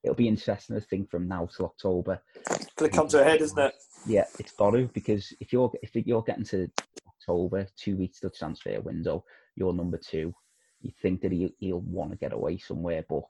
It'll 0.02 0.14
be 0.14 0.28
interesting 0.28 0.76
to 0.76 0.82
think 0.82 1.10
from 1.10 1.28
now 1.28 1.48
till 1.54 1.66
October. 1.66 2.20
Till 2.76 2.86
it 2.86 2.92
comes 2.92 3.12
to 3.12 3.22
a 3.22 3.24
head, 3.24 3.40
isn't 3.40 3.58
it? 3.58 3.74
Yeah, 4.06 4.26
it's 4.38 4.52
got 4.52 4.72
to 4.72 4.88
because 4.92 5.32
if 5.40 5.52
you're 5.52 5.72
if 5.82 5.94
you're 5.94 6.22
getting 6.22 6.44
to 6.44 6.70
October, 7.08 7.66
two 7.76 7.96
weeks 7.96 8.20
till 8.20 8.30
transfer 8.30 8.80
window, 8.80 9.24
you're 9.56 9.72
number 9.72 9.98
two. 9.98 10.34
You 10.80 10.92
think 11.00 11.22
that 11.22 11.32
he, 11.32 11.54
he'll 11.58 11.80
want 11.80 12.10
to 12.12 12.18
get 12.18 12.32
away 12.32 12.58
somewhere, 12.58 13.04
but 13.08 13.22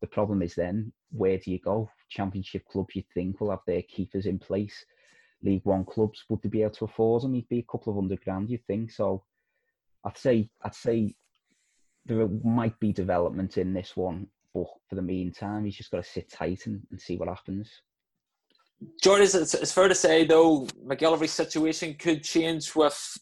the 0.00 0.06
problem 0.06 0.42
is 0.42 0.54
then 0.54 0.92
where 1.10 1.38
do 1.38 1.50
you 1.50 1.58
go? 1.58 1.90
Championship 2.08 2.64
clubs, 2.66 2.96
you 2.96 3.02
think, 3.14 3.40
will 3.40 3.50
have 3.50 3.60
their 3.66 3.82
keepers 3.82 4.26
in 4.26 4.38
place. 4.38 4.84
League 5.42 5.64
One 5.64 5.84
clubs 5.84 6.24
would 6.28 6.42
they 6.42 6.48
be 6.48 6.62
able 6.62 6.72
to 6.74 6.84
afford 6.84 7.24
him? 7.24 7.34
He'd 7.34 7.48
be 7.48 7.58
a 7.60 7.70
couple 7.70 7.92
of 7.92 7.96
hundred 7.96 8.22
grand, 8.22 8.50
you 8.50 8.58
think? 8.66 8.90
So 8.90 9.24
I'd 10.04 10.16
say 10.16 10.50
I'd 10.62 10.74
say 10.74 11.14
there 12.06 12.28
might 12.42 12.78
be 12.80 12.92
development 12.92 13.58
in 13.58 13.72
this 13.72 13.96
one, 13.96 14.26
but 14.54 14.66
for 14.88 14.94
the 14.94 15.02
meantime, 15.02 15.64
he's 15.64 15.76
just 15.76 15.90
got 15.90 16.04
to 16.04 16.10
sit 16.10 16.30
tight 16.30 16.66
and, 16.66 16.82
and 16.90 17.00
see 17.00 17.16
what 17.16 17.28
happens. 17.28 17.70
Jordan, 19.00 19.24
it's, 19.24 19.54
it's 19.54 19.72
fair 19.72 19.88
to 19.88 19.94
say 19.94 20.24
though 20.24 20.66
McGillivray's 20.84 21.30
situation 21.30 21.94
could 21.94 22.24
change 22.24 22.74
with 22.74 23.18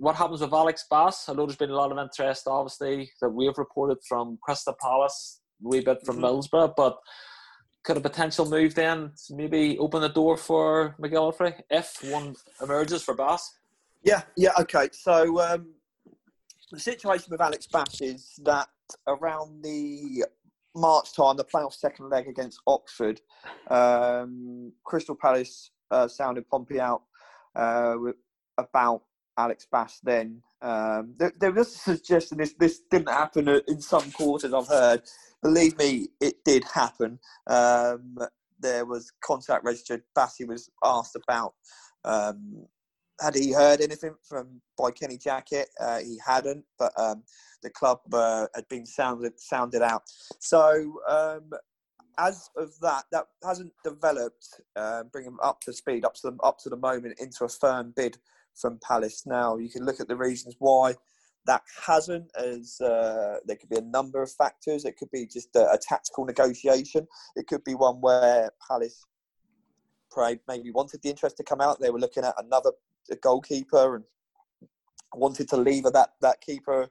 what 0.00 0.16
happens 0.16 0.40
with 0.40 0.54
Alex 0.54 0.86
Bass. 0.90 1.28
I 1.28 1.34
know 1.34 1.44
there's 1.44 1.56
been 1.56 1.70
a 1.70 1.76
lot 1.76 1.92
of 1.92 1.98
interest, 1.98 2.44
obviously, 2.46 3.10
that 3.20 3.28
we've 3.28 3.56
reported 3.58 3.98
from 4.08 4.38
Crystal 4.42 4.74
Palace, 4.80 5.42
a 5.62 5.68
wee 5.68 5.80
bit 5.80 5.98
from 6.06 6.16
mm-hmm. 6.16 6.24
Middlesbrough, 6.24 6.72
but 6.74 6.98
could 7.84 7.98
a 7.98 8.00
potential 8.00 8.48
move 8.48 8.74
then 8.74 9.12
maybe 9.28 9.76
open 9.78 10.00
the 10.00 10.08
door 10.08 10.38
for 10.38 10.96
McGillivray 11.00 11.60
if 11.68 11.98
one 12.04 12.34
emerges 12.62 13.02
for 13.02 13.14
Bass? 13.14 13.58
Yeah, 14.02 14.22
yeah, 14.38 14.52
okay. 14.60 14.88
So 14.92 15.38
um, 15.38 15.74
the 16.72 16.80
situation 16.80 17.26
with 17.30 17.42
Alex 17.42 17.66
Bass 17.66 18.00
is 18.00 18.32
that 18.44 18.68
around 19.06 19.62
the 19.62 20.24
March 20.74 21.14
time, 21.14 21.36
the 21.36 21.44
playoff 21.44 21.74
second 21.74 22.08
leg 22.08 22.26
against 22.26 22.60
Oxford, 22.66 23.20
um, 23.68 24.72
Crystal 24.82 25.14
Palace 25.14 25.72
uh, 25.90 26.08
sounded 26.08 26.48
Pompey 26.48 26.80
out 26.80 27.02
uh, 27.54 27.96
about 28.56 29.02
Alex 29.38 29.66
Bass 29.70 30.00
then. 30.02 30.42
Um, 30.62 31.14
there, 31.18 31.32
there, 31.40 31.52
was 31.52 31.74
a 31.74 31.78
suggestion 31.78 32.38
this, 32.38 32.54
this 32.58 32.80
didn't 32.90 33.08
happen 33.08 33.48
in 33.48 33.80
some 33.80 34.10
quarters 34.12 34.52
I've 34.52 34.68
heard. 34.68 35.02
Believe 35.42 35.78
me, 35.78 36.08
it 36.20 36.44
did 36.44 36.64
happen. 36.64 37.18
Um, 37.46 38.18
there 38.60 38.84
was 38.84 39.12
contact 39.22 39.64
registered. 39.64 40.02
Bassey 40.16 40.46
was 40.46 40.68
asked 40.84 41.16
about 41.16 41.54
um, 42.04 42.66
had 43.20 43.34
he 43.34 43.52
heard 43.52 43.80
anything 43.80 44.14
from 44.22 44.60
by 44.78 44.90
Kenny 44.90 45.18
Jackett. 45.18 45.66
Uh, 45.78 45.98
he 45.98 46.18
hadn't, 46.24 46.64
but 46.78 46.92
um, 46.98 47.22
the 47.62 47.70
club 47.70 48.00
uh, 48.12 48.46
had 48.54 48.68
been 48.68 48.86
sounded 48.86 49.38
sounded 49.38 49.82
out. 49.82 50.02
So 50.38 51.00
um, 51.08 51.50
as 52.18 52.50
of 52.56 52.72
that, 52.80 53.04
that 53.12 53.26
hasn't 53.44 53.72
developed. 53.84 54.60
Uh, 54.76 55.04
bring 55.04 55.24
him 55.24 55.38
up 55.42 55.60
to 55.62 55.72
speed, 55.72 56.04
up 56.04 56.14
to 56.14 56.30
the 56.30 56.36
up 56.42 56.58
to 56.60 56.68
the 56.68 56.76
moment, 56.76 57.18
into 57.20 57.44
a 57.44 57.48
firm 57.48 57.92
bid 57.96 58.18
from 58.60 58.78
Palace. 58.86 59.24
Now 59.26 59.56
you 59.56 59.68
can 59.68 59.84
look 59.84 60.00
at 60.00 60.08
the 60.08 60.16
reasons 60.16 60.56
why 60.58 60.94
that 61.46 61.62
hasn't. 61.86 62.30
As 62.36 62.80
uh, 62.80 63.38
there 63.46 63.56
could 63.56 63.68
be 63.68 63.78
a 63.78 63.82
number 63.82 64.22
of 64.22 64.30
factors. 64.32 64.84
It 64.84 64.96
could 64.96 65.10
be 65.10 65.26
just 65.26 65.54
a, 65.56 65.72
a 65.72 65.78
tactical 65.78 66.24
negotiation. 66.24 67.06
It 67.36 67.46
could 67.46 67.64
be 67.64 67.74
one 67.74 68.00
where 68.00 68.50
Palace 68.68 69.04
maybe 70.48 70.70
wanted 70.72 71.00
the 71.02 71.08
interest 71.08 71.36
to 71.36 71.44
come 71.44 71.60
out. 71.60 71.80
They 71.80 71.90
were 71.90 72.00
looking 72.00 72.24
at 72.24 72.34
another 72.36 72.72
goalkeeper 73.22 73.96
and 73.96 74.04
wanted 75.14 75.48
to 75.48 75.56
leave 75.56 75.84
that 75.84 76.10
that 76.20 76.40
keeper 76.40 76.88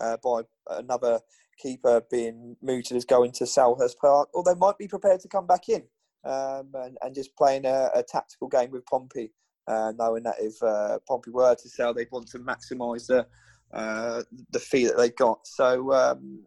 uh, 0.00 0.16
by 0.22 0.42
another 0.70 1.20
keeper 1.58 2.02
being 2.10 2.56
mooted 2.62 2.96
as 2.96 3.04
going 3.04 3.32
to 3.32 3.44
Selhurst 3.44 3.98
Park, 3.98 4.28
or 4.34 4.42
they 4.42 4.54
might 4.54 4.78
be 4.78 4.88
prepared 4.88 5.20
to 5.20 5.28
come 5.28 5.46
back 5.46 5.68
in 5.68 5.82
um, 6.24 6.70
and, 6.74 6.98
and 7.02 7.14
just 7.14 7.36
playing 7.36 7.64
a, 7.66 7.90
a 7.94 8.02
tactical 8.02 8.48
game 8.48 8.70
with 8.70 8.86
Pompey, 8.86 9.30
uh, 9.66 9.92
knowing 9.96 10.22
that 10.24 10.36
if 10.40 10.62
uh, 10.62 10.98
Pompey 11.08 11.30
were 11.30 11.54
to 11.54 11.68
sell, 11.68 11.94
they'd 11.94 12.10
want 12.10 12.28
to 12.28 12.38
maximise 12.38 13.06
the 13.06 13.26
uh, 13.72 14.22
the 14.50 14.58
fee 14.58 14.84
that 14.84 14.96
they 14.98 15.10
got. 15.10 15.46
So 15.46 15.92
um, 15.92 16.44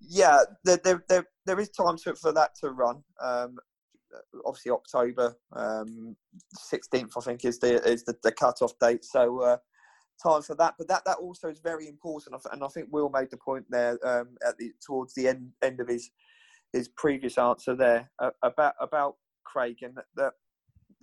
yeah, 0.00 0.40
there, 0.64 0.80
there, 0.82 1.04
there, 1.08 1.26
there 1.46 1.60
is 1.60 1.70
time 1.70 1.96
for, 1.96 2.14
for 2.14 2.32
that 2.32 2.56
to 2.60 2.70
run. 2.70 3.02
Um, 3.22 3.56
obviously 4.44 4.72
October 4.72 5.36
um, 5.52 6.16
16th, 6.72 7.12
I 7.16 7.20
think, 7.20 7.44
is 7.44 7.58
the 7.58 7.82
is 7.84 8.04
the, 8.04 8.16
the 8.22 8.32
cut-off 8.32 8.78
date. 8.78 9.04
So 9.04 9.40
uh, 9.42 9.56
time 10.22 10.42
for 10.42 10.54
that. 10.56 10.74
But 10.78 10.88
that 10.88 11.04
that 11.06 11.18
also 11.18 11.48
is 11.48 11.60
very 11.60 11.88
important, 11.88 12.40
and 12.52 12.64
I 12.64 12.68
think 12.68 12.88
Will 12.90 13.08
made 13.08 13.30
the 13.30 13.36
point 13.36 13.66
there 13.68 13.98
um, 14.06 14.36
at 14.46 14.56
the 14.58 14.72
towards 14.84 15.14
the 15.14 15.28
end 15.28 15.50
end 15.62 15.80
of 15.80 15.88
his 15.88 16.10
his 16.72 16.88
previous 16.88 17.38
answer 17.38 17.74
there 17.74 18.10
uh, 18.18 18.30
about 18.42 18.74
about 18.80 19.16
Craig, 19.44 19.78
and 19.82 19.96
that, 19.96 20.06
that 20.16 20.32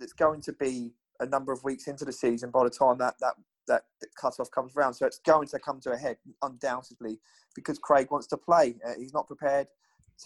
it's 0.00 0.12
going 0.12 0.40
to 0.42 0.52
be 0.52 0.92
a 1.20 1.26
number 1.26 1.52
of 1.52 1.62
weeks 1.64 1.86
into 1.86 2.04
the 2.04 2.12
season 2.12 2.50
by 2.50 2.64
the 2.64 2.70
time 2.70 2.98
that 2.98 3.14
that 3.20 3.34
that 3.66 3.84
cut-off 4.20 4.50
comes 4.50 4.76
around. 4.76 4.94
So 4.94 5.06
it's 5.06 5.20
going 5.24 5.48
to 5.48 5.58
come 5.58 5.80
to 5.80 5.92
a 5.92 5.96
head 5.96 6.18
undoubtedly 6.42 7.18
because 7.54 7.78
Craig 7.78 8.08
wants 8.10 8.26
to 8.28 8.36
play. 8.36 8.76
Uh, 8.86 8.92
he's 8.98 9.14
not 9.14 9.26
prepared 9.26 9.68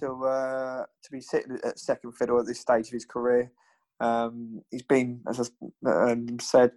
to 0.01 0.24
uh, 0.24 0.85
to 1.03 1.11
be 1.11 1.20
sitting 1.20 1.59
at 1.64 1.79
second 1.79 2.12
fiddle 2.12 2.38
at 2.38 2.46
this 2.46 2.61
stage 2.61 2.88
of 2.88 2.92
his 2.92 3.05
career. 3.05 3.51
Um, 4.01 4.62
he's 4.70 4.83
been, 4.83 5.20
as 5.29 5.51
I 5.85 5.90
um, 5.90 6.38
said, 6.40 6.72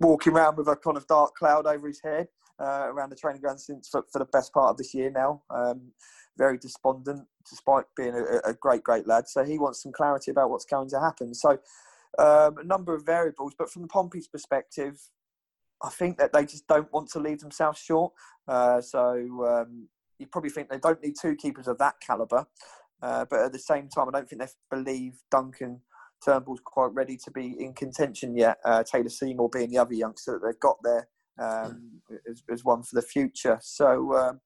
walking 0.00 0.32
around 0.32 0.56
with 0.56 0.68
a 0.68 0.76
kind 0.76 0.96
of 0.96 1.06
dark 1.06 1.34
cloud 1.34 1.66
over 1.66 1.88
his 1.88 2.00
head 2.00 2.28
uh, 2.60 2.86
around 2.88 3.10
the 3.10 3.16
training 3.16 3.40
ground 3.40 3.60
since 3.60 3.88
for, 3.88 4.04
for, 4.12 4.18
the 4.20 4.26
best 4.26 4.52
part 4.52 4.70
of 4.70 4.76
this 4.76 4.94
year 4.94 5.10
now. 5.10 5.42
Um, 5.50 5.92
very 6.38 6.58
despondent, 6.58 7.26
despite 7.48 7.86
being 7.96 8.14
a, 8.14 8.50
a, 8.50 8.54
great, 8.54 8.84
great 8.84 9.06
lad. 9.06 9.26
So 9.26 9.42
he 9.42 9.58
wants 9.58 9.82
some 9.82 9.92
clarity 9.92 10.30
about 10.30 10.50
what's 10.50 10.66
going 10.66 10.90
to 10.90 11.00
happen. 11.00 11.34
So 11.34 11.58
um, 12.18 12.58
a 12.58 12.64
number 12.64 12.94
of 12.94 13.04
variables, 13.04 13.54
but 13.58 13.70
from 13.70 13.82
the 13.82 13.88
Pompey's 13.88 14.28
perspective, 14.28 14.98
I 15.82 15.90
think 15.90 16.18
that 16.18 16.32
they 16.32 16.44
just 16.44 16.66
don't 16.66 16.90
want 16.92 17.10
to 17.10 17.20
leave 17.20 17.40
themselves 17.40 17.78
short. 17.78 18.12
Uh, 18.48 18.80
so 18.80 19.10
um, 19.46 19.88
you 20.18 20.26
probably 20.26 20.50
think 20.50 20.68
they 20.68 20.78
don't 20.78 21.02
need 21.02 21.14
two 21.20 21.36
keepers 21.36 21.68
of 21.68 21.78
that 21.78 21.96
calibre. 22.00 22.46
Uh, 23.02 23.26
but 23.28 23.40
at 23.40 23.52
the 23.52 23.58
same 23.58 23.88
time, 23.88 24.08
I 24.08 24.12
don't 24.12 24.28
think 24.28 24.40
they 24.40 24.48
believe 24.70 25.18
Duncan 25.30 25.80
Turnbull's 26.24 26.60
quite 26.64 26.92
ready 26.94 27.16
to 27.18 27.30
be 27.30 27.56
in 27.58 27.74
contention 27.74 28.36
yet. 28.36 28.58
Uh, 28.64 28.82
Taylor 28.82 29.08
Seymour 29.08 29.50
being 29.50 29.70
the 29.70 29.78
other 29.78 29.94
youngster 29.94 30.32
that 30.32 30.46
they've 30.46 30.60
got 30.60 30.76
there 30.82 31.08
um, 31.38 32.00
as, 32.28 32.42
as, 32.50 32.64
one 32.64 32.82
for 32.82 32.94
the 32.94 33.02
future. 33.02 33.58
So 33.62 34.16
um, 34.16 34.40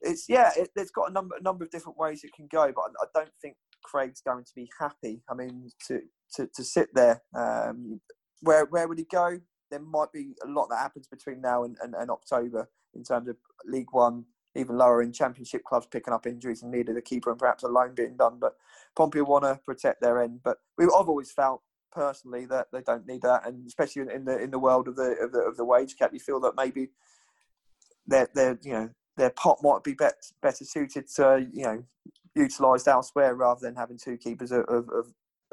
it's 0.00 0.28
yeah, 0.28 0.50
it, 0.56 0.70
has 0.76 0.90
got 0.90 1.10
a 1.10 1.12
number 1.12 1.34
a 1.38 1.42
number 1.42 1.64
of 1.64 1.70
different 1.70 1.98
ways 1.98 2.22
it 2.22 2.32
can 2.32 2.46
go. 2.50 2.72
But 2.74 2.82
I, 2.82 3.04
I, 3.04 3.06
don't 3.14 3.34
think 3.42 3.56
Craig's 3.82 4.20
going 4.20 4.44
to 4.44 4.54
be 4.54 4.70
happy. 4.78 5.22
I 5.28 5.34
mean, 5.34 5.68
to 5.88 6.00
to, 6.34 6.48
to 6.54 6.64
sit 6.64 6.88
there, 6.94 7.22
um, 7.34 8.00
where 8.40 8.64
where 8.66 8.88
would 8.88 8.98
he 8.98 9.04
go? 9.04 9.40
There 9.70 9.80
might 9.80 10.12
be 10.12 10.34
a 10.44 10.48
lot 10.48 10.68
that 10.68 10.78
happens 10.78 11.06
between 11.06 11.40
now 11.40 11.64
and, 11.64 11.76
and, 11.82 11.94
and 11.94 12.10
October 12.10 12.68
in 12.94 13.02
terms 13.02 13.28
of 13.28 13.36
League 13.66 13.92
One 13.92 14.24
even 14.56 14.78
lower 14.78 15.02
in 15.02 15.12
Championship 15.12 15.64
clubs 15.64 15.86
picking 15.86 16.14
up 16.14 16.26
injuries 16.26 16.62
and 16.62 16.70
needed 16.70 16.96
a 16.96 17.02
keeper 17.02 17.30
and 17.30 17.38
perhaps 17.38 17.64
a 17.64 17.68
loan 17.68 17.94
being 17.94 18.16
done. 18.16 18.38
But 18.40 18.54
Pompey 18.96 19.20
want 19.20 19.44
to 19.44 19.60
protect 19.64 20.00
their 20.00 20.22
end. 20.22 20.40
But 20.44 20.58
we, 20.78 20.84
I've 20.84 21.08
always 21.08 21.32
felt 21.32 21.62
personally 21.92 22.46
that 22.46 22.68
they 22.72 22.82
don't 22.82 23.06
need 23.06 23.22
that, 23.22 23.46
and 23.46 23.66
especially 23.66 24.02
in, 24.02 24.24
the 24.24 24.38
in 24.38 24.50
the 24.50 24.58
world 24.58 24.88
of 24.88 24.96
the, 24.96 25.16
of 25.20 25.32
the 25.32 25.40
of 25.40 25.56
the 25.56 25.64
wage 25.64 25.96
cap, 25.96 26.12
you 26.12 26.20
feel 26.20 26.40
that 26.40 26.56
maybe 26.56 26.88
their 28.06 28.28
their 28.34 28.58
you 28.62 28.72
know 28.72 28.90
their 29.16 29.30
pot 29.30 29.58
might 29.62 29.82
be 29.84 29.94
better 29.94 30.16
better 30.42 30.64
suited 30.64 31.08
to 31.08 31.46
you 31.52 31.64
know 31.64 31.84
utilised 32.34 32.88
elsewhere 32.88 33.34
rather 33.34 33.60
than 33.60 33.76
having 33.76 33.96
two 33.96 34.16
keepers 34.16 34.50
of, 34.50 34.64
of, 34.64 34.88
of 34.90 35.06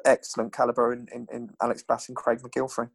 excellent 0.06 0.54
calibre 0.54 0.94
in, 0.94 1.08
in, 1.14 1.28
in, 1.32 1.50
Alex 1.62 1.84
Bass 1.88 2.08
and 2.08 2.16
Craig 2.16 2.40
McGillivray. 2.42 2.90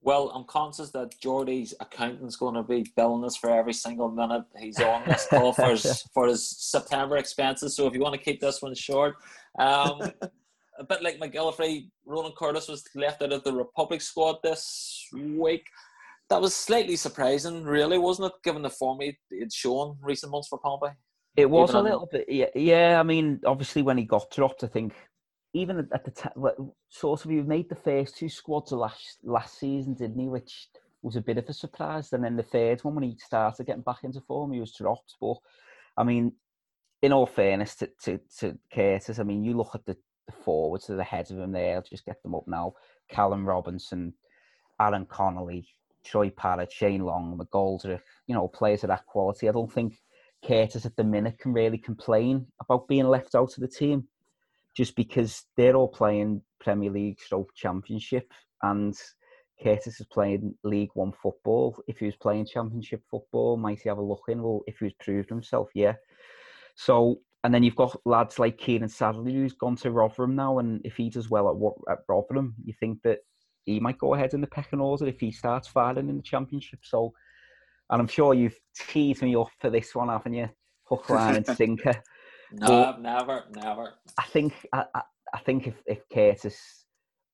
Well, 0.00 0.30
I'm 0.30 0.44
conscious 0.44 0.90
that 0.92 1.18
Geordie's 1.20 1.74
accountant's 1.80 2.36
going 2.36 2.54
to 2.54 2.62
be 2.62 2.90
billing 2.96 3.24
us 3.24 3.36
for 3.36 3.50
every 3.50 3.72
single 3.72 4.10
minute 4.10 4.44
he's 4.58 4.80
on 4.80 5.02
this 5.06 5.26
call 5.30 5.52
for 5.52 5.70
his, 5.70 6.02
for 6.14 6.28
his 6.28 6.48
September 6.48 7.16
expenses. 7.16 7.74
So 7.74 7.86
if 7.86 7.94
you 7.94 8.00
want 8.00 8.14
to 8.14 8.20
keep 8.20 8.40
this 8.40 8.62
one 8.62 8.74
short, 8.74 9.16
um, 9.58 10.00
a 10.78 10.84
bit 10.84 11.02
like 11.02 11.18
McGillivray, 11.18 11.90
Ronan 12.06 12.32
Curtis 12.38 12.68
was 12.68 12.84
left 12.94 13.22
out 13.22 13.32
of 13.32 13.44
the 13.44 13.52
Republic 13.52 14.00
squad 14.00 14.36
this 14.42 15.06
week. 15.12 15.66
That 16.30 16.40
was 16.40 16.54
slightly 16.54 16.96
surprising, 16.96 17.64
really, 17.64 17.98
wasn't 17.98 18.32
it, 18.32 18.42
given 18.44 18.62
the 18.62 18.70
form 18.70 19.00
he 19.00 19.18
had 19.38 19.52
shown 19.52 19.96
recent 20.00 20.30
months 20.30 20.48
for 20.48 20.58
Pompey? 20.58 20.94
It 21.36 21.48
was 21.48 21.70
Even 21.70 21.80
a 21.80 21.84
little 21.84 22.08
bit, 22.10 22.26
yeah, 22.28 22.46
yeah. 22.54 22.98
I 22.98 23.02
mean, 23.02 23.40
obviously, 23.46 23.82
when 23.82 23.96
he 23.96 24.04
got 24.04 24.30
dropped, 24.30 24.64
I 24.64 24.66
think 24.66 24.92
even 25.54 25.88
at 25.92 26.04
the 26.04 26.10
time, 26.10 26.32
sort 26.88 27.24
of, 27.24 27.30
he 27.30 27.40
made 27.40 27.68
the 27.68 27.74
first 27.74 28.16
two 28.16 28.28
squads 28.28 28.72
last 28.72 29.18
last 29.22 29.58
season, 29.58 29.94
didn't 29.94 30.20
he? 30.20 30.28
Which 30.28 30.68
was 31.02 31.16
a 31.16 31.22
bit 31.22 31.38
of 31.38 31.48
a 31.48 31.52
surprise. 31.52 32.12
And 32.12 32.22
then 32.22 32.36
the 32.36 32.42
third 32.42 32.84
one, 32.84 32.94
when 32.94 33.04
he 33.04 33.16
started 33.18 33.66
getting 33.66 33.82
back 33.82 34.04
into 34.04 34.20
form, 34.20 34.52
he 34.52 34.60
was 34.60 34.74
dropped. 34.74 35.16
But 35.20 35.36
I 35.96 36.04
mean, 36.04 36.32
in 37.02 37.12
all 37.12 37.26
fairness 37.26 37.76
to 37.76 37.90
to, 38.04 38.20
to 38.40 38.58
Curtis, 38.72 39.18
I 39.18 39.22
mean, 39.22 39.42
you 39.42 39.56
look 39.56 39.74
at 39.74 39.86
the, 39.86 39.96
the 40.26 40.32
forwards 40.44 40.86
to 40.86 40.94
the 40.94 41.04
heads 41.04 41.30
of 41.30 41.38
him 41.38 41.52
there. 41.52 41.76
I'll 41.76 41.82
just 41.82 42.04
get 42.04 42.22
them 42.22 42.34
up 42.34 42.46
now. 42.46 42.74
Callum 43.08 43.46
Robinson, 43.46 44.12
Aaron 44.78 45.06
Connolly, 45.06 45.66
Troy 46.04 46.28
Parrott, 46.30 46.72
Shane 46.72 47.04
Long, 47.04 47.38
McGoldrick. 47.38 48.00
You 48.26 48.34
know, 48.34 48.48
players 48.48 48.84
of 48.84 48.88
that 48.88 49.06
quality. 49.06 49.48
I 49.48 49.52
don't 49.52 49.72
think 49.72 49.98
Curtis 50.46 50.84
at 50.84 50.94
the 50.96 51.04
minute 51.04 51.38
can 51.38 51.54
really 51.54 51.78
complain 51.78 52.46
about 52.60 52.86
being 52.86 53.08
left 53.08 53.34
out 53.34 53.54
of 53.54 53.60
the 53.60 53.68
team 53.68 54.06
just 54.78 54.94
because 54.94 55.42
they're 55.56 55.74
all 55.74 55.88
playing 55.88 56.40
Premier 56.60 56.88
League 56.88 57.18
stroke 57.20 57.50
championship 57.56 58.32
and 58.62 58.94
Curtis 59.60 59.98
is 59.98 60.06
playing 60.06 60.54
League 60.62 60.90
One 60.94 61.12
football. 61.20 61.76
If 61.88 61.98
he 61.98 62.06
was 62.06 62.14
playing 62.14 62.46
Championship 62.46 63.02
football, 63.10 63.56
might 63.56 63.80
he 63.80 63.88
have 63.88 63.98
a 63.98 64.02
look 64.02 64.22
in? 64.28 64.40
Well, 64.40 64.60
if 64.68 64.78
he 64.78 64.84
was 64.84 64.92
proved 65.00 65.30
himself, 65.30 65.68
yeah. 65.74 65.94
So, 66.76 67.18
and 67.42 67.52
then 67.52 67.64
you've 67.64 67.74
got 67.74 68.00
lads 68.04 68.38
like 68.38 68.56
Kieran 68.56 68.88
Sadlier 68.88 69.32
who's 69.32 69.52
gone 69.52 69.74
to 69.78 69.90
Rotherham 69.90 70.36
now, 70.36 70.60
and 70.60 70.80
if 70.84 70.96
he 70.96 71.10
does 71.10 71.28
well 71.28 71.76
at, 71.88 71.92
at 71.92 72.04
Rotherham, 72.08 72.54
you 72.64 72.72
think 72.78 73.02
that 73.02 73.18
he 73.64 73.80
might 73.80 73.98
go 73.98 74.14
ahead 74.14 74.32
in 74.32 74.40
the 74.40 74.46
pecking 74.46 74.80
order 74.80 75.08
if 75.08 75.18
he 75.18 75.32
starts 75.32 75.66
firing 75.66 76.08
in 76.08 76.18
the 76.18 76.22
Championship. 76.22 76.80
So, 76.84 77.12
and 77.90 78.00
I'm 78.00 78.06
sure 78.06 78.32
you've 78.32 78.60
teased 78.76 79.22
me 79.22 79.34
off 79.34 79.50
for 79.58 79.70
this 79.70 79.92
one, 79.92 80.08
haven't 80.08 80.34
you? 80.34 80.48
Hook, 80.84 81.10
line, 81.10 81.34
and 81.34 81.46
sinker. 81.56 82.00
No, 82.52 82.66
but 82.66 83.00
never, 83.00 83.44
never. 83.54 83.94
I 84.18 84.24
think 84.24 84.54
I, 84.72 84.84
I, 84.94 85.02
I 85.34 85.38
think 85.40 85.66
if, 85.66 85.74
if 85.86 86.00
Curtis 86.12 86.86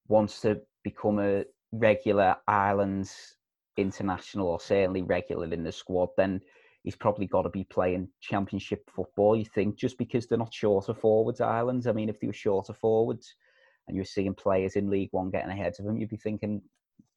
wants 0.09 0.41
to 0.43 0.61
become 0.83 1.19
a 1.19 1.45
regular 1.73 2.37
Ireland's 2.47 3.37
international 3.77 4.49
or 4.49 4.61
certainly 4.61 5.03
regular 5.03 5.47
in 5.53 5.65
the 5.65 5.73
squad, 5.73 6.09
then 6.17 6.41
he's 6.83 6.97
probably 6.97 7.27
got 7.27 7.43
to 7.43 7.51
be 7.51 7.65
playing 7.65 8.09
championship 8.21 8.89
football, 8.95 9.37
you 9.37 9.45
think, 9.45 9.77
just 9.77 9.99
because 9.99 10.27
they're 10.27 10.39
not 10.39 10.53
shorter 10.55 10.95
forwards, 10.95 11.41
Ireland's. 11.41 11.87
I 11.87 11.93
mean, 11.93 12.09
if 12.09 12.21
they 12.21 12.27
were 12.27 12.33
shorter 12.33 12.75
forwards 12.75 13.35
and 13.89 13.97
you 13.97 14.01
were 14.01 14.07
seeing 14.07 14.35
players 14.35 14.77
in 14.77 14.91
League 14.91 15.11
One 15.13 15.31
getting 15.31 15.51
ahead 15.51 15.75
of 15.79 15.85
them, 15.85 15.97
you'd 15.97 16.11
be 16.11 16.17
thinking, 16.17 16.63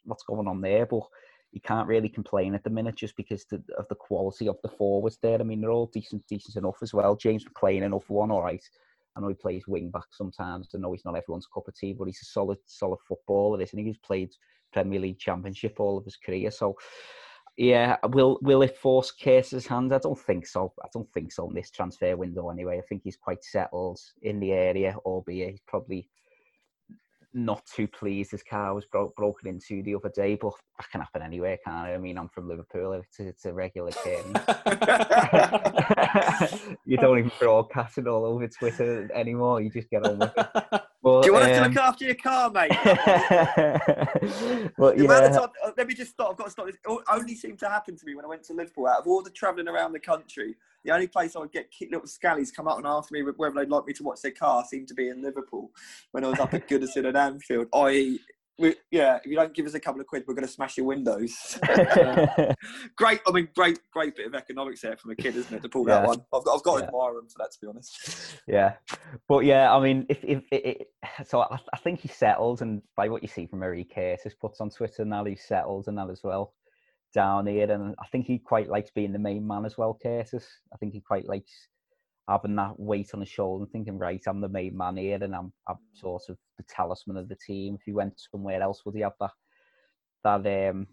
what's 0.03 0.23
going 0.23 0.47
on 0.47 0.61
there? 0.61 0.85
But 0.85 1.03
you 1.51 1.61
can't 1.61 1.87
really 1.87 2.09
complain 2.09 2.53
at 2.55 2.63
the 2.63 2.69
minute 2.69 2.95
just 2.95 3.15
because 3.15 3.45
of 3.77 3.87
the 3.87 3.95
quality 3.95 4.47
of 4.47 4.57
the 4.63 4.69
forwards 4.69 5.17
there. 5.21 5.39
I 5.39 5.43
mean, 5.43 5.61
they're 5.61 5.71
all 5.71 5.89
decent, 5.93 6.25
decent 6.27 6.55
enough 6.55 6.77
as 6.81 6.93
well. 6.93 7.15
James 7.15 7.45
McLean, 7.45 7.83
enough 7.83 8.09
one, 8.09 8.31
all 8.31 8.43
right. 8.43 8.63
I 9.15 9.21
know 9.21 9.29
he 9.29 9.33
plays 9.33 9.67
wing 9.67 9.89
back 9.89 10.05
sometimes. 10.11 10.69
I 10.75 10.77
know 10.77 10.91
he's 10.91 11.05
not 11.05 11.15
everyone's 11.15 11.47
cup 11.51 11.67
of 11.67 11.75
tea, 11.75 11.93
but 11.93 12.05
he's 12.05 12.21
a 12.21 12.25
solid, 12.25 12.59
solid 12.65 12.99
footballer, 13.07 13.61
isn't 13.61 13.79
he? 13.79 13.85
He's 13.85 13.97
played 13.97 14.29
Premier 14.73 14.99
League 14.99 15.19
Championship 15.19 15.79
all 15.79 15.97
of 15.97 16.05
his 16.05 16.17
career. 16.17 16.51
So, 16.51 16.75
yeah, 17.57 17.97
will 18.09 18.37
will 18.43 18.61
it 18.61 18.77
force 18.77 19.11
Curtis's 19.11 19.65
hand? 19.65 19.91
I 19.91 19.97
don't 19.97 20.19
think 20.19 20.45
so. 20.45 20.73
I 20.83 20.87
don't 20.93 21.11
think 21.13 21.31
so 21.31 21.49
in 21.49 21.55
this 21.55 21.71
transfer 21.71 22.15
window 22.15 22.49
anyway. 22.49 22.77
I 22.77 22.81
think 22.81 23.01
he's 23.03 23.17
quite 23.17 23.43
settled 23.43 23.99
in 24.21 24.39
the 24.39 24.51
area, 24.51 24.95
albeit 25.03 25.51
he's 25.51 25.61
probably 25.67 26.07
not 27.38 27.63
too 27.67 27.88
pleased 27.88 28.31
his 28.31 28.41
car 28.41 28.73
was 28.73 28.85
bro- 28.85 29.13
broken 29.15 29.47
into 29.47 29.83
the 29.83 29.93
other 29.93 30.09
day, 30.09 30.33
but 30.35 30.53
that 30.77 30.89
can 30.89 31.01
happen 31.01 31.21
anywhere, 31.21 31.57
can't 31.63 31.88
it? 31.88 31.93
I 31.93 31.99
mean, 31.99 32.17
I'm 32.17 32.29
from 32.29 32.49
Liverpool, 32.49 32.93
it's, 32.93 33.19
it's 33.19 33.45
a 33.45 33.53
regular 33.53 33.91
thing. 33.91 34.25
you 36.85 36.97
don't 36.97 37.19
even 37.19 37.31
broadcast 37.39 37.99
it 37.99 38.07
all 38.07 38.25
over 38.25 38.47
Twitter 38.47 39.07
anymore, 39.13 39.61
you 39.61 39.69
just 39.69 39.89
get 39.89 40.05
on 40.05 40.17
with 40.17 40.33
it. 40.35 40.81
But, 41.07 41.21
Do 41.21 41.27
you 41.27 41.33
want 41.33 41.45
um, 41.45 41.51
us 41.51 41.57
to 41.57 41.63
look 41.69 41.77
um, 41.77 41.87
after 41.87 42.03
your 42.03 42.15
car, 42.15 42.51
mate? 42.51 42.69
but, 44.77 44.97
yeah. 44.97 45.29
Time, 45.29 45.47
uh, 45.63 45.71
let 45.77 45.87
me 45.87 45.93
just 45.93 46.11
stop. 46.11 46.31
I've 46.31 46.37
got 46.37 46.45
to 46.45 46.51
stop 46.51 46.65
this. 46.65 46.75
It 46.75 46.99
only 47.09 47.33
seemed 47.33 47.59
to 47.59 47.69
happen 47.69 47.95
to 47.95 48.05
me 48.05 48.13
when 48.13 48.25
I 48.25 48.27
went 48.27 48.43
to 48.43 48.53
Liverpool. 48.53 48.87
Out 48.87 48.99
of 48.99 49.07
all 49.07 49.23
the 49.23 49.29
travelling 49.29 49.69
around 49.69 49.93
the 49.93 50.01
country, 50.01 50.57
the 50.83 50.91
only 50.91 51.07
place 51.07 51.37
I 51.37 51.39
would 51.39 51.53
get 51.53 51.71
little 51.89 52.01
scallies 52.01 52.53
come 52.53 52.67
up 52.67 52.77
and 52.77 52.85
ask 52.85 53.09
me 53.09 53.23
whether 53.23 53.55
they'd 53.55 53.69
like 53.69 53.85
me 53.85 53.93
to 53.93 54.03
watch 54.03 54.21
their 54.21 54.31
car 54.31 54.65
seemed 54.65 54.89
to 54.89 54.93
be 54.93 55.07
in 55.07 55.21
Liverpool 55.21 55.71
when 56.11 56.25
I 56.25 56.27
was 56.27 56.39
up 56.39 56.53
at 56.53 56.67
Goodison 56.67 57.07
and 57.07 57.15
Anfield. 57.15 57.67
I 57.73 58.19
we, 58.59 58.75
yeah, 58.91 59.17
if 59.17 59.25
you 59.25 59.35
don't 59.35 59.53
give 59.53 59.65
us 59.65 59.73
a 59.75 59.79
couple 59.79 60.01
of 60.01 60.07
quid, 60.07 60.23
we're 60.27 60.33
going 60.33 60.45
to 60.45 60.51
smash 60.51 60.77
your 60.77 60.85
windows. 60.85 61.59
great, 62.95 63.21
I 63.27 63.31
mean, 63.31 63.47
great, 63.55 63.79
great 63.91 64.15
bit 64.15 64.27
of 64.27 64.35
economics 64.35 64.81
there 64.81 64.97
from 64.97 65.11
a 65.11 65.15
kid, 65.15 65.35
isn't 65.35 65.55
it, 65.55 65.61
to 65.61 65.69
pull 65.69 65.87
yeah. 65.87 65.99
that 65.99 66.07
one? 66.07 66.21
I've 66.33 66.43
got, 66.43 66.55
I've 66.55 66.63
got 66.63 66.79
yeah. 66.79 66.87
admire 66.87 67.17
him 67.17 67.27
for 67.27 67.37
that, 67.37 67.51
to 67.51 67.57
be 67.61 67.67
honest. 67.67 68.41
Yeah, 68.47 68.73
but 69.27 69.45
yeah, 69.45 69.73
I 69.73 69.79
mean, 69.81 70.05
if 70.09 70.23
if 70.23 70.43
it, 70.51 70.65
it, 70.65 70.87
so, 71.27 71.41
I, 71.41 71.59
I, 71.73 71.77
think 71.77 71.99
he 71.99 72.07
settled, 72.07 72.61
and 72.61 72.81
by 72.95 73.09
what 73.09 73.21
you 73.21 73.27
see 73.27 73.45
from 73.45 73.59
Marie 73.59 73.83
Curtis 73.83 74.33
puts 74.33 74.59
on 74.59 74.69
Twitter 74.69 75.05
now, 75.05 75.25
he's 75.25 75.43
settled 75.43 75.87
and 75.87 75.97
that 75.97 76.09
as 76.09 76.21
well 76.23 76.53
down 77.13 77.47
here, 77.47 77.71
and 77.71 77.95
I 77.99 78.07
think 78.11 78.25
he 78.25 78.39
quite 78.39 78.69
likes 78.69 78.91
being 78.91 79.13
the 79.13 79.19
main 79.19 79.45
man 79.47 79.65
as 79.65 79.77
well, 79.77 79.97
Curtis. 80.01 80.45
I 80.73 80.77
think 80.77 80.93
he 80.93 81.01
quite 81.01 81.27
likes 81.27 81.51
having 82.28 82.55
that 82.55 82.80
weight 82.80 83.11
on 83.13 83.21
his 83.21 83.30
shoulder 83.30 83.63
and 83.63 83.71
thinking, 83.71 83.97
right, 83.97 84.21
I'm 84.28 84.41
the 84.41 84.49
main 84.49 84.75
man 84.75 84.97
here 84.97 85.19
and 85.21 85.34
I'm, 85.34 85.53
I'm 85.67 85.78
sort 85.93 86.23
of 86.30 86.38
the 86.57 86.63
talisman 86.63 87.17
of 87.17 87.30
the 87.30 87.38
team. 87.38 87.75
If 87.75 87.82
he 87.86 87.93
went 87.93 88.19
somewhere 88.32 88.61
else, 88.61 88.84
would 88.86 88.95
he 88.95 89.01
have 89.01 89.13
that 89.19 89.32
that 90.23 90.69
um 90.69 90.88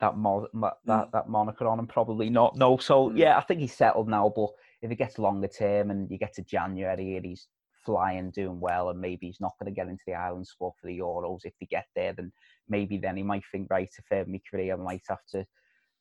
that 0.00 0.16
mo- 0.16 0.48
that 0.54 0.76
mm. 0.86 1.10
that 1.12 1.28
moniker 1.28 1.66
on 1.66 1.78
him? 1.78 1.86
Probably 1.86 2.30
not. 2.30 2.56
No. 2.56 2.78
So 2.78 3.10
mm. 3.10 3.18
yeah, 3.18 3.36
I 3.36 3.42
think 3.42 3.60
he's 3.60 3.74
settled 3.74 4.08
now. 4.08 4.32
But 4.34 4.50
if 4.80 4.90
it 4.90 4.96
gets 4.96 5.18
longer 5.18 5.48
term 5.48 5.90
and 5.90 6.10
you 6.10 6.18
get 6.18 6.34
to 6.34 6.42
January 6.42 7.16
and 7.16 7.26
he's 7.26 7.48
flying, 7.84 8.30
doing 8.30 8.60
well, 8.60 8.90
and 8.90 9.00
maybe 9.00 9.26
he's 9.26 9.40
not 9.40 9.52
going 9.60 9.72
to 9.72 9.76
get 9.76 9.88
into 9.88 10.04
the 10.06 10.14
Ireland 10.14 10.46
squad 10.46 10.72
for 10.80 10.86
the 10.86 10.98
Euros 10.98 11.40
if 11.44 11.52
they 11.60 11.66
get 11.66 11.86
there, 11.94 12.14
then 12.14 12.32
maybe 12.68 12.96
then 12.96 13.16
he 13.16 13.22
might 13.22 13.44
think, 13.52 13.68
right, 13.70 13.88
to 13.96 14.02
further 14.08 14.30
my 14.30 14.40
career, 14.50 14.74
I 14.74 14.76
might 14.76 15.02
have 15.08 15.24
to 15.32 15.46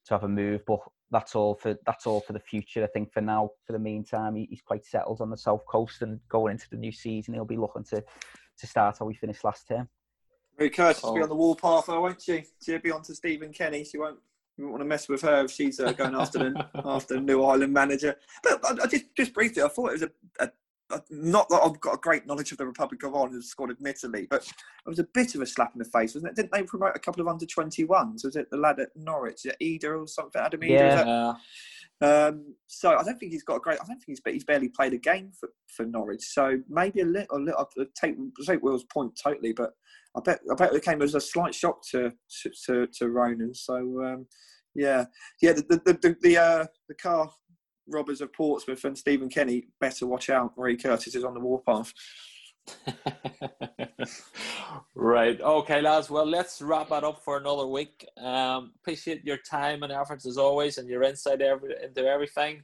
to 0.07 0.13
have 0.13 0.23
a 0.23 0.27
move. 0.27 0.61
But 0.65 0.79
that's 1.11 1.35
all 1.35 1.55
for 1.55 1.77
that's 1.85 2.05
all 2.05 2.21
for 2.21 2.33
the 2.33 2.39
future. 2.39 2.83
I 2.83 2.87
think 2.87 3.11
for 3.11 3.21
now, 3.21 3.51
for 3.65 3.73
the 3.73 3.79
meantime, 3.79 4.35
he's 4.35 4.61
quite 4.61 4.85
settled 4.85 5.21
on 5.21 5.29
the 5.29 5.37
south 5.37 5.65
coast, 5.65 6.01
and 6.01 6.19
going 6.29 6.53
into 6.53 6.69
the 6.69 6.77
new 6.77 6.91
season, 6.91 7.33
he'll 7.33 7.45
be 7.45 7.57
looking 7.57 7.83
to 7.85 8.03
to 8.59 8.67
start 8.67 8.97
how 8.99 9.05
we 9.05 9.13
finished 9.13 9.43
last 9.43 9.67
term. 9.67 9.87
Marie 10.57 10.69
Curtis 10.69 11.01
oh. 11.03 11.09
will 11.09 11.15
be 11.15 11.23
on 11.23 11.29
the 11.29 11.35
wall 11.35 11.55
path, 11.55 11.87
won't 11.87 12.21
she? 12.21 12.45
She'll 12.63 12.79
be 12.79 12.91
on 12.91 13.03
to 13.03 13.15
Stephen 13.15 13.53
Kenny. 13.53 13.83
She 13.83 13.97
won't. 13.97 14.19
You 14.57 14.63
won't 14.63 14.73
want 14.73 14.81
to 14.81 14.87
mess 14.87 15.07
with 15.07 15.21
her 15.21 15.45
if 15.45 15.51
she's 15.51 15.79
uh, 15.79 15.91
going 15.91 16.15
after 16.15 16.39
the 16.39 16.67
after 16.85 17.13
the 17.13 17.21
new 17.21 17.43
Ireland 17.43 17.73
manager. 17.73 18.15
But 18.41 18.59
I, 18.65 18.83
I, 18.83 18.87
just 18.87 19.05
just 19.15 19.33
briefly, 19.33 19.61
I 19.61 19.67
thought 19.67 19.89
it 19.89 20.01
was 20.01 20.03
a, 20.03 20.11
a 20.39 20.49
not 21.09 21.49
that 21.49 21.61
I've 21.63 21.79
got 21.81 21.95
a 21.95 21.99
great 21.99 22.25
knowledge 22.25 22.51
of 22.51 22.57
the 22.57 22.65
Republic 22.65 23.03
of 23.03 23.13
Ireland 23.13 23.43
squad, 23.43 23.71
admittedly, 23.71 24.27
but 24.29 24.43
it 24.43 24.89
was 24.89 24.99
a 24.99 25.07
bit 25.13 25.35
of 25.35 25.41
a 25.41 25.45
slap 25.45 25.73
in 25.73 25.79
the 25.79 25.85
face, 25.85 26.15
wasn't 26.15 26.31
it? 26.31 26.35
Didn't 26.35 26.51
they 26.51 26.63
promote 26.63 26.95
a 26.95 26.99
couple 26.99 27.21
of 27.21 27.27
under 27.27 27.45
21s? 27.45 28.23
Was 28.23 28.35
it 28.35 28.49
the 28.49 28.57
lad 28.57 28.79
at 28.79 28.95
Norwich, 28.95 29.45
Idah 29.61 30.03
or 30.03 30.07
something? 30.07 30.41
Adam 30.41 30.61
Idah? 30.61 30.69
Yeah. 30.69 31.33
Um, 31.99 32.55
so 32.67 32.95
I 32.95 33.03
don't 33.03 33.17
think 33.19 33.31
he's 33.31 33.43
got 33.43 33.55
a 33.55 33.59
great. 33.59 33.79
I 33.81 33.87
don't 33.87 33.97
think 33.97 34.05
he's 34.05 34.21
he's 34.25 34.43
barely 34.43 34.69
played 34.69 34.93
a 34.93 34.97
game 34.97 35.31
for, 35.37 35.49
for 35.67 35.85
Norwich. 35.85 36.23
So 36.23 36.59
maybe 36.69 37.01
a 37.01 37.05
little, 37.05 37.37
a 37.37 37.39
little. 37.39 37.67
I 37.79 37.83
take 37.99 38.15
take 38.45 38.61
Will's 38.61 38.83
point 38.85 39.19
totally, 39.21 39.53
but 39.53 39.71
I 40.15 40.21
bet 40.23 40.39
I 40.51 40.55
bet 40.55 40.73
it 40.73 40.83
came 40.83 41.01
as 41.01 41.15
a 41.15 41.21
slight 41.21 41.55
shock 41.55 41.81
to 41.91 42.13
to 42.65 42.87
to 42.87 43.09
Ronan. 43.09 43.55
So 43.55 43.75
um, 44.05 44.27
yeah, 44.75 45.05
yeah. 45.41 45.53
The 45.53 45.63
the 45.63 45.93
the, 46.01 46.15
the, 46.21 46.37
uh, 46.37 46.65
the 46.87 46.95
car 46.95 47.31
robbers 47.87 48.21
of 48.21 48.33
Portsmouth 48.33 48.83
and 48.85 48.97
Stephen 48.97 49.29
Kenny 49.29 49.67
better 49.79 50.05
watch 50.05 50.29
out. 50.29 50.57
Marie 50.57 50.77
Curtis 50.77 51.15
is 51.15 51.23
on 51.23 51.33
the 51.33 51.39
warpath. 51.39 51.93
Right. 54.99 55.39
Okay, 55.39 55.79
lads. 55.79 56.09
Well, 56.09 56.25
let's 56.25 56.59
wrap 56.59 56.89
that 56.89 57.03
up 57.03 57.23
for 57.23 57.37
another 57.37 57.67
week. 57.67 58.03
Um, 58.17 58.71
appreciate 58.81 59.23
your 59.23 59.37
time 59.37 59.83
and 59.83 59.91
efforts 59.91 60.25
as 60.25 60.39
always, 60.39 60.79
and 60.79 60.89
your 60.89 61.03
insight 61.03 61.39
every, 61.41 61.75
into 61.83 62.05
everything. 62.07 62.63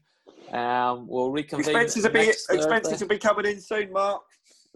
Um, 0.51 1.07
we'll 1.07 1.29
reconvene. 1.29 1.75
Expenses 1.75 2.03
will 2.03 2.11
be 2.11 2.29
expenses 2.29 3.01
will 3.01 3.07
be 3.07 3.19
coming 3.19 3.45
in 3.45 3.61
soon, 3.61 3.91
Mark. 3.91 4.23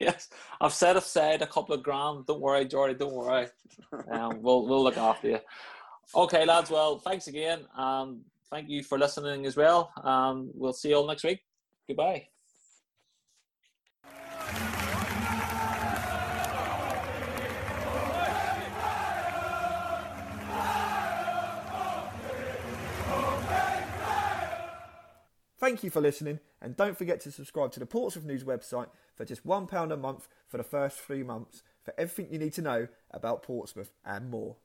yes, 0.00 0.28
I've 0.60 0.72
set 0.72 0.96
aside 0.96 1.42
a 1.42 1.46
couple 1.46 1.74
of 1.74 1.82
grand. 1.82 2.26
Don't 2.26 2.40
worry, 2.40 2.64
Jordy. 2.64 2.94
Don't 2.94 3.14
worry. 3.14 3.48
Um, 4.10 4.42
we'll 4.42 4.66
we'll 4.66 4.82
look 4.82 4.96
after 4.96 5.28
you. 5.28 5.38
Okay, 6.14 6.44
lads. 6.44 6.70
Well, 6.70 6.98
thanks 6.98 7.26
again. 7.26 7.60
Um, 7.76 8.22
thank 8.50 8.68
you 8.68 8.82
for 8.82 8.98
listening 8.98 9.46
as 9.46 9.56
well. 9.56 9.92
Um, 10.02 10.50
we'll 10.54 10.72
see 10.72 10.90
you 10.90 10.96
all 10.96 11.06
next 11.06 11.24
week. 11.24 11.40
Goodbye. 11.86 12.28
Thank 25.60 25.82
you 25.82 25.90
for 25.90 26.00
listening, 26.00 26.38
and 26.62 26.76
don't 26.76 26.96
forget 26.96 27.20
to 27.22 27.32
subscribe 27.32 27.72
to 27.72 27.80
the 27.80 27.84
Portsmouth 27.84 28.24
News 28.24 28.44
website 28.44 28.88
for 29.16 29.24
just 29.24 29.44
£1 29.44 29.92
a 29.92 29.96
month 29.96 30.28
for 30.46 30.56
the 30.56 30.62
first 30.62 30.98
three 31.00 31.24
months 31.24 31.64
for 31.84 31.92
everything 31.98 32.32
you 32.32 32.38
need 32.38 32.52
to 32.54 32.62
know 32.62 32.86
about 33.10 33.42
Portsmouth 33.42 33.90
and 34.04 34.30
more. 34.30 34.56